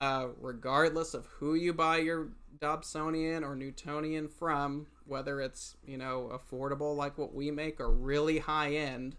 uh, 0.01 0.27
regardless 0.39 1.13
of 1.13 1.25
who 1.25 1.55
you 1.55 1.73
buy 1.73 1.97
your 1.97 2.29
Dobsonian 2.59 3.43
or 3.43 3.55
Newtonian 3.55 4.27
from, 4.27 4.87
whether 5.05 5.41
it's 5.41 5.75
you 5.85 5.97
know 5.97 6.31
affordable 6.33 6.95
like 6.95 7.17
what 7.17 7.33
we 7.33 7.51
make 7.51 7.79
or 7.79 7.91
really 7.91 8.39
high 8.39 8.73
end. 8.75 9.15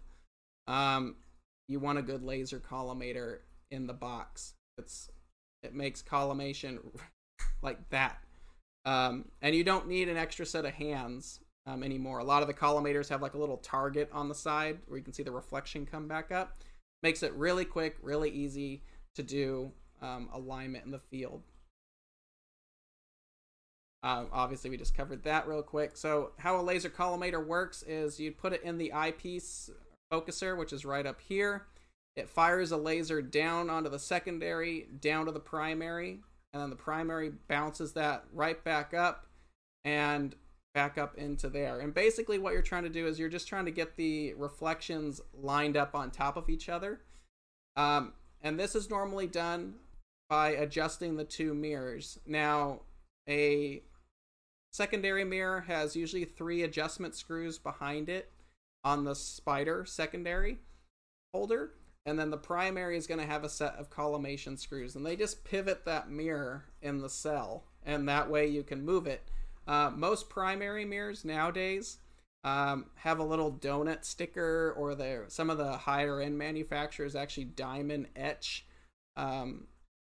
Um, 0.67 1.15
you 1.67 1.79
want 1.79 1.99
a 1.99 2.03
good 2.03 2.23
laser 2.23 2.59
collimator 2.59 3.39
in 3.71 3.87
the 3.87 3.93
box. 3.93 4.53
It's 4.77 5.09
it 5.63 5.73
makes 5.73 6.01
collimation 6.01 6.79
like 7.61 7.89
that. 7.89 8.19
Um, 8.85 9.25
and 9.41 9.55
you 9.55 9.63
don't 9.63 9.87
need 9.87 10.07
an 10.09 10.17
extra 10.17 10.45
set 10.45 10.65
of 10.65 10.73
hands 10.73 11.41
um, 11.67 11.83
anymore. 11.83 12.19
A 12.19 12.23
lot 12.23 12.41
of 12.41 12.47
the 12.47 12.53
collimators 12.53 13.09
have 13.09 13.21
like 13.21 13.33
a 13.33 13.37
little 13.37 13.57
target 13.57 14.09
on 14.13 14.29
the 14.29 14.35
side 14.35 14.79
where 14.87 14.97
you 14.97 15.03
can 15.03 15.13
see 15.13 15.23
the 15.23 15.31
reflection 15.31 15.85
come 15.85 16.07
back 16.07 16.31
up. 16.31 16.63
Makes 17.03 17.23
it 17.23 17.33
really 17.33 17.65
quick, 17.65 17.97
really 18.01 18.29
easy 18.29 18.83
to 19.15 19.23
do 19.23 19.71
um, 20.01 20.29
alignment 20.33 20.85
in 20.85 20.91
the 20.91 20.99
field. 20.99 21.43
Uh, 24.01 24.25
obviously, 24.31 24.69
we 24.69 24.77
just 24.77 24.95
covered 24.95 25.23
that 25.23 25.47
real 25.47 25.61
quick. 25.61 25.97
So, 25.97 26.31
how 26.37 26.59
a 26.59 26.63
laser 26.63 26.89
collimator 26.89 27.45
works 27.45 27.83
is 27.83 28.19
you 28.19 28.31
put 28.31 28.53
it 28.53 28.63
in 28.63 28.77
the 28.77 28.93
eyepiece 28.93 29.69
focuser, 30.11 30.57
which 30.57 30.71
is 30.71 30.85
right 30.85 31.05
up 31.05 31.19
here. 31.19 31.67
It 32.15 32.29
fires 32.29 32.71
a 32.71 32.77
laser 32.77 33.21
down 33.21 33.69
onto 33.69 33.89
the 33.89 33.99
secondary, 33.99 34.87
down 34.99 35.25
to 35.25 35.31
the 35.31 35.39
primary, 35.39 36.21
and 36.53 36.61
then 36.61 36.69
the 36.69 36.75
primary 36.75 37.31
bounces 37.47 37.93
that 37.93 38.23
right 38.33 38.61
back 38.63 38.93
up 38.93 39.25
and 39.83 40.35
back 40.73 40.97
up 40.97 41.17
into 41.17 41.49
there. 41.49 41.79
And 41.79 41.93
basically, 41.93 42.39
what 42.39 42.53
you're 42.53 42.61
trying 42.61 42.83
to 42.83 42.89
do 42.89 43.05
is 43.05 43.19
you're 43.19 43.27
just 43.27 43.47
trying 43.47 43.65
to 43.65 43.71
get 43.71 43.97
the 43.97 44.33
reflections 44.35 45.19
lined 45.33 45.75
up 45.75 45.93
on 45.93 46.09
top 46.09 46.37
of 46.37 46.49
each 46.49 46.69
other. 46.69 47.01
Um, 47.75 48.13
and 48.41 48.57
this 48.59 48.75
is 48.75 48.89
normally 48.89 49.27
done 49.27 49.75
by 50.29 50.49
adjusting 50.49 51.15
the 51.15 51.23
two 51.23 51.53
mirrors. 51.53 52.19
Now, 52.25 52.81
a 53.27 53.81
secondary 54.71 55.23
mirror 55.23 55.61
has 55.61 55.95
usually 55.95 56.25
three 56.25 56.63
adjustment 56.63 57.15
screws 57.15 57.57
behind 57.57 58.09
it 58.09 58.31
on 58.83 59.03
the 59.03 59.15
spider 59.15 59.83
secondary 59.85 60.59
holder 61.33 61.73
and 62.05 62.17
then 62.17 62.29
the 62.29 62.37
primary 62.37 62.97
is 62.97 63.07
going 63.07 63.19
to 63.19 63.25
have 63.25 63.43
a 63.43 63.49
set 63.49 63.75
of 63.75 63.89
collimation 63.89 64.55
screws 64.55 64.95
and 64.95 65.05
they 65.05 65.15
just 65.15 65.43
pivot 65.43 65.85
that 65.85 66.09
mirror 66.09 66.65
in 66.81 67.01
the 67.01 67.09
cell 67.09 67.65
and 67.85 68.07
that 68.07 68.29
way 68.29 68.47
you 68.47 68.63
can 68.63 68.85
move 68.85 69.05
it 69.05 69.27
uh, 69.67 69.91
most 69.93 70.29
primary 70.29 70.85
mirrors 70.85 71.25
nowadays 71.25 71.97
um, 72.43 72.85
have 72.95 73.19
a 73.19 73.23
little 73.23 73.51
donut 73.51 74.05
sticker 74.05 74.73
or 74.77 74.95
some 75.27 75.49
of 75.49 75.57
the 75.57 75.73
higher 75.73 76.21
end 76.21 76.37
manufacturers 76.37 77.15
actually 77.15 77.43
diamond 77.43 78.07
etch 78.15 78.65
um, 79.17 79.67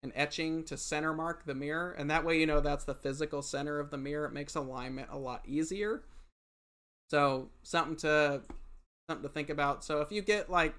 an 0.03 0.11
etching 0.15 0.63
to 0.63 0.77
center 0.77 1.13
mark 1.13 1.45
the 1.45 1.55
mirror 1.55 1.91
and 1.91 2.09
that 2.09 2.23
way 2.23 2.39
you 2.39 2.45
know 2.45 2.61
that's 2.61 2.85
the 2.85 2.93
physical 2.95 3.41
center 3.41 3.79
of 3.79 3.89
the 3.89 3.97
mirror. 3.97 4.25
It 4.25 4.33
makes 4.33 4.55
alignment 4.55 5.09
a 5.11 5.17
lot 5.17 5.43
easier. 5.45 6.03
So 7.09 7.49
something 7.63 7.97
to 7.97 8.41
something 9.09 9.27
to 9.27 9.33
think 9.33 9.49
about. 9.49 9.83
So 9.83 10.01
if 10.01 10.11
you 10.11 10.21
get 10.21 10.49
like 10.49 10.75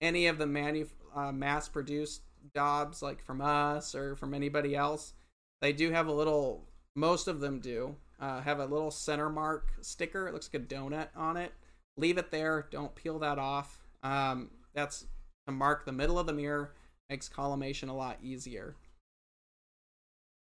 any 0.00 0.26
of 0.26 0.38
the 0.38 0.46
manu- 0.46 0.88
uh, 1.14 1.32
mass 1.32 1.68
produced 1.68 2.22
Dobs 2.54 3.02
like 3.02 3.22
from 3.22 3.40
us 3.40 3.94
or 3.94 4.16
from 4.16 4.32
anybody 4.32 4.74
else 4.74 5.12
they 5.60 5.72
do 5.72 5.90
have 5.90 6.06
a 6.06 6.12
little 6.12 6.64
most 6.94 7.28
of 7.28 7.40
them 7.40 7.60
do 7.60 7.96
uh, 8.20 8.40
have 8.40 8.58
a 8.58 8.66
little 8.66 8.90
center 8.90 9.30
mark 9.30 9.70
sticker. 9.80 10.26
It 10.26 10.34
looks 10.34 10.50
like 10.52 10.62
a 10.62 10.64
donut 10.64 11.08
on 11.16 11.36
it. 11.36 11.52
Leave 11.96 12.18
it 12.18 12.30
there. 12.30 12.66
Don't 12.70 12.94
peel 12.94 13.18
that 13.20 13.38
off. 13.38 13.86
Um, 14.02 14.50
that's 14.74 15.06
to 15.46 15.52
mark 15.52 15.84
the 15.84 15.92
middle 15.92 16.18
of 16.18 16.26
the 16.26 16.32
mirror 16.32 16.72
makes 17.10 17.28
collimation 17.28 17.88
a 17.88 17.96
lot 17.96 18.18
easier 18.22 18.76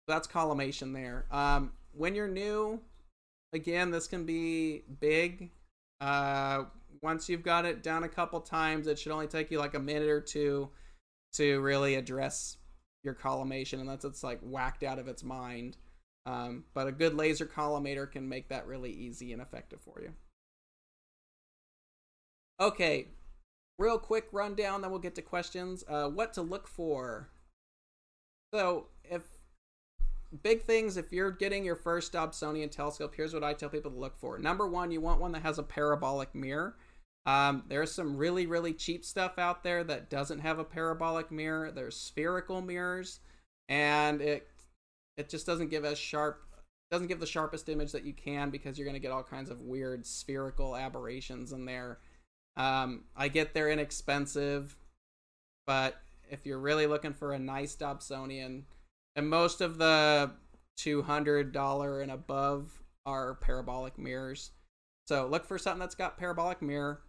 that's 0.07 0.26
collimation 0.26 0.92
there 0.92 1.26
um, 1.30 1.72
when 1.92 2.14
you're 2.14 2.28
new 2.28 2.80
again 3.53 3.90
this 3.90 4.07
can 4.07 4.24
be 4.24 4.82
big 5.01 5.51
uh, 6.01 6.64
once 7.03 7.28
you've 7.28 7.42
got 7.42 7.64
it 7.64 7.82
down 7.82 8.05
a 8.05 8.09
couple 8.09 8.40
times, 8.40 8.86
it 8.86 8.99
should 8.99 9.12
only 9.12 9.26
take 9.26 9.51
you 9.51 9.59
like 9.59 9.74
a 9.74 9.80
minute 9.80 10.09
or 10.09 10.20
two 10.20 10.68
to 11.34 11.61
really 11.61 11.94
address 11.94 12.57
your 13.05 13.14
collimation, 13.14 13.80
unless 13.80 14.05
it's 14.05 14.22
like 14.22 14.40
whacked 14.40 14.82
out 14.82 14.99
of 14.99 15.09
its 15.09 15.22
mind. 15.22 15.76
Um, 16.26 16.64
but 16.74 16.86
a 16.86 16.92
good 16.92 17.14
laser 17.14 17.46
collimator 17.46 18.11
can 18.11 18.28
make 18.28 18.49
that 18.49 18.66
really 18.66 18.90
easy 18.90 19.32
and 19.32 19.40
effective 19.40 19.80
for 19.80 20.01
you. 20.03 20.12
Okay, 22.61 23.09
real 23.78 23.98
quick 23.98 24.28
rundown, 24.32 24.82
then 24.82 24.90
we'll 24.90 25.00
get 25.00 25.14
to 25.14 25.22
questions. 25.22 25.84
Uh, 25.88 26.08
what 26.08 26.34
to 26.34 26.42
look 26.42 26.66
for? 26.66 27.28
So, 28.52 28.86
if 29.04 29.22
big 30.42 30.62
things, 30.62 30.96
if 30.96 31.12
you're 31.12 31.30
getting 31.30 31.64
your 31.64 31.76
first 31.76 32.12
Dobsonian 32.12 32.70
telescope, 32.70 33.14
here's 33.14 33.34
what 33.34 33.44
I 33.44 33.52
tell 33.52 33.68
people 33.68 33.90
to 33.90 33.98
look 33.98 34.18
for. 34.18 34.38
Number 34.38 34.66
one, 34.66 34.90
you 34.90 35.00
want 35.00 35.20
one 35.20 35.32
that 35.32 35.42
has 35.42 35.58
a 35.58 35.62
parabolic 35.62 36.34
mirror. 36.34 36.76
Um, 37.26 37.64
there's 37.68 37.92
some 37.92 38.16
really, 38.16 38.46
really 38.46 38.72
cheap 38.72 39.04
stuff 39.04 39.38
out 39.38 39.62
there 39.62 39.84
that 39.84 40.08
doesn't 40.08 40.38
have 40.40 40.58
a 40.58 40.64
parabolic 40.64 41.30
mirror. 41.30 41.70
There's 41.70 41.96
spherical 41.96 42.62
mirrors, 42.62 43.20
and 43.68 44.20
it 44.20 44.48
it 45.18 45.28
just 45.28 45.44
doesn't 45.44 45.68
give 45.68 45.84
as 45.84 45.98
sharp 45.98 46.40
doesn't 46.90 47.08
give 47.08 47.20
the 47.20 47.26
sharpest 47.26 47.68
image 47.68 47.92
that 47.92 48.04
you 48.04 48.14
can 48.14 48.48
because 48.48 48.78
you're 48.78 48.86
going 48.86 48.94
to 48.94 49.00
get 49.00 49.10
all 49.10 49.22
kinds 49.22 49.50
of 49.50 49.60
weird 49.60 50.06
spherical 50.06 50.74
aberrations 50.74 51.52
in 51.52 51.66
there. 51.66 51.98
Um, 52.59 53.04
I 53.16 53.28
get 53.28 53.54
they're 53.54 53.70
inexpensive, 53.70 54.76
but 55.66 55.96
if 56.30 56.44
you're 56.44 56.59
really 56.59 56.86
looking 56.86 57.14
for 57.14 57.32
a 57.32 57.38
nice 57.38 57.74
Dobsonian, 57.74 58.64
and 59.16 59.30
most 59.30 59.62
of 59.62 59.78
the 59.78 60.32
$200 60.78 62.02
and 62.02 62.11
above 62.11 62.82
are 63.06 63.34
parabolic 63.36 63.98
mirrors. 63.98 64.50
So 65.06 65.26
look 65.26 65.46
for 65.46 65.56
something 65.56 65.80
that's 65.80 65.94
got 65.94 66.18
parabolic 66.18 66.61
mirror 66.61 67.00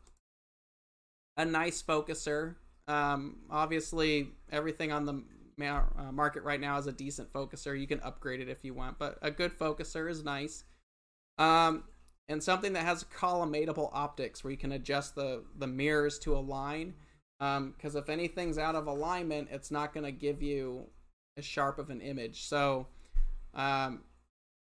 a 1.40 1.46
nice 1.46 1.82
focuser. 1.82 2.56
Um, 2.88 3.38
obviously, 3.50 4.28
everything 4.52 4.92
on 4.92 5.06
the 5.06 5.24
ma- 5.58 5.86
uh, 5.98 6.12
market 6.12 6.44
right 6.44 6.60
now 6.60 6.78
is 6.78 6.86
a 6.86 6.92
decent 6.92 7.32
focuser. 7.32 7.80
You 7.80 7.88
can 7.88 8.02
upgrade 8.02 8.42
it 8.42 8.50
if 8.50 8.66
you 8.66 8.74
want, 8.74 9.00
but 9.00 9.18
a 9.22 9.32
good 9.32 9.58
focuser 9.58 10.10
is 10.10 10.24
nice. 10.24 10.66
Um, 11.38 11.86
and 12.30 12.42
something 12.42 12.74
that 12.74 12.86
has 12.86 13.04
collimatable 13.04 13.90
optics 13.92 14.44
where 14.44 14.52
you 14.52 14.58
can 14.58 14.72
adjust 14.72 15.16
the 15.16 15.44
the 15.58 15.68
mirrors 15.68 16.20
to 16.20 16.38
align. 16.38 16.94
Because 17.40 17.96
um, 17.96 18.02
if 18.02 18.10
anything's 18.10 18.58
out 18.58 18.76
of 18.76 18.88
alignment, 18.88 19.48
it's 19.52 19.72
not 19.72 19.94
going 19.94 20.04
to 20.04 20.12
give 20.12 20.42
you 20.42 20.86
as 21.38 21.46
sharp 21.46 21.80
of 21.80 21.90
an 21.90 22.02
image. 22.02 22.44
So, 22.44 22.88
um, 23.54 24.02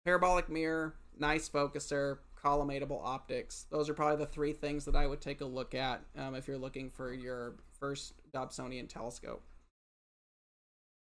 parabolic 0.05 0.49
mirror, 0.49 0.95
nice 1.17 1.47
focuser, 1.47 2.17
collimatable 2.43 3.01
optics. 3.03 3.67
Those 3.71 3.89
are 3.89 3.93
probably 3.93 4.17
the 4.17 4.31
three 4.31 4.51
things 4.51 4.83
that 4.83 4.97
I 4.97 5.07
would 5.07 5.21
take 5.21 5.39
a 5.39 5.45
look 5.45 5.73
at 5.73 6.01
um, 6.17 6.35
if 6.35 6.47
you're 6.47 6.57
looking 6.57 6.89
for 6.89 7.13
your 7.13 7.55
first 7.79 8.13
Dobsonian 8.33 8.89
telescope. 8.89 9.43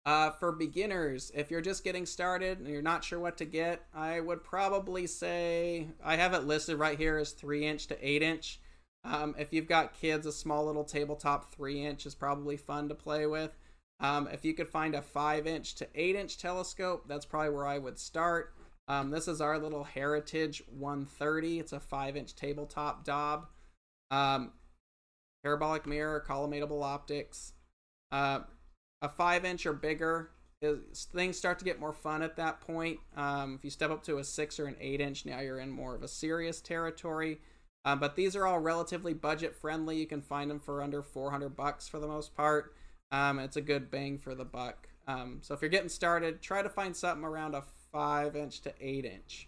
Uh, 0.08 0.32
for 0.32 0.53
beginners, 0.53 1.34
if 1.36 1.51
you're 1.51 1.60
just 1.60 1.84
getting 1.84 2.05
started 2.05 2.60
and 2.60 2.70
you're 2.70 2.82
not 2.82 3.03
sure 3.03 3.20
what 3.20 3.36
to 3.36 3.43
get, 3.43 3.84
I 3.93 4.22
would 4.22 4.41
probably 4.41 5.05
say 5.05 5.89
I 6.01 6.16
have 6.16 6.34
it 6.34 6.45
listed 6.45 6.80
right 6.80 6.97
here 6.97 7.18
as 7.18 7.34
3 7.34 7.66
inch 7.66 7.88
to 7.88 8.08
8 8.08 8.22
inch. 8.22 8.62
Um, 9.03 9.36
if 9.38 9.51
you've 9.51 9.68
got 9.68 9.99
kids, 9.99 10.26
a 10.26 10.32
small 10.32 10.66
little 10.66 10.86
tabletop 10.86 11.53
3 11.53 11.86
inch 11.86 12.05
is 12.05 12.16
probably 12.16 12.55
fun 12.55 12.88
to 12.88 12.95
play 12.95 13.26
with. 13.28 13.51
Um, 13.99 14.30
if 14.32 14.45
you 14.45 14.53
could 14.53 14.70
find 14.70 14.95
a 14.95 15.01
5 15.01 15.45
inch 15.45 15.76
to 15.76 15.89
8 15.93 16.16
inch 16.16 16.38
telescope, 16.38 17.03
that's 17.10 17.26
probably 17.26 17.49
where 17.49 17.68
I 17.68 17.78
would 17.78 17.99
start. 17.99 18.53
Um, 18.88 19.12
this 19.12 19.28
is 19.28 19.41
our 19.41 19.60
little 19.60 19.84
Heritage 19.84 20.64
130. 20.70 21.60
It's 21.60 21.74
a 21.74 21.82
5 21.82 22.16
inch 22.16 22.34
tabletop 22.34 23.03
Dob. 23.03 23.47
Um, 24.10 24.53
parabolic 25.43 25.86
mirror, 25.86 26.24
collimatable 26.26 26.82
optics. 26.82 27.51
Uh, 28.10 28.43
a 29.02 29.10
five 29.10 29.45
inch 29.45 29.66
or 29.66 29.74
bigger 29.74 30.32
is, 30.62 31.08
things 31.14 31.38
start 31.38 31.60
to 31.60 31.66
get 31.66 31.80
more 31.80 31.93
fun 31.93 32.22
at 32.22 32.36
that 32.38 32.62
point. 32.62 33.00
Um, 33.16 33.56
if 33.56 33.64
you 33.64 33.70
step 33.70 33.91
up 33.91 34.04
to 34.04 34.18
a 34.18 34.24
six 34.24 34.60
or 34.60 34.66
an 34.66 34.76
eight 34.80 35.02
inch, 35.02 35.26
now 35.26 35.39
you're 35.39 35.60
in 35.60 35.70
more 35.70 35.95
of 35.95 36.04
a 36.04 36.08
serious 36.08 36.62
territory. 36.62 37.39
Um, 37.86 38.00
but 38.00 38.16
these 38.16 38.36
are 38.36 38.45
all 38.45 38.60
relatively 38.60 39.14
budget 39.14 39.56
friendly. 39.56 39.98
You 39.98 40.08
can 40.08 40.22
find 40.22 40.50
them 40.50 40.60
for 40.60 40.82
under 40.82 41.02
400 41.02 41.56
bucks 41.56 41.88
for 41.88 42.00
the 42.00 42.08
most 42.08 42.36
part. 42.36 42.74
Um, 43.12 43.39
it's 43.39 43.56
a 43.56 43.62
good 43.62 43.89
bang 43.89 44.18
for 44.18 44.36
the 44.36 44.45
buck. 44.45 44.89
Um, 45.08 45.39
so 45.41 45.54
if 45.54 45.62
you're 45.62 45.70
getting 45.70 45.89
started, 45.89 46.41
try 46.41 46.62
to 46.62 46.70
find 46.70 46.95
something 46.95 47.24
around 47.24 47.56
a 47.56 47.64
five 47.91 48.36
inch 48.36 48.62
to 48.62 48.74
eight 48.82 49.06
inch. 49.06 49.48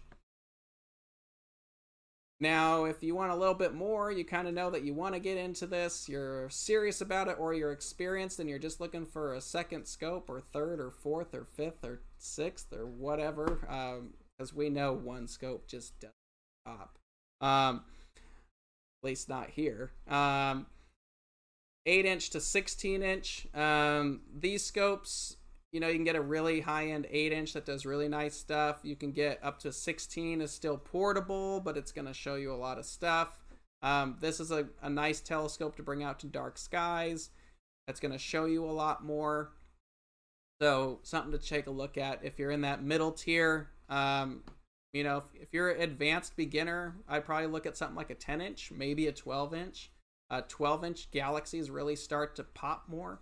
Now, 2.40 2.84
if 2.84 3.02
you 3.02 3.14
want 3.14 3.32
a 3.32 3.36
little 3.36 3.54
bit 3.54 3.74
more, 3.74 4.10
you 4.10 4.24
kind 4.24 4.48
of 4.48 4.54
know 4.54 4.70
that 4.70 4.82
you 4.82 4.94
want 4.94 5.14
to 5.14 5.20
get 5.20 5.36
into 5.36 5.66
this, 5.66 6.08
you're 6.08 6.48
serious 6.48 7.02
about 7.02 7.28
it, 7.28 7.36
or 7.38 7.52
you're 7.52 7.72
experienced 7.72 8.38
and 8.38 8.48
you're 8.48 8.58
just 8.58 8.80
looking 8.80 9.04
for 9.04 9.34
a 9.34 9.42
second 9.42 9.86
scope, 9.86 10.30
or 10.30 10.40
third, 10.40 10.80
or 10.80 10.90
fourth, 10.90 11.34
or 11.34 11.44
fifth, 11.44 11.84
or 11.84 12.00
sixth, 12.16 12.72
or 12.72 12.86
whatever, 12.86 13.58
because 13.60 14.50
um, 14.52 14.56
we 14.56 14.70
know 14.70 14.94
one 14.94 15.28
scope 15.28 15.68
just 15.68 16.00
doesn't 16.00 16.14
stop. 16.66 16.98
Um, 17.42 17.82
at 19.02 19.08
least 19.08 19.28
not 19.28 19.50
here. 19.50 19.90
Um, 20.08 20.66
8 21.84 22.06
inch 22.06 22.30
to 22.30 22.40
16 22.40 23.02
inch. 23.02 23.46
Um, 23.54 24.20
these 24.34 24.64
scopes 24.64 25.36
you 25.72 25.78
know, 25.78 25.88
you 25.88 25.94
can 25.94 26.04
get 26.04 26.16
a 26.16 26.20
really 26.20 26.60
high 26.60 26.88
end 26.88 27.06
8 27.10 27.32
inch 27.32 27.52
that 27.52 27.64
does 27.64 27.86
really 27.86 28.08
nice 28.08 28.34
stuff. 28.34 28.80
You 28.82 28.96
can 28.96 29.12
get 29.12 29.38
up 29.42 29.58
to 29.60 29.72
16 29.72 30.40
is 30.40 30.50
still 30.50 30.76
portable, 30.76 31.60
but 31.60 31.76
it's 31.76 31.92
going 31.92 32.08
to 32.08 32.14
show 32.14 32.34
you 32.34 32.52
a 32.52 32.56
lot 32.56 32.78
of 32.78 32.84
stuff. 32.84 33.38
Um, 33.82 34.16
this 34.20 34.40
is 34.40 34.50
a, 34.50 34.68
a 34.82 34.90
nice 34.90 35.20
telescope 35.20 35.76
to 35.76 35.82
bring 35.82 36.02
out 36.02 36.18
to 36.20 36.26
dark 36.26 36.58
skies. 36.58 37.30
That's 37.86 38.00
going 38.00 38.12
to 38.12 38.18
show 38.18 38.44
you 38.44 38.64
a 38.64 38.72
lot 38.72 39.04
more. 39.04 39.52
So, 40.60 40.98
something 41.02 41.32
to 41.32 41.38
take 41.38 41.66
a 41.66 41.70
look 41.70 41.96
at 41.96 42.20
if 42.22 42.38
you're 42.38 42.50
in 42.50 42.60
that 42.62 42.82
middle 42.82 43.12
tier. 43.12 43.70
Um, 43.88 44.42
you 44.92 45.04
know, 45.04 45.18
if, 45.18 45.42
if, 45.42 45.48
you're 45.52 45.70
an 45.70 45.80
advanced 45.80 46.36
beginner, 46.36 46.96
I'd 47.08 47.24
probably 47.24 47.46
look 47.46 47.64
at 47.64 47.76
something 47.76 47.96
like 47.96 48.10
a 48.10 48.14
10 48.14 48.40
inch, 48.40 48.70
maybe 48.70 49.06
a 49.06 49.12
12 49.12 49.54
inch. 49.54 49.90
Uh, 50.30 50.42
12 50.48 50.84
inch 50.84 51.10
galaxies 51.10 51.70
really 51.70 51.96
start 51.96 52.36
to 52.36 52.44
pop 52.44 52.84
more. 52.88 53.20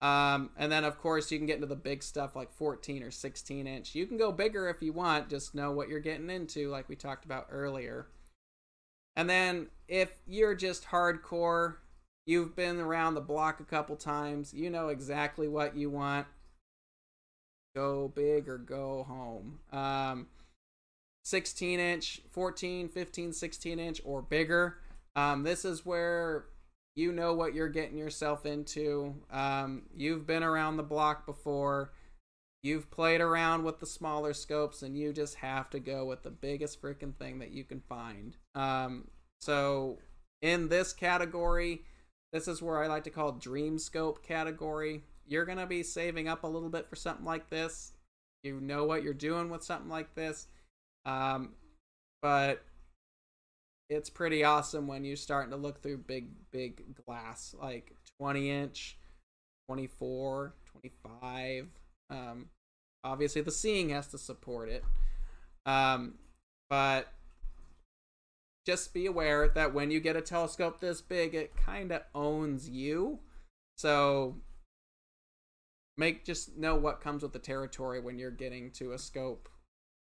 Um, 0.00 0.50
and 0.56 0.70
then, 0.70 0.84
of 0.84 0.98
course, 0.98 1.30
you 1.30 1.38
can 1.38 1.46
get 1.46 1.56
into 1.56 1.66
the 1.66 1.74
big 1.74 2.02
stuff 2.02 2.36
like 2.36 2.52
14 2.52 3.02
or 3.02 3.10
16 3.10 3.66
inch. 3.66 3.94
You 3.94 4.06
can 4.06 4.16
go 4.16 4.30
bigger 4.30 4.68
if 4.68 4.80
you 4.80 4.92
want, 4.92 5.28
just 5.28 5.54
know 5.54 5.72
what 5.72 5.88
you're 5.88 5.98
getting 5.98 6.30
into, 6.30 6.68
like 6.68 6.88
we 6.88 6.94
talked 6.94 7.24
about 7.24 7.48
earlier. 7.50 8.06
And 9.16 9.28
then, 9.28 9.68
if 9.88 10.10
you're 10.26 10.54
just 10.54 10.86
hardcore, 10.86 11.76
you've 12.26 12.54
been 12.54 12.78
around 12.78 13.14
the 13.14 13.20
block 13.20 13.58
a 13.58 13.64
couple 13.64 13.96
times, 13.96 14.54
you 14.54 14.70
know 14.70 14.88
exactly 14.88 15.48
what 15.48 15.76
you 15.76 15.90
want. 15.90 16.26
Go 17.74 18.12
big 18.14 18.48
or 18.48 18.58
go 18.58 19.04
home. 19.04 19.58
Um, 19.72 20.28
16 21.24 21.80
inch, 21.80 22.22
14, 22.30 22.88
15, 22.88 23.32
16 23.32 23.78
inch, 23.78 24.00
or 24.04 24.22
bigger. 24.22 24.78
Um, 25.16 25.42
this 25.42 25.64
is 25.64 25.84
where 25.84 26.46
you 26.98 27.12
know 27.12 27.32
what 27.32 27.54
you're 27.54 27.68
getting 27.68 27.96
yourself 27.96 28.44
into. 28.44 29.14
Um, 29.30 29.82
you've 29.96 30.26
been 30.26 30.42
around 30.42 30.76
the 30.76 30.82
block 30.82 31.26
before. 31.26 31.92
You've 32.64 32.90
played 32.90 33.20
around 33.20 33.62
with 33.62 33.78
the 33.78 33.86
smaller 33.86 34.34
scopes, 34.34 34.82
and 34.82 34.98
you 34.98 35.12
just 35.12 35.36
have 35.36 35.70
to 35.70 35.78
go 35.78 36.04
with 36.04 36.24
the 36.24 36.30
biggest 36.30 36.82
freaking 36.82 37.14
thing 37.14 37.38
that 37.38 37.52
you 37.52 37.62
can 37.62 37.80
find. 37.88 38.36
Um, 38.56 39.06
so, 39.40 39.98
in 40.42 40.68
this 40.68 40.92
category, 40.92 41.82
this 42.32 42.48
is 42.48 42.60
where 42.60 42.82
I 42.82 42.88
like 42.88 43.04
to 43.04 43.10
call 43.10 43.30
dream 43.30 43.78
scope 43.78 44.26
category. 44.26 45.04
You're 45.24 45.44
going 45.44 45.58
to 45.58 45.66
be 45.66 45.84
saving 45.84 46.26
up 46.26 46.42
a 46.42 46.48
little 46.48 46.68
bit 46.68 46.88
for 46.90 46.96
something 46.96 47.24
like 47.24 47.48
this. 47.48 47.92
You 48.42 48.60
know 48.60 48.84
what 48.84 49.04
you're 49.04 49.14
doing 49.14 49.50
with 49.50 49.62
something 49.62 49.90
like 49.90 50.16
this. 50.16 50.48
Um, 51.06 51.50
but 52.22 52.64
it's 53.90 54.10
pretty 54.10 54.44
awesome 54.44 54.86
when 54.86 55.04
you're 55.04 55.16
starting 55.16 55.50
to 55.50 55.56
look 55.56 55.82
through 55.82 55.98
big 55.98 56.28
big 56.50 56.94
glass 57.06 57.54
like 57.60 57.94
20 58.18 58.50
inch 58.50 58.98
24 59.68 60.54
25 60.72 61.68
um 62.10 62.46
obviously 63.04 63.40
the 63.42 63.50
seeing 63.50 63.90
has 63.90 64.08
to 64.08 64.18
support 64.18 64.68
it. 64.68 64.84
Um 65.66 66.14
but 66.70 67.12
just 68.66 68.92
be 68.92 69.06
aware 69.06 69.48
that 69.48 69.72
when 69.72 69.90
you 69.90 70.00
get 70.00 70.16
a 70.16 70.20
telescope 70.20 70.80
this 70.80 71.00
big 71.00 71.34
it 71.34 71.56
kind 71.56 71.92
of 71.92 72.02
owns 72.14 72.68
you. 72.68 73.20
So 73.76 74.36
make 75.96 76.24
just 76.24 76.56
know 76.56 76.74
what 76.74 77.00
comes 77.00 77.22
with 77.22 77.32
the 77.32 77.38
territory 77.38 78.00
when 78.00 78.18
you're 78.18 78.30
getting 78.30 78.70
to 78.72 78.92
a 78.92 78.98
scope 78.98 79.48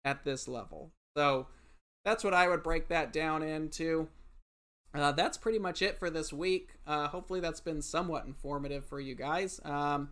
at 0.06 0.24
this 0.24 0.48
level. 0.48 0.92
So 1.16 1.48
that's 2.08 2.24
what 2.24 2.34
I 2.34 2.47
would 2.47 2.64
break 2.64 2.88
that 2.88 3.12
down 3.12 3.43
into. 3.43 4.08
Uh, 4.93 5.12
that's 5.12 5.38
pretty 5.38 5.60
much 5.60 5.82
it 5.82 5.99
for 5.99 6.10
this 6.10 6.32
week. 6.32 6.70
Uh, 6.88 7.10
hopefully, 7.10 7.41
that's 7.41 7.60
been 7.60 7.82
somewhat 7.82 8.26
informative 8.26 8.86
for 8.86 9.01
you 9.01 9.14
guys. 9.14 9.60
Um, 9.66 10.12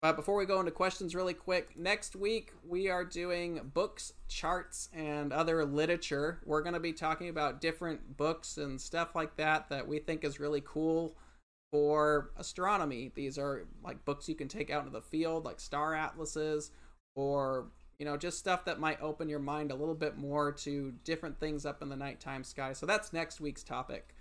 but 0.00 0.16
before 0.16 0.34
we 0.34 0.46
go 0.46 0.58
into 0.58 0.72
questions, 0.72 1.14
really 1.14 1.34
quick, 1.34 1.76
next 1.76 2.16
week 2.16 2.54
we 2.66 2.88
are 2.88 3.04
doing 3.04 3.70
books, 3.74 4.14
charts, 4.28 4.88
and 4.94 5.30
other 5.30 5.62
literature. 5.66 6.40
We're 6.46 6.62
going 6.62 6.72
to 6.72 6.80
be 6.80 6.94
talking 6.94 7.28
about 7.28 7.60
different 7.60 8.16
books 8.16 8.56
and 8.56 8.80
stuff 8.80 9.14
like 9.14 9.36
that 9.36 9.68
that 9.68 9.86
we 9.86 9.98
think 9.98 10.24
is 10.24 10.40
really 10.40 10.62
cool 10.64 11.18
for 11.70 12.30
astronomy. 12.38 13.12
These 13.14 13.36
are 13.36 13.66
like 13.84 14.06
books 14.06 14.26
you 14.26 14.34
can 14.34 14.48
take 14.48 14.70
out 14.70 14.86
into 14.86 14.92
the 14.92 15.02
field, 15.02 15.44
like 15.44 15.60
star 15.60 15.94
atlases, 15.94 16.70
or 17.14 17.66
you 17.98 18.04
know, 18.04 18.16
just 18.16 18.38
stuff 18.38 18.64
that 18.66 18.78
might 18.78 19.00
open 19.00 19.28
your 19.28 19.38
mind 19.38 19.70
a 19.70 19.74
little 19.74 19.94
bit 19.94 20.16
more 20.16 20.52
to 20.52 20.92
different 21.04 21.38
things 21.40 21.64
up 21.64 21.82
in 21.82 21.88
the 21.88 21.96
nighttime 21.96 22.44
sky. 22.44 22.72
So 22.72 22.84
that's 22.86 23.12
next 23.12 23.40
week's 23.40 23.62
topic. 23.62 24.14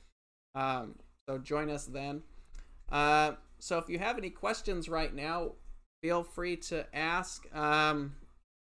Um, 0.53 0.95
so 1.28 1.38
join 1.38 1.69
us 1.69 1.86
then. 1.86 2.23
Uh, 2.89 3.34
so 3.59 3.78
if 3.78 3.89
you 3.89 3.99
have 3.99 4.17
any 4.17 4.30
questions 4.30 4.88
right 4.88 5.13
now, 5.13 5.53
feel 6.01 6.23
free 6.23 6.55
to 6.57 6.86
ask. 6.95 7.45
Um, 7.53 8.15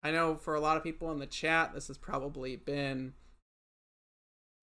I 0.04 0.12
know 0.12 0.36
for 0.36 0.56
a 0.56 0.60
lot 0.60 0.78
of 0.78 0.84
people 0.84 1.12
in 1.12 1.20
the 1.20 1.28
chat, 1.28 1.74
this 1.74 1.88
has 1.88 1.98
probably 1.98 2.56
been 2.58 3.14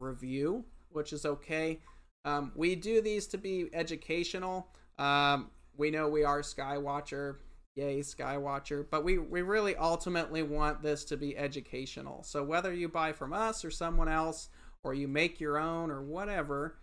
review, 0.01 0.64
which 0.91 1.12
is 1.12 1.24
okay. 1.24 1.80
Um, 2.24 2.53
we 2.55 2.74
do 2.74 3.01
these 3.01 3.26
to 3.28 3.39
be 3.39 3.70
educational. 3.72 4.68
Um, 4.99 5.51
we 5.76 5.91
know 5.91 6.09
we 6.09 6.24
are 6.24 6.41
Skywatcher 6.41 7.37
yay 7.77 8.01
skywatcher. 8.01 8.85
But 8.91 9.05
we 9.05 9.18
we 9.18 9.43
really 9.43 9.77
ultimately 9.77 10.43
want 10.43 10.83
this 10.83 11.05
to 11.05 11.16
be 11.16 11.37
educational. 11.37 12.22
So 12.24 12.43
whether 12.43 12.72
you 12.74 12.89
buy 12.89 13.12
from 13.12 13.33
us 13.33 13.64
or 13.64 13.70
someone 13.70 14.09
else 14.09 14.49
or 14.83 14.95
you 14.95 15.07
make 15.07 15.41
your 15.41 15.59
own 15.59 15.91
or 15.91 16.03
whatever 16.03 16.77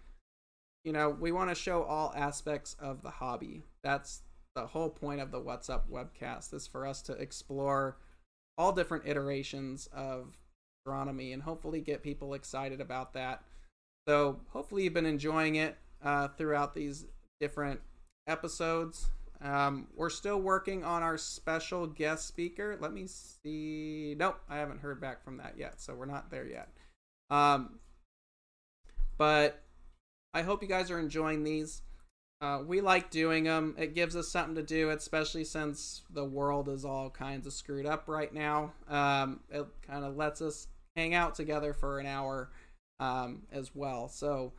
you 0.83 0.91
know 0.91 1.09
we 1.09 1.31
want 1.31 1.49
to 1.49 1.55
show 1.55 1.83
all 1.83 2.13
aspects 2.15 2.75
of 2.79 3.01
the 3.01 3.09
hobby. 3.09 3.63
That's 3.83 4.21
the 4.55 4.67
whole 4.67 4.89
point 4.89 5.19
of 5.19 5.31
the 5.31 5.39
what's 5.39 5.69
up 5.69 5.89
webcast 5.89 6.53
is 6.53 6.67
for 6.67 6.85
us 6.85 7.01
to 7.03 7.13
explore 7.13 7.97
all 8.57 8.71
different 8.71 9.07
iterations 9.07 9.87
of 9.91 10.37
astronomy 10.79 11.33
and 11.33 11.41
hopefully 11.41 11.81
get 11.81 12.03
people 12.03 12.35
excited 12.35 12.79
about 12.79 13.13
that. 13.13 13.41
So 14.07 14.41
hopefully 14.49 14.83
you've 14.83 14.93
been 14.93 15.05
enjoying 15.07 15.55
it 15.55 15.77
uh, 16.03 16.27
throughout 16.27 16.75
these 16.75 17.07
different 17.39 17.79
episodes 18.27 19.09
um, 19.43 19.87
we're 19.95 20.09
still 20.09 20.39
working 20.39 20.85
on 20.85 21.03
our 21.03 21.17
special 21.17 21.85
guest 21.85 22.27
speaker. 22.27 22.77
Let 22.79 22.93
me 22.93 23.07
see. 23.07 24.15
Nope, 24.17 24.39
I 24.49 24.57
haven't 24.57 24.79
heard 24.79 25.01
back 25.01 25.23
from 25.23 25.37
that 25.37 25.55
yet, 25.57 25.81
so 25.81 25.93
we're 25.93 26.05
not 26.05 26.31
there 26.31 26.47
yet. 26.47 26.69
Um, 27.29 27.79
but 29.17 29.61
I 30.33 30.43
hope 30.43 30.61
you 30.61 30.69
guys 30.69 30.89
are 30.89 30.99
enjoying 30.99 31.43
these. 31.43 31.81
Uh, 32.41 32.61
we 32.65 32.81
like 32.81 33.09
doing 33.09 33.43
them. 33.43 33.75
It 33.77 33.95
gives 33.95 34.15
us 34.15 34.29
something 34.29 34.55
to 34.55 34.63
do, 34.63 34.89
especially 34.89 35.43
since 35.43 36.01
the 36.09 36.25
world 36.25 36.69
is 36.69 36.83
all 36.85 37.09
kinds 37.09 37.45
of 37.45 37.53
screwed 37.53 37.85
up 37.85 38.07
right 38.07 38.33
now. 38.33 38.73
Um, 38.89 39.41
it 39.49 39.65
kind 39.85 40.03
of 40.03 40.15
lets 40.15 40.41
us 40.41 40.67
hang 40.95 41.13
out 41.13 41.35
together 41.35 41.73
for 41.73 41.99
an 41.99 42.05
hour 42.05 42.49
um, 42.99 43.43
as 43.51 43.75
well. 43.75 44.07
So 44.07 44.53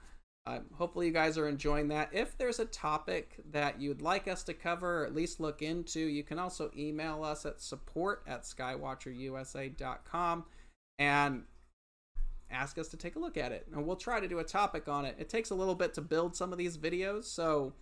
uh, 0.46 0.58
hopefully 0.74 1.06
you 1.06 1.12
guys 1.12 1.38
are 1.38 1.48
enjoying 1.48 1.88
that. 1.88 2.10
If 2.12 2.36
there's 2.36 2.58
a 2.58 2.66
topic 2.66 3.40
that 3.50 3.80
you'd 3.80 4.02
like 4.02 4.28
us 4.28 4.42
to 4.44 4.52
cover 4.52 5.02
or 5.02 5.06
at 5.06 5.14
least 5.14 5.40
look 5.40 5.62
into, 5.62 6.00
you 6.00 6.22
can 6.22 6.38
also 6.38 6.70
email 6.76 7.24
us 7.24 7.46
at 7.46 7.62
support 7.62 8.22
at 8.26 8.42
skywatcherusa.com 8.42 10.44
and 10.98 11.44
ask 12.50 12.76
us 12.76 12.88
to 12.88 12.98
take 12.98 13.16
a 13.16 13.18
look 13.18 13.38
at 13.38 13.52
it. 13.52 13.66
And 13.72 13.86
we'll 13.86 13.96
try 13.96 14.20
to 14.20 14.28
do 14.28 14.40
a 14.40 14.44
topic 14.44 14.86
on 14.86 15.06
it. 15.06 15.16
It 15.18 15.30
takes 15.30 15.48
a 15.48 15.54
little 15.54 15.74
bit 15.74 15.94
to 15.94 16.02
build 16.02 16.36
some 16.36 16.52
of 16.52 16.58
these 16.58 16.76
videos, 16.76 17.24
so 17.24 17.72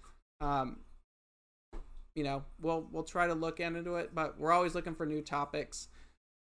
um, 0.40 0.78
you 2.14 2.24
know, 2.24 2.44
we'll 2.60 2.86
we'll 2.92 3.04
try 3.04 3.26
to 3.26 3.34
look 3.34 3.60
into 3.60 3.96
it, 3.96 4.14
but 4.14 4.38
we're 4.38 4.52
always 4.52 4.74
looking 4.74 4.94
for 4.94 5.06
new 5.06 5.22
topics. 5.22 5.88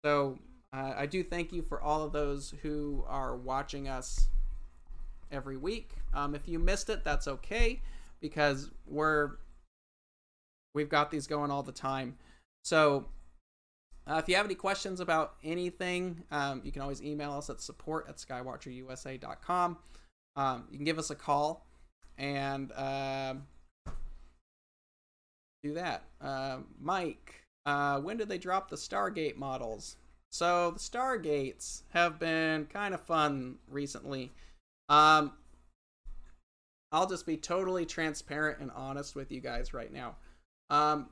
So 0.04 0.40
uh, 0.74 0.94
I 0.98 1.06
do 1.06 1.24
thank 1.24 1.54
you 1.54 1.62
for 1.62 1.82
all 1.82 2.04
of 2.04 2.12
those 2.12 2.54
who 2.62 3.04
are 3.08 3.36
watching 3.36 3.88
us 3.88 4.30
every 5.32 5.58
week. 5.58 5.92
Um, 6.14 6.36
if 6.36 6.48
you 6.48 6.60
missed 6.60 6.90
it, 6.90 7.04
that's 7.04 7.28
okay 7.28 7.82
because 8.20 8.70
we're 8.86 9.32
we've 10.74 10.90
got 10.90 11.12
these 11.12 11.28
going 11.28 11.52
all 11.52 11.64
the 11.64 11.72
time. 11.72 12.18
So 12.64 13.06
uh, 14.08 14.16
if 14.16 14.28
you 14.28 14.36
have 14.36 14.46
any 14.46 14.56
questions 14.56 15.00
about 15.00 15.36
anything, 15.44 16.24
um, 16.32 16.62
you 16.64 16.72
can 16.72 16.82
always 16.82 17.02
email 17.02 17.34
us 17.34 17.50
at 17.50 17.62
support 17.62 18.08
at 18.10 18.18
skywatcherusa.com. 18.18 19.78
Um, 20.36 20.68
you 20.72 20.78
can 20.78 20.86
give 20.86 21.00
us 21.00 21.10
a 21.10 21.16
call 21.16 21.66
and 22.18 22.72
uh, 22.72 23.36
do 25.64 25.74
that. 25.74 26.04
Uh, 26.22 26.60
Mike, 26.80 27.44
uh, 27.66 28.00
when 28.00 28.18
did 28.18 28.30
they 28.30 28.38
drop 28.38 28.70
the 28.70 28.76
Stargate 28.76 29.36
models? 29.36 29.98
So 30.32 30.72
the 30.72 30.80
Stargates 30.80 31.84
have 31.90 32.20
been 32.20 32.66
kind 32.66 32.94
of 32.94 33.02
fun 33.02 33.58
recently. 33.68 34.32
Um, 34.90 35.34
I'll 36.92 37.08
just 37.08 37.26
be 37.26 37.38
totally 37.38 37.86
transparent 37.86 38.60
and 38.60 38.72
honest 38.72 39.16
with 39.16 39.32
you 39.32 39.40
guys 39.40 39.74
right 39.74 39.94
now. 39.94 40.16
Um, 40.70 41.10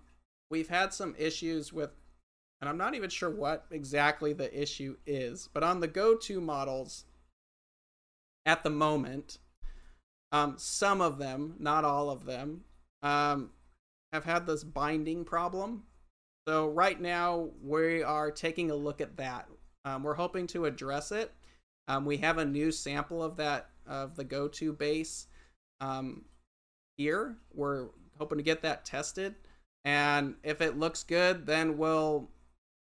we've 0.50 0.70
had 0.70 0.94
some 0.94 1.16
issues 1.18 1.72
with, 1.72 1.92
and 2.60 2.70
I'm 2.70 2.78
not 2.78 2.96
even 2.96 3.10
sure 3.10 3.30
what 3.30 3.66
exactly 3.72 4.34
the 4.34 4.60
issue 4.60 4.98
is, 5.06 5.50
but 5.54 5.64
on 5.64 5.80
the 5.80 5.88
go-to 5.88 6.42
models, 6.42 7.06
at 8.46 8.64
the 8.64 8.70
moment, 8.70 9.38
um, 10.32 10.56
some 10.58 11.02
of 11.02 11.20
them, 11.20 11.56
not 11.60 11.86
all 11.86 12.10
of 12.10 12.26
them, 12.26 12.64
um, 13.04 13.52
have 14.12 14.26
had 14.26 14.48
this 14.48 14.64
binding 14.64 15.24
problem 15.24 15.84
so 16.48 16.70
right 16.70 17.00
now 17.00 17.50
we 17.62 18.04
are 18.04 18.32
taking 18.32 18.72
a 18.72 18.76
look 18.76 19.02
at 19.02 19.18
that. 19.18 19.50
Um, 19.84 20.04
we're 20.04 20.14
hoping 20.14 20.48
to 20.48 20.66
address 20.66 21.12
it. 21.12 21.34
Um, 21.88 22.06
we 22.06 22.18
have 22.18 22.38
a 22.38 22.46
new 22.46 22.72
sample 22.72 23.24
of 23.24 23.38
that 23.38 23.70
of 23.88 24.16
the 24.16 24.24
go-to 24.24 24.74
base 24.74 25.28
um, 25.80 26.26
here. 26.98 27.38
We're 27.54 27.88
hoping 28.18 28.38
to 28.38 28.44
get 28.44 28.62
that 28.64 28.86
tested, 28.86 29.36
and 29.86 30.36
if 30.44 30.62
it 30.62 30.78
looks 30.78 31.04
good, 31.04 31.46
then 31.46 31.78
we'll 31.78 32.30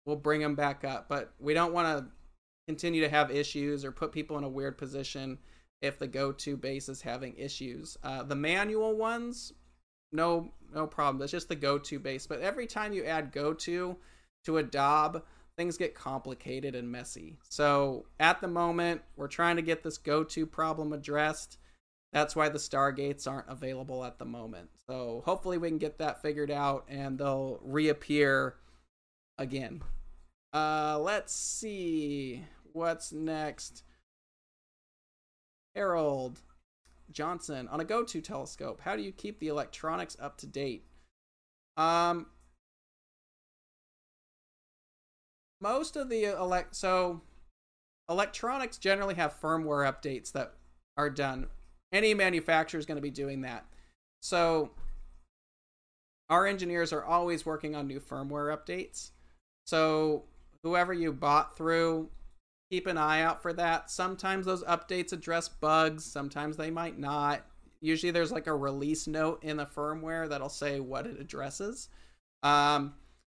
we'll 0.06 0.16
bring 0.16 0.40
them 0.40 0.54
back 0.54 0.84
up. 0.84 1.08
But 1.08 1.32
we 1.40 1.54
don't 1.54 1.72
want 1.72 1.98
to 1.98 2.06
continue 2.68 3.00
to 3.02 3.08
have 3.08 3.30
issues 3.30 3.84
or 3.84 3.92
put 3.92 4.12
people 4.12 4.38
in 4.38 4.44
a 4.44 4.48
weird 4.48 4.78
position 4.78 5.38
if 5.82 5.98
the 5.98 6.06
go-to 6.06 6.56
base 6.56 6.88
is 6.88 7.02
having 7.02 7.34
issues. 7.36 7.98
Uh, 8.02 8.22
the 8.22 8.36
manual 8.36 8.96
ones 8.96 9.52
no 10.14 10.52
no 10.72 10.86
problem. 10.86 11.18
That's 11.18 11.32
just 11.32 11.48
the 11.48 11.56
go-to 11.56 11.98
base. 11.98 12.26
But 12.26 12.40
every 12.40 12.66
time 12.66 12.92
you 12.92 13.04
add 13.04 13.32
go-to 13.32 13.96
to 14.44 14.56
a 14.58 14.62
DOB, 14.62 15.22
things 15.56 15.76
get 15.76 15.94
complicated 15.94 16.74
and 16.74 16.90
messy. 16.90 17.38
So 17.48 18.06
at 18.18 18.40
the 18.40 18.48
moment, 18.48 19.02
we're 19.16 19.28
trying 19.28 19.56
to 19.56 19.62
get 19.62 19.82
this 19.82 19.98
go-to 19.98 20.46
problem 20.46 20.92
addressed. 20.92 21.58
That's 22.12 22.36
why 22.36 22.48
the 22.48 22.58
Stargates 22.58 23.28
aren't 23.28 23.48
available 23.48 24.04
at 24.04 24.18
the 24.18 24.24
moment. 24.24 24.70
So 24.88 25.22
hopefully 25.24 25.58
we 25.58 25.68
can 25.68 25.78
get 25.78 25.98
that 25.98 26.22
figured 26.22 26.50
out 26.50 26.84
and 26.88 27.18
they'll 27.18 27.60
reappear 27.62 28.56
again. 29.38 29.82
Uh, 30.52 30.98
let's 31.00 31.34
see 31.34 32.44
what's 32.72 33.12
next. 33.12 33.82
Harold, 35.74 36.40
Johnson, 37.10 37.66
on 37.68 37.80
a 37.80 37.84
go-to 37.84 38.20
telescope, 38.20 38.80
how 38.84 38.94
do 38.94 39.02
you 39.02 39.10
keep 39.10 39.40
the 39.40 39.48
electronics 39.48 40.16
up 40.20 40.36
to 40.38 40.46
date? 40.46 40.86
Um, 41.76 42.26
most 45.60 45.96
of 45.96 46.08
the 46.08 46.24
elect 46.24 46.74
so 46.76 47.22
electronics 48.08 48.78
generally 48.78 49.14
have 49.14 49.40
firmware 49.40 49.90
updates 49.90 50.32
that 50.32 50.54
are 50.96 51.10
done. 51.10 51.46
Any 51.92 52.14
manufacturer 52.14 52.78
is 52.78 52.86
going 52.86 52.96
to 52.96 53.02
be 53.02 53.10
doing 53.10 53.42
that. 53.42 53.64
So 54.20 54.70
our 56.28 56.46
engineers 56.46 56.92
are 56.92 57.04
always 57.04 57.46
working 57.46 57.74
on 57.74 57.86
new 57.86 58.00
firmware 58.00 58.56
updates. 58.56 59.10
So 59.66 60.24
whoever 60.62 60.92
you 60.92 61.12
bought 61.12 61.56
through 61.56 62.08
keep 62.70 62.86
an 62.86 62.98
eye 62.98 63.22
out 63.22 63.42
for 63.42 63.52
that. 63.52 63.90
Sometimes 63.90 64.46
those 64.46 64.64
updates 64.64 65.12
address 65.12 65.48
bugs, 65.48 66.04
sometimes 66.04 66.56
they 66.56 66.70
might 66.70 66.98
not. 66.98 67.42
Usually 67.80 68.10
there's 68.10 68.32
like 68.32 68.46
a 68.46 68.54
release 68.54 69.06
note 69.06 69.44
in 69.44 69.58
the 69.58 69.66
firmware 69.66 70.28
that'll 70.28 70.48
say 70.48 70.80
what 70.80 71.06
it 71.06 71.20
addresses. 71.20 71.88
Um, 72.42 72.94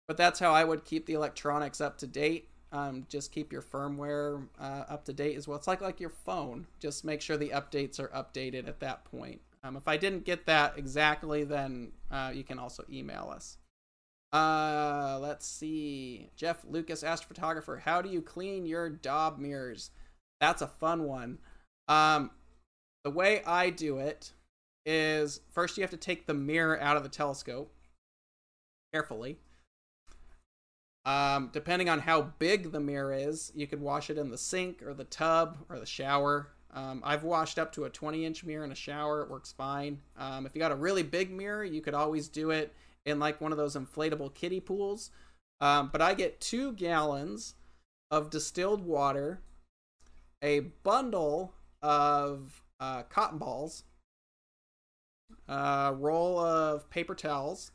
but 0.08 0.18
that's 0.18 0.40
how 0.40 0.54
I 0.54 0.64
would 0.64 0.86
keep 0.86 1.06
the 1.06 1.14
electronics 1.14 1.82
up 1.82 1.98
to 2.00 2.08
date. 2.08 2.50
Um, 2.72 3.06
just 3.10 3.32
keep 3.32 3.52
your 3.52 3.62
firmware 3.62 4.46
uh, 4.60 4.84
up 4.90 5.06
to 5.06 5.14
date 5.14 5.38
as 5.38 5.48
well. 5.48 5.58
It's 5.58 5.68
like 5.68 5.82
like 5.82 6.00
your 6.00 6.10
phone. 6.10 6.68
Just 6.80 7.06
make 7.06 7.22
sure 7.22 7.38
the 7.38 7.50
updates 7.50 8.00
are 8.00 8.10
updated 8.10 8.68
at 8.68 8.80
that 8.82 9.06
point. 9.06 9.42
Um, 9.64 9.76
if 9.76 9.88
I 9.88 9.98
didn't 9.98 10.26
get 10.26 10.46
that 10.46 10.78
exactly, 10.78 11.44
then 11.44 11.92
uh, 12.12 12.32
you 12.34 12.44
can 12.44 12.60
also 12.60 12.84
email 12.92 13.32
us. 13.34 13.58
Uh, 14.34 15.18
let's 15.22 15.48
see. 15.48 16.30
Jeff 16.36 16.64
Lucas, 16.70 17.04
astrophotographer. 17.04 17.80
How 17.80 18.02
do 18.02 18.10
you 18.10 18.22
clean 18.22 18.66
your 18.66 18.90
Dob 18.90 19.40
mirrors? 19.40 19.92
That's 20.42 20.62
a 20.62 20.68
fun 20.68 21.04
one. 21.04 21.40
Um, 21.88 22.32
the 23.04 23.12
way 23.12 23.42
I 23.46 23.70
do 23.70 24.00
it 24.00 24.34
is 24.86 25.42
first 25.52 25.78
you 25.78 25.84
have 25.84 25.92
to 25.92 25.98
take 25.98 26.28
the 26.28 26.34
mirror 26.34 26.80
out 26.80 26.98
of 26.98 27.04
the 27.04 27.10
telescope 27.10 27.74
carefully. 28.94 29.38
Um, 31.08 31.52
depending 31.54 31.88
on 31.88 32.00
how 32.00 32.34
big 32.38 32.74
the 32.74 32.82
mirror 32.82 33.14
is, 33.14 33.54
you 33.56 33.66
could 33.66 33.80
wash 33.80 34.10
it 34.10 34.18
in 34.18 34.30
the 34.30 34.38
sink 34.38 34.84
or 34.84 34.94
the 34.94 35.06
tub 35.06 35.58
or 35.70 35.80
the 35.80 35.86
shower. 35.86 36.50
Um, 36.74 37.02
I've 37.02 37.24
washed 37.24 37.58
up 37.58 37.72
to 37.74 37.86
a 37.86 37.90
20 37.90 38.26
inch 38.26 38.44
mirror 38.44 38.66
in 38.66 38.74
a 38.74 38.76
shower. 38.76 39.22
It 39.22 39.30
works 39.30 39.54
fine. 39.54 40.02
Um, 40.18 40.46
if 40.46 40.54
you 40.54 40.60
got 40.60 40.74
a 40.74 40.76
really 40.76 41.04
big 41.04 41.32
mirror, 41.32 41.64
you 41.64 41.80
could 41.80 41.94
always 41.94 42.28
do 42.28 42.52
it 42.52 42.74
in 43.06 43.20
like 43.20 43.40
one 43.40 43.54
of 43.54 43.58
those 43.58 43.78
inflatable 43.78 44.34
kiddie 44.34 44.60
pools. 44.60 45.12
Um, 45.62 45.92
but 45.94 46.02
I 46.02 46.14
get 46.14 46.42
two 46.42 46.74
gallons 46.74 47.56
of 48.12 48.30
distilled 48.30 48.86
water, 48.86 49.40
a 50.42 50.60
bundle 50.60 51.54
of 51.82 52.62
uh, 52.82 53.04
cotton 53.04 53.38
balls, 53.38 53.86
a 55.48 55.96
roll 55.98 56.38
of 56.38 56.90
paper 56.90 57.16
towels, 57.16 57.72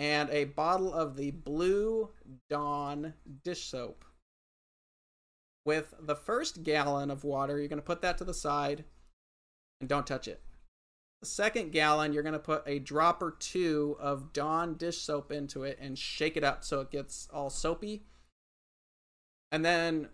and 0.00 0.30
a 0.30 0.44
bottle 0.44 0.94
of 0.94 1.14
the 1.14 1.30
Blue 1.30 2.08
Dawn 2.48 3.12
dish 3.44 3.66
soap. 3.66 4.06
With 5.66 5.92
the 6.00 6.16
first 6.16 6.62
gallon 6.62 7.10
of 7.10 7.22
water, 7.22 7.58
you're 7.58 7.68
going 7.68 7.78
to 7.78 7.84
put 7.84 8.00
that 8.00 8.16
to 8.16 8.24
the 8.24 8.32
side 8.32 8.84
and 9.78 9.90
don't 9.90 10.06
touch 10.06 10.26
it 10.26 10.40
The 11.20 11.26
second 11.26 11.72
gallon, 11.72 12.14
you're 12.14 12.22
going 12.22 12.32
to 12.32 12.38
put 12.38 12.62
a 12.66 12.78
drop 12.78 13.22
or 13.22 13.32
two 13.32 13.98
of 14.00 14.32
Dawn 14.32 14.76
dish 14.76 14.96
soap 14.96 15.30
into 15.30 15.64
it 15.64 15.78
and 15.78 15.98
shake 15.98 16.38
it 16.38 16.44
up 16.44 16.64
so 16.64 16.80
it 16.80 16.90
gets 16.90 17.28
all 17.30 17.50
soapy. 17.50 18.04
And 19.52 19.62
then 19.62 20.08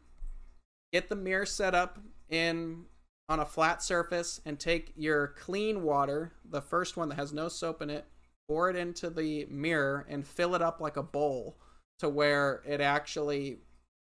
get 0.93 1.09
the 1.09 1.15
mirror 1.15 1.47
set 1.47 1.77
up 1.77 2.01
in 2.29 2.87
on 3.29 3.39
a 3.39 3.47
flat 3.47 3.85
surface 3.85 4.41
and 4.45 4.59
take 4.59 4.93
your 4.97 5.29
clean 5.29 5.85
water, 5.85 6.33
the 6.45 6.61
first 6.61 6.97
one 6.97 7.09
that 7.11 7.15
has 7.15 7.33
no 7.33 7.47
soap 7.47 7.83
in 7.83 7.91
it, 7.91 8.05
pour 8.49 8.71
it 8.71 8.77
into 8.77 9.11
the 9.11 9.47
mirror 9.47 10.07
and 10.09 10.27
fill 10.27 10.55
it 10.55 10.63
up 10.63 10.81
like 10.81 10.97
a 10.97 11.03
bowl 11.03 11.57
to 11.99 12.09
where 12.09 12.63
it 12.67 12.81
actually 12.81 13.59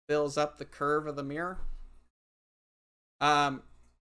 fills 0.07 0.37
up 0.37 0.57
the 0.57 0.65
curve 0.65 1.07
of 1.07 1.15
the 1.15 1.23
mirror. 1.23 1.59
Um, 3.21 3.63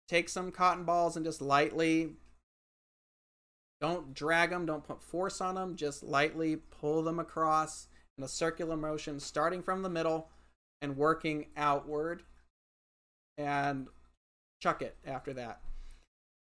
take 0.09 0.29
some 0.29 0.51
cotton 0.51 0.85
balls 0.85 1.17
and 1.17 1.25
just 1.25 1.41
lightly 1.43 2.13
don't 3.83 4.15
drag 4.15 4.51
them, 4.51 4.65
don't 4.65 4.85
put 4.85 5.03
force 5.03 5.41
on 5.41 5.57
them, 5.57 5.75
just 5.75 6.05
lightly 6.05 6.55
pull 6.55 7.03
them 7.03 7.19
across 7.19 7.89
in 8.17 8.23
a 8.23 8.29
circular 8.29 8.77
motion, 8.77 9.19
starting 9.19 9.61
from 9.61 9.83
the 9.83 9.91
middle 9.91 10.29
and 10.81 10.97
working 10.97 11.47
outward, 11.57 12.23
and 13.37 13.89
chuck 14.63 14.83
it 14.83 14.97
after 15.05 15.33
that. 15.33 15.61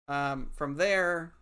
Um, 0.10 0.50
from 0.52 0.76
there, 0.76 1.34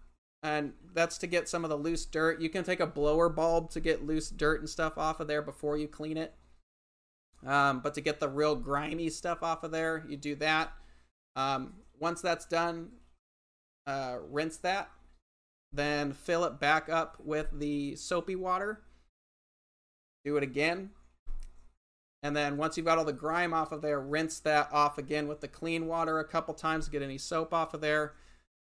and 0.48 0.74
that's 0.93 1.18
to 1.18 1.28
get 1.28 1.50
some 1.50 1.66
of 1.66 1.70
the 1.70 1.78
loose 1.78 2.06
dirt. 2.06 2.39
You 2.39 2.50
can 2.50 2.64
take 2.64 2.80
a 2.80 2.88
blower 2.88 3.28
bulb 3.28 3.70
to 3.72 3.82
get 3.82 4.06
loose 4.06 4.30
dirt 4.30 4.62
and 4.62 4.70
stuff 4.70 4.98
off 4.98 5.20
of 5.20 5.28
there 5.28 5.41
before 5.41 5.78
you 5.78 5.88
clean 5.88 6.16
it. 6.16 6.34
Um, 7.45 7.82
but 7.82 7.93
to 7.95 8.02
get 8.02 8.20
the 8.20 8.30
real 8.30 8.56
grimy 8.56 9.10
stuff 9.10 9.43
off 9.43 9.64
of 9.64 9.72
there, 9.72 10.06
you 10.08 10.16
do 10.16 10.36
that. 10.36 10.72
Um, 11.36 11.74
once 12.00 12.22
that's 12.22 12.45
done, 12.45 12.89
uh, 13.86 14.18
rinse 14.30 14.58
that, 14.58 14.89
then 15.74 16.14
fill 16.14 16.45
it 16.45 16.60
back 16.60 16.88
up 16.89 17.18
with 17.20 17.48
the 17.54 17.95
soapy 17.95 18.36
water. 18.36 18.82
Do 20.24 20.38
it 20.38 20.43
again. 20.43 20.91
And 22.24 22.36
then 22.36 22.58
once 22.58 22.78
you've 22.78 22.86
got 22.86 22.98
all 22.98 23.06
the 23.06 23.14
grime 23.14 23.54
off 23.54 23.72
of 23.72 23.82
there, 23.82 24.00
rinse 24.00 24.39
that 24.39 24.70
off 24.72 24.98
again 24.98 25.28
with 25.28 25.41
the 25.41 25.48
clean 25.48 25.88
water 25.88 26.20
a 26.20 26.28
couple 26.28 26.54
times 26.54 26.86
to 26.86 26.91
get 26.91 27.04
any 27.04 27.18
soap 27.18 27.54
off 27.54 27.74
of 27.74 27.82
there. 27.82 28.14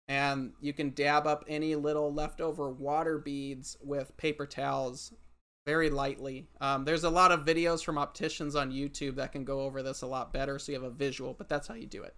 And 0.07 0.53
you 0.61 0.71
can 0.73 0.91
dab 0.91 1.25
up 1.25 1.43
any 1.47 1.75
little 1.75 2.13
leftover 2.13 2.69
water 2.69 3.17
beads 3.17 3.75
with 3.81 4.15
paper 4.17 4.45
towels 4.45 5.13
very 5.65 5.89
lightly. 5.89 6.47
Um, 6.61 6.85
there's 6.85 7.03
a 7.03 7.09
lot 7.09 7.31
of 7.31 7.45
videos 7.45 7.83
from 7.83 7.97
opticians 7.97 8.55
on 8.55 8.71
YouTube 8.71 9.15
that 9.15 9.31
can 9.31 9.43
go 9.43 9.61
over 9.61 9.81
this 9.81 10.03
a 10.03 10.07
lot 10.07 10.31
better 10.31 10.59
so 10.59 10.71
you 10.71 10.79
have 10.79 10.89
a 10.89 10.93
visual, 10.93 11.33
but 11.33 11.49
that's 11.49 11.67
how 11.67 11.73
you 11.73 11.87
do 11.87 12.03
it. 12.03 12.15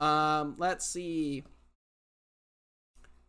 Um, 0.00 0.56
let's 0.58 0.92
see. 0.92 1.44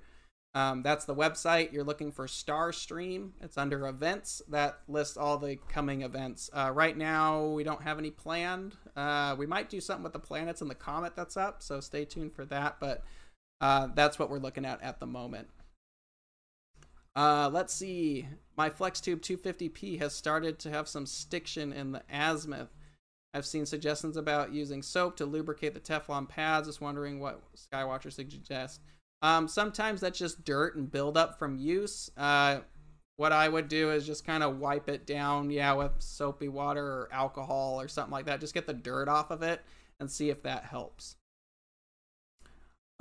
Um, 0.54 0.84
that's 0.84 1.06
the 1.06 1.16
website. 1.16 1.74
You're 1.74 1.84
looking 1.84 2.12
for 2.12 2.28
Star 2.28 2.72
Stream. 2.72 3.34
It's 3.42 3.58
under 3.58 3.88
events 3.88 4.44
that 4.50 4.82
lists 4.88 5.18
all 5.18 5.40
the 5.40 5.58
coming 5.68 6.04
events. 6.04 6.52
Uh, 6.54 6.70
right 6.72 6.96
now, 6.96 7.48
we 7.48 7.64
don't 7.64 7.82
have 7.82 7.98
any 7.98 8.12
planned. 8.12 8.76
Uh, 8.96 9.36
we 9.36 9.48
might 9.48 9.72
do 9.72 9.82
something 9.82 10.04
with 10.04 10.14
the 10.14 10.20
planets 10.20 10.62
and 10.62 10.70
the 10.70 10.76
comet 10.76 11.16
that's 11.16 11.36
up, 11.36 11.64
so 11.64 11.80
stay 11.80 12.06
tuned 12.06 12.36
for 12.36 12.46
that. 12.46 12.76
But 12.80 13.04
uh, 13.62 13.88
that's 13.96 14.20
what 14.20 14.30
we're 14.30 14.38
looking 14.38 14.66
at 14.66 14.80
at 14.84 15.00
the 15.00 15.08
moment. 15.08 15.48
Uh, 17.16 17.50
let's 17.52 17.74
see. 17.74 18.28
My 18.58 18.70
FlexTube 18.70 19.22
250p 19.22 20.00
has 20.00 20.14
started 20.14 20.60
to 20.60 20.70
have 20.70 20.88
some 20.88 21.06
stiction 21.06 21.72
in 21.72 21.92
the 21.92 22.04
azimuth. 22.12 22.74
I've 23.34 23.46
seen 23.46 23.66
suggestions 23.66 24.16
about 24.18 24.54
using 24.54 24.82
soap 24.82 25.18
to 25.18 25.26
lubricate 25.26 25.74
the 25.74 25.80
Teflon 25.80 26.28
pads. 26.28 26.68
Just 26.68 26.82
wondering 26.82 27.20
what 27.20 27.42
Skywatcher 27.56 28.12
suggests. 28.12 28.80
Um, 29.22 29.48
sometimes 29.48 30.02
that's 30.02 30.20
just 30.20 30.46
dirt 30.46 30.76
and 30.76 30.92
buildup 30.92 31.40
from 31.40 31.58
use. 31.58 32.10
Uh, 32.16 32.60
what 33.18 33.32
I 33.32 33.48
would 33.48 33.68
do 33.68 33.92
is 33.92 34.06
just 34.06 34.26
kind 34.26 34.44
of 34.44 34.60
wipe 34.60 34.90
it 34.90 35.06
down, 35.06 35.50
yeah, 35.50 35.74
with 35.74 35.94
soapy 36.00 36.50
water 36.50 36.86
or 36.86 37.10
alcohol 37.12 37.80
or 37.80 37.88
something 37.88 38.12
like 38.12 38.26
that. 38.26 38.42
Just 38.42 38.54
get 38.54 38.68
the 38.68 38.74
dirt 38.74 39.08
off 39.08 39.32
of 39.32 39.42
it 39.42 39.62
and 40.00 40.12
see 40.12 40.30
if 40.30 40.44
that 40.44 40.66
helps. 40.66 41.16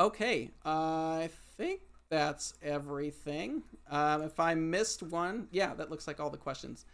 Okay, 0.00 0.50
uh, 0.64 0.68
I 0.68 1.30
think 1.56 1.82
that's 2.10 2.54
everything. 2.62 3.62
Um, 3.90 4.22
if 4.22 4.38
I 4.38 4.54
missed 4.54 5.02
one, 5.02 5.48
yeah, 5.50 5.74
that 5.74 5.90
looks 5.90 6.06
like 6.06 6.20
all 6.20 6.30
the 6.30 6.36
questions. 6.36 6.84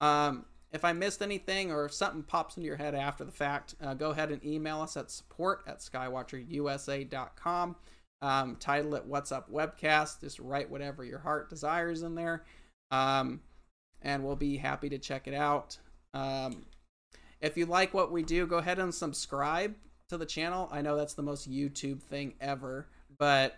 Um, 0.00 0.46
if 0.72 0.84
I 0.84 0.92
missed 0.92 1.20
anything 1.22 1.72
or 1.72 1.84
if 1.86 1.92
something 1.92 2.22
pops 2.22 2.56
into 2.56 2.66
your 2.66 2.76
head 2.76 2.94
after 2.94 3.24
the 3.24 3.32
fact, 3.32 3.74
uh, 3.82 3.94
go 3.94 4.10
ahead 4.10 4.30
and 4.30 4.44
email 4.44 4.80
us 4.80 4.96
at 4.96 5.10
support 5.10 5.62
at 5.66 5.80
skywatcherusa.com. 5.80 7.76
Um, 8.22 8.56
title 8.56 8.94
it 8.94 9.04
What's 9.06 9.32
Up 9.32 9.50
Webcast. 9.50 10.20
Just 10.20 10.38
write 10.38 10.70
whatever 10.70 11.04
your 11.04 11.18
heart 11.18 11.50
desires 11.50 12.02
in 12.02 12.14
there. 12.14 12.44
Um, 12.90 13.40
and 14.02 14.24
we'll 14.24 14.36
be 14.36 14.56
happy 14.56 14.88
to 14.90 14.98
check 14.98 15.26
it 15.26 15.34
out. 15.34 15.78
Um, 16.14 16.66
if 17.40 17.56
you 17.56 17.66
like 17.66 17.94
what 17.94 18.12
we 18.12 18.22
do, 18.22 18.46
go 18.46 18.58
ahead 18.58 18.78
and 18.78 18.94
subscribe 18.94 19.74
to 20.08 20.18
the 20.18 20.26
channel. 20.26 20.68
I 20.70 20.82
know 20.82 20.96
that's 20.96 21.14
the 21.14 21.22
most 21.22 21.50
YouTube 21.50 22.02
thing 22.02 22.34
ever, 22.40 22.86
but 23.18 23.56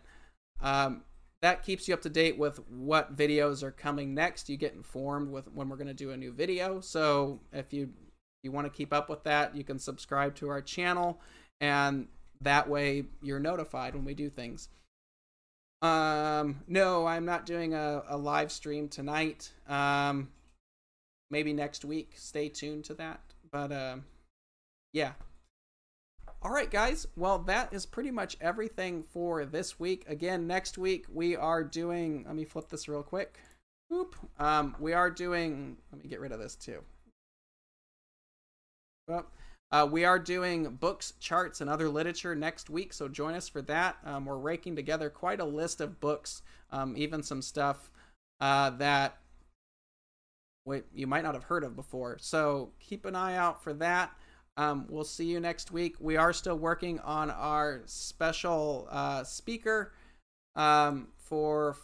um, 0.62 1.02
that 1.42 1.62
keeps 1.64 1.88
you 1.88 1.94
up 1.94 2.02
to 2.02 2.08
date 2.08 2.38
with 2.38 2.58
what 2.68 3.16
videos 3.16 3.62
are 3.62 3.70
coming 3.70 4.14
next. 4.14 4.48
You 4.48 4.56
get 4.56 4.74
informed 4.74 5.30
with 5.30 5.48
when 5.52 5.68
we're 5.68 5.76
going 5.76 5.88
to 5.88 5.94
do 5.94 6.12
a 6.12 6.16
new 6.16 6.32
video. 6.32 6.80
So 6.80 7.40
if 7.52 7.72
you 7.72 7.90
you 8.42 8.50
want 8.50 8.66
to 8.66 8.76
keep 8.76 8.92
up 8.92 9.08
with 9.08 9.22
that, 9.24 9.54
you 9.54 9.62
can 9.64 9.78
subscribe 9.78 10.34
to 10.36 10.48
our 10.48 10.60
channel, 10.60 11.20
and 11.60 12.08
that 12.40 12.68
way 12.68 13.04
you're 13.22 13.38
notified 13.38 13.94
when 13.94 14.04
we 14.04 14.14
do 14.14 14.30
things. 14.30 14.68
Um, 15.80 16.62
no, 16.68 17.06
I'm 17.06 17.24
not 17.24 17.44
doing 17.44 17.74
a, 17.74 18.02
a 18.08 18.16
live 18.16 18.52
stream 18.52 18.88
tonight. 18.88 19.52
Um, 19.68 20.28
maybe 21.30 21.52
next 21.52 21.84
week. 21.84 22.12
Stay 22.16 22.48
tuned 22.48 22.84
to 22.84 22.94
that. 22.94 23.20
But 23.50 23.72
uh, 23.72 23.96
yeah, 24.92 25.12
all 26.44 26.50
right, 26.50 26.70
guys. 26.70 27.06
Well, 27.16 27.38
that 27.40 27.72
is 27.72 27.86
pretty 27.86 28.10
much 28.10 28.36
everything 28.40 29.02
for 29.02 29.44
this 29.44 29.78
week. 29.78 30.04
Again, 30.08 30.46
next 30.46 30.76
week 30.76 31.06
we 31.12 31.36
are 31.36 31.62
doing. 31.62 32.24
Let 32.26 32.34
me 32.34 32.44
flip 32.44 32.68
this 32.68 32.88
real 32.88 33.02
quick. 33.02 33.38
Oop. 33.92 34.16
Um, 34.38 34.74
we 34.80 34.92
are 34.92 35.10
doing. 35.10 35.76
Let 35.92 36.02
me 36.02 36.08
get 36.08 36.20
rid 36.20 36.32
of 36.32 36.40
this 36.40 36.56
too. 36.56 36.82
Well, 39.06 39.26
uh, 39.70 39.88
we 39.90 40.04
are 40.04 40.18
doing 40.18 40.74
books, 40.74 41.14
charts, 41.20 41.60
and 41.60 41.70
other 41.70 41.88
literature 41.88 42.34
next 42.34 42.68
week, 42.68 42.92
so 42.92 43.08
join 43.08 43.34
us 43.34 43.48
for 43.48 43.62
that. 43.62 43.96
Um, 44.04 44.26
we're 44.26 44.36
raking 44.36 44.76
together 44.76 45.10
quite 45.10 45.40
a 45.40 45.44
list 45.44 45.80
of 45.80 46.00
books, 46.00 46.42
um, 46.70 46.94
even 46.96 47.22
some 47.22 47.40
stuff 47.40 47.90
uh, 48.40 48.70
that 48.70 49.18
you 50.94 51.06
might 51.06 51.22
not 51.22 51.34
have 51.34 51.44
heard 51.44 51.64
of 51.64 51.74
before. 51.74 52.18
So 52.20 52.70
keep 52.80 53.04
an 53.04 53.16
eye 53.16 53.36
out 53.36 53.62
for 53.62 53.72
that. 53.74 54.12
Um, 54.56 54.86
we'll 54.88 55.04
see 55.04 55.24
you 55.24 55.40
next 55.40 55.72
week. 55.72 55.96
We 55.98 56.16
are 56.16 56.32
still 56.32 56.58
working 56.58 57.00
on 57.00 57.30
our 57.30 57.82
special 57.86 58.86
uh, 58.90 59.24
speaker 59.24 59.92
um, 60.56 61.08
for 61.16 61.76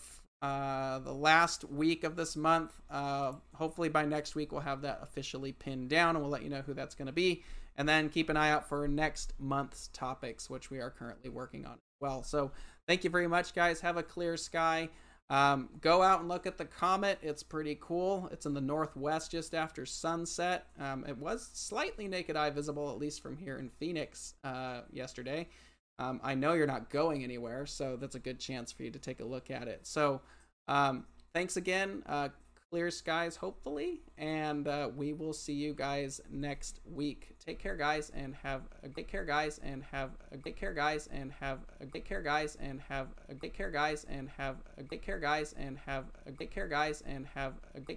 uh, 0.42 0.98
the 1.00 1.12
last 1.12 1.64
week 1.64 2.04
of 2.04 2.14
this 2.14 2.36
month. 2.36 2.72
Uh, 2.90 3.32
hopefully, 3.54 3.88
by 3.88 4.04
next 4.04 4.34
week, 4.34 4.52
we'll 4.52 4.60
have 4.60 4.82
that 4.82 5.00
officially 5.02 5.52
pinned 5.52 5.88
down 5.88 6.14
and 6.14 6.22
we'll 6.22 6.30
let 6.30 6.42
you 6.42 6.50
know 6.50 6.62
who 6.62 6.74
that's 6.74 6.94
going 6.94 7.06
to 7.06 7.12
be. 7.12 7.42
And 7.76 7.88
then 7.88 8.08
keep 8.08 8.28
an 8.28 8.36
eye 8.36 8.50
out 8.50 8.68
for 8.68 8.86
next 8.88 9.32
month's 9.38 9.88
topics, 9.92 10.50
which 10.50 10.70
we 10.70 10.80
are 10.80 10.90
currently 10.90 11.30
working 11.30 11.64
on 11.64 11.72
as 11.72 12.00
well. 12.00 12.22
So, 12.22 12.50
thank 12.86 13.04
you 13.04 13.10
very 13.10 13.28
much, 13.28 13.54
guys. 13.54 13.80
Have 13.80 13.96
a 13.96 14.02
clear 14.02 14.36
sky. 14.36 14.90
Um, 15.30 15.68
go 15.82 16.02
out 16.02 16.20
and 16.20 16.28
look 16.28 16.46
at 16.46 16.56
the 16.56 16.64
comet. 16.64 17.18
It's 17.20 17.42
pretty 17.42 17.76
cool. 17.80 18.28
It's 18.32 18.46
in 18.46 18.54
the 18.54 18.60
northwest 18.60 19.30
just 19.30 19.54
after 19.54 19.84
sunset. 19.84 20.66
Um, 20.80 21.04
it 21.06 21.18
was 21.18 21.50
slightly 21.52 22.08
naked 22.08 22.34
eye 22.34 22.50
visible, 22.50 22.90
at 22.90 22.98
least 22.98 23.22
from 23.22 23.36
here 23.36 23.58
in 23.58 23.68
Phoenix 23.68 24.34
uh, 24.42 24.82
yesterday. 24.90 25.48
Um, 25.98 26.20
I 26.22 26.34
know 26.34 26.54
you're 26.54 26.66
not 26.66 26.90
going 26.90 27.24
anywhere, 27.24 27.66
so 27.66 27.96
that's 27.96 28.14
a 28.14 28.20
good 28.20 28.38
chance 28.38 28.72
for 28.72 28.84
you 28.84 28.90
to 28.90 28.98
take 28.98 29.20
a 29.20 29.24
look 29.24 29.50
at 29.50 29.68
it. 29.68 29.86
So, 29.86 30.22
um, 30.66 31.04
thanks 31.34 31.56
again. 31.56 32.02
Uh, 32.06 32.28
clear 32.70 32.90
skies, 32.90 33.36
hopefully, 33.36 34.02
and 34.18 34.68
uh, 34.68 34.90
we 34.94 35.12
will 35.14 35.32
see 35.32 35.54
you 35.54 35.72
guys 35.72 36.20
next 36.30 36.80
week. 36.84 37.34
Take 37.44 37.58
care, 37.58 37.76
guys, 37.76 38.12
and 38.14 38.34
have 38.42 38.62
a 38.82 38.88
great 38.88 39.08
care, 39.08 39.24
guys, 39.24 39.58
and 39.62 39.82
have 39.84 40.10
a 40.32 40.36
great 40.36 40.56
care, 40.56 40.74
guys, 40.74 41.08
and 41.10 41.32
have 41.32 41.60
a 41.80 41.86
great 41.86 42.04
care, 42.04 42.20
guys, 42.20 42.56
and 42.60 42.78
have 42.90 43.08
a 43.30 43.34
great 43.34 43.54
care, 43.54 43.70
guys, 43.70 44.04
and 44.04 44.28
have 44.36 44.56
a 44.76 44.82
great 44.82 45.00
care, 45.02 45.18
guys, 45.18 45.54
and 45.58 45.78
have 45.86 46.04
a 46.26 46.30
great 46.30 46.50
care, 46.50 46.68
guys, 46.68 47.02
and 47.06 47.26
have 47.34 47.54
a 47.74 47.80
great 47.80 47.96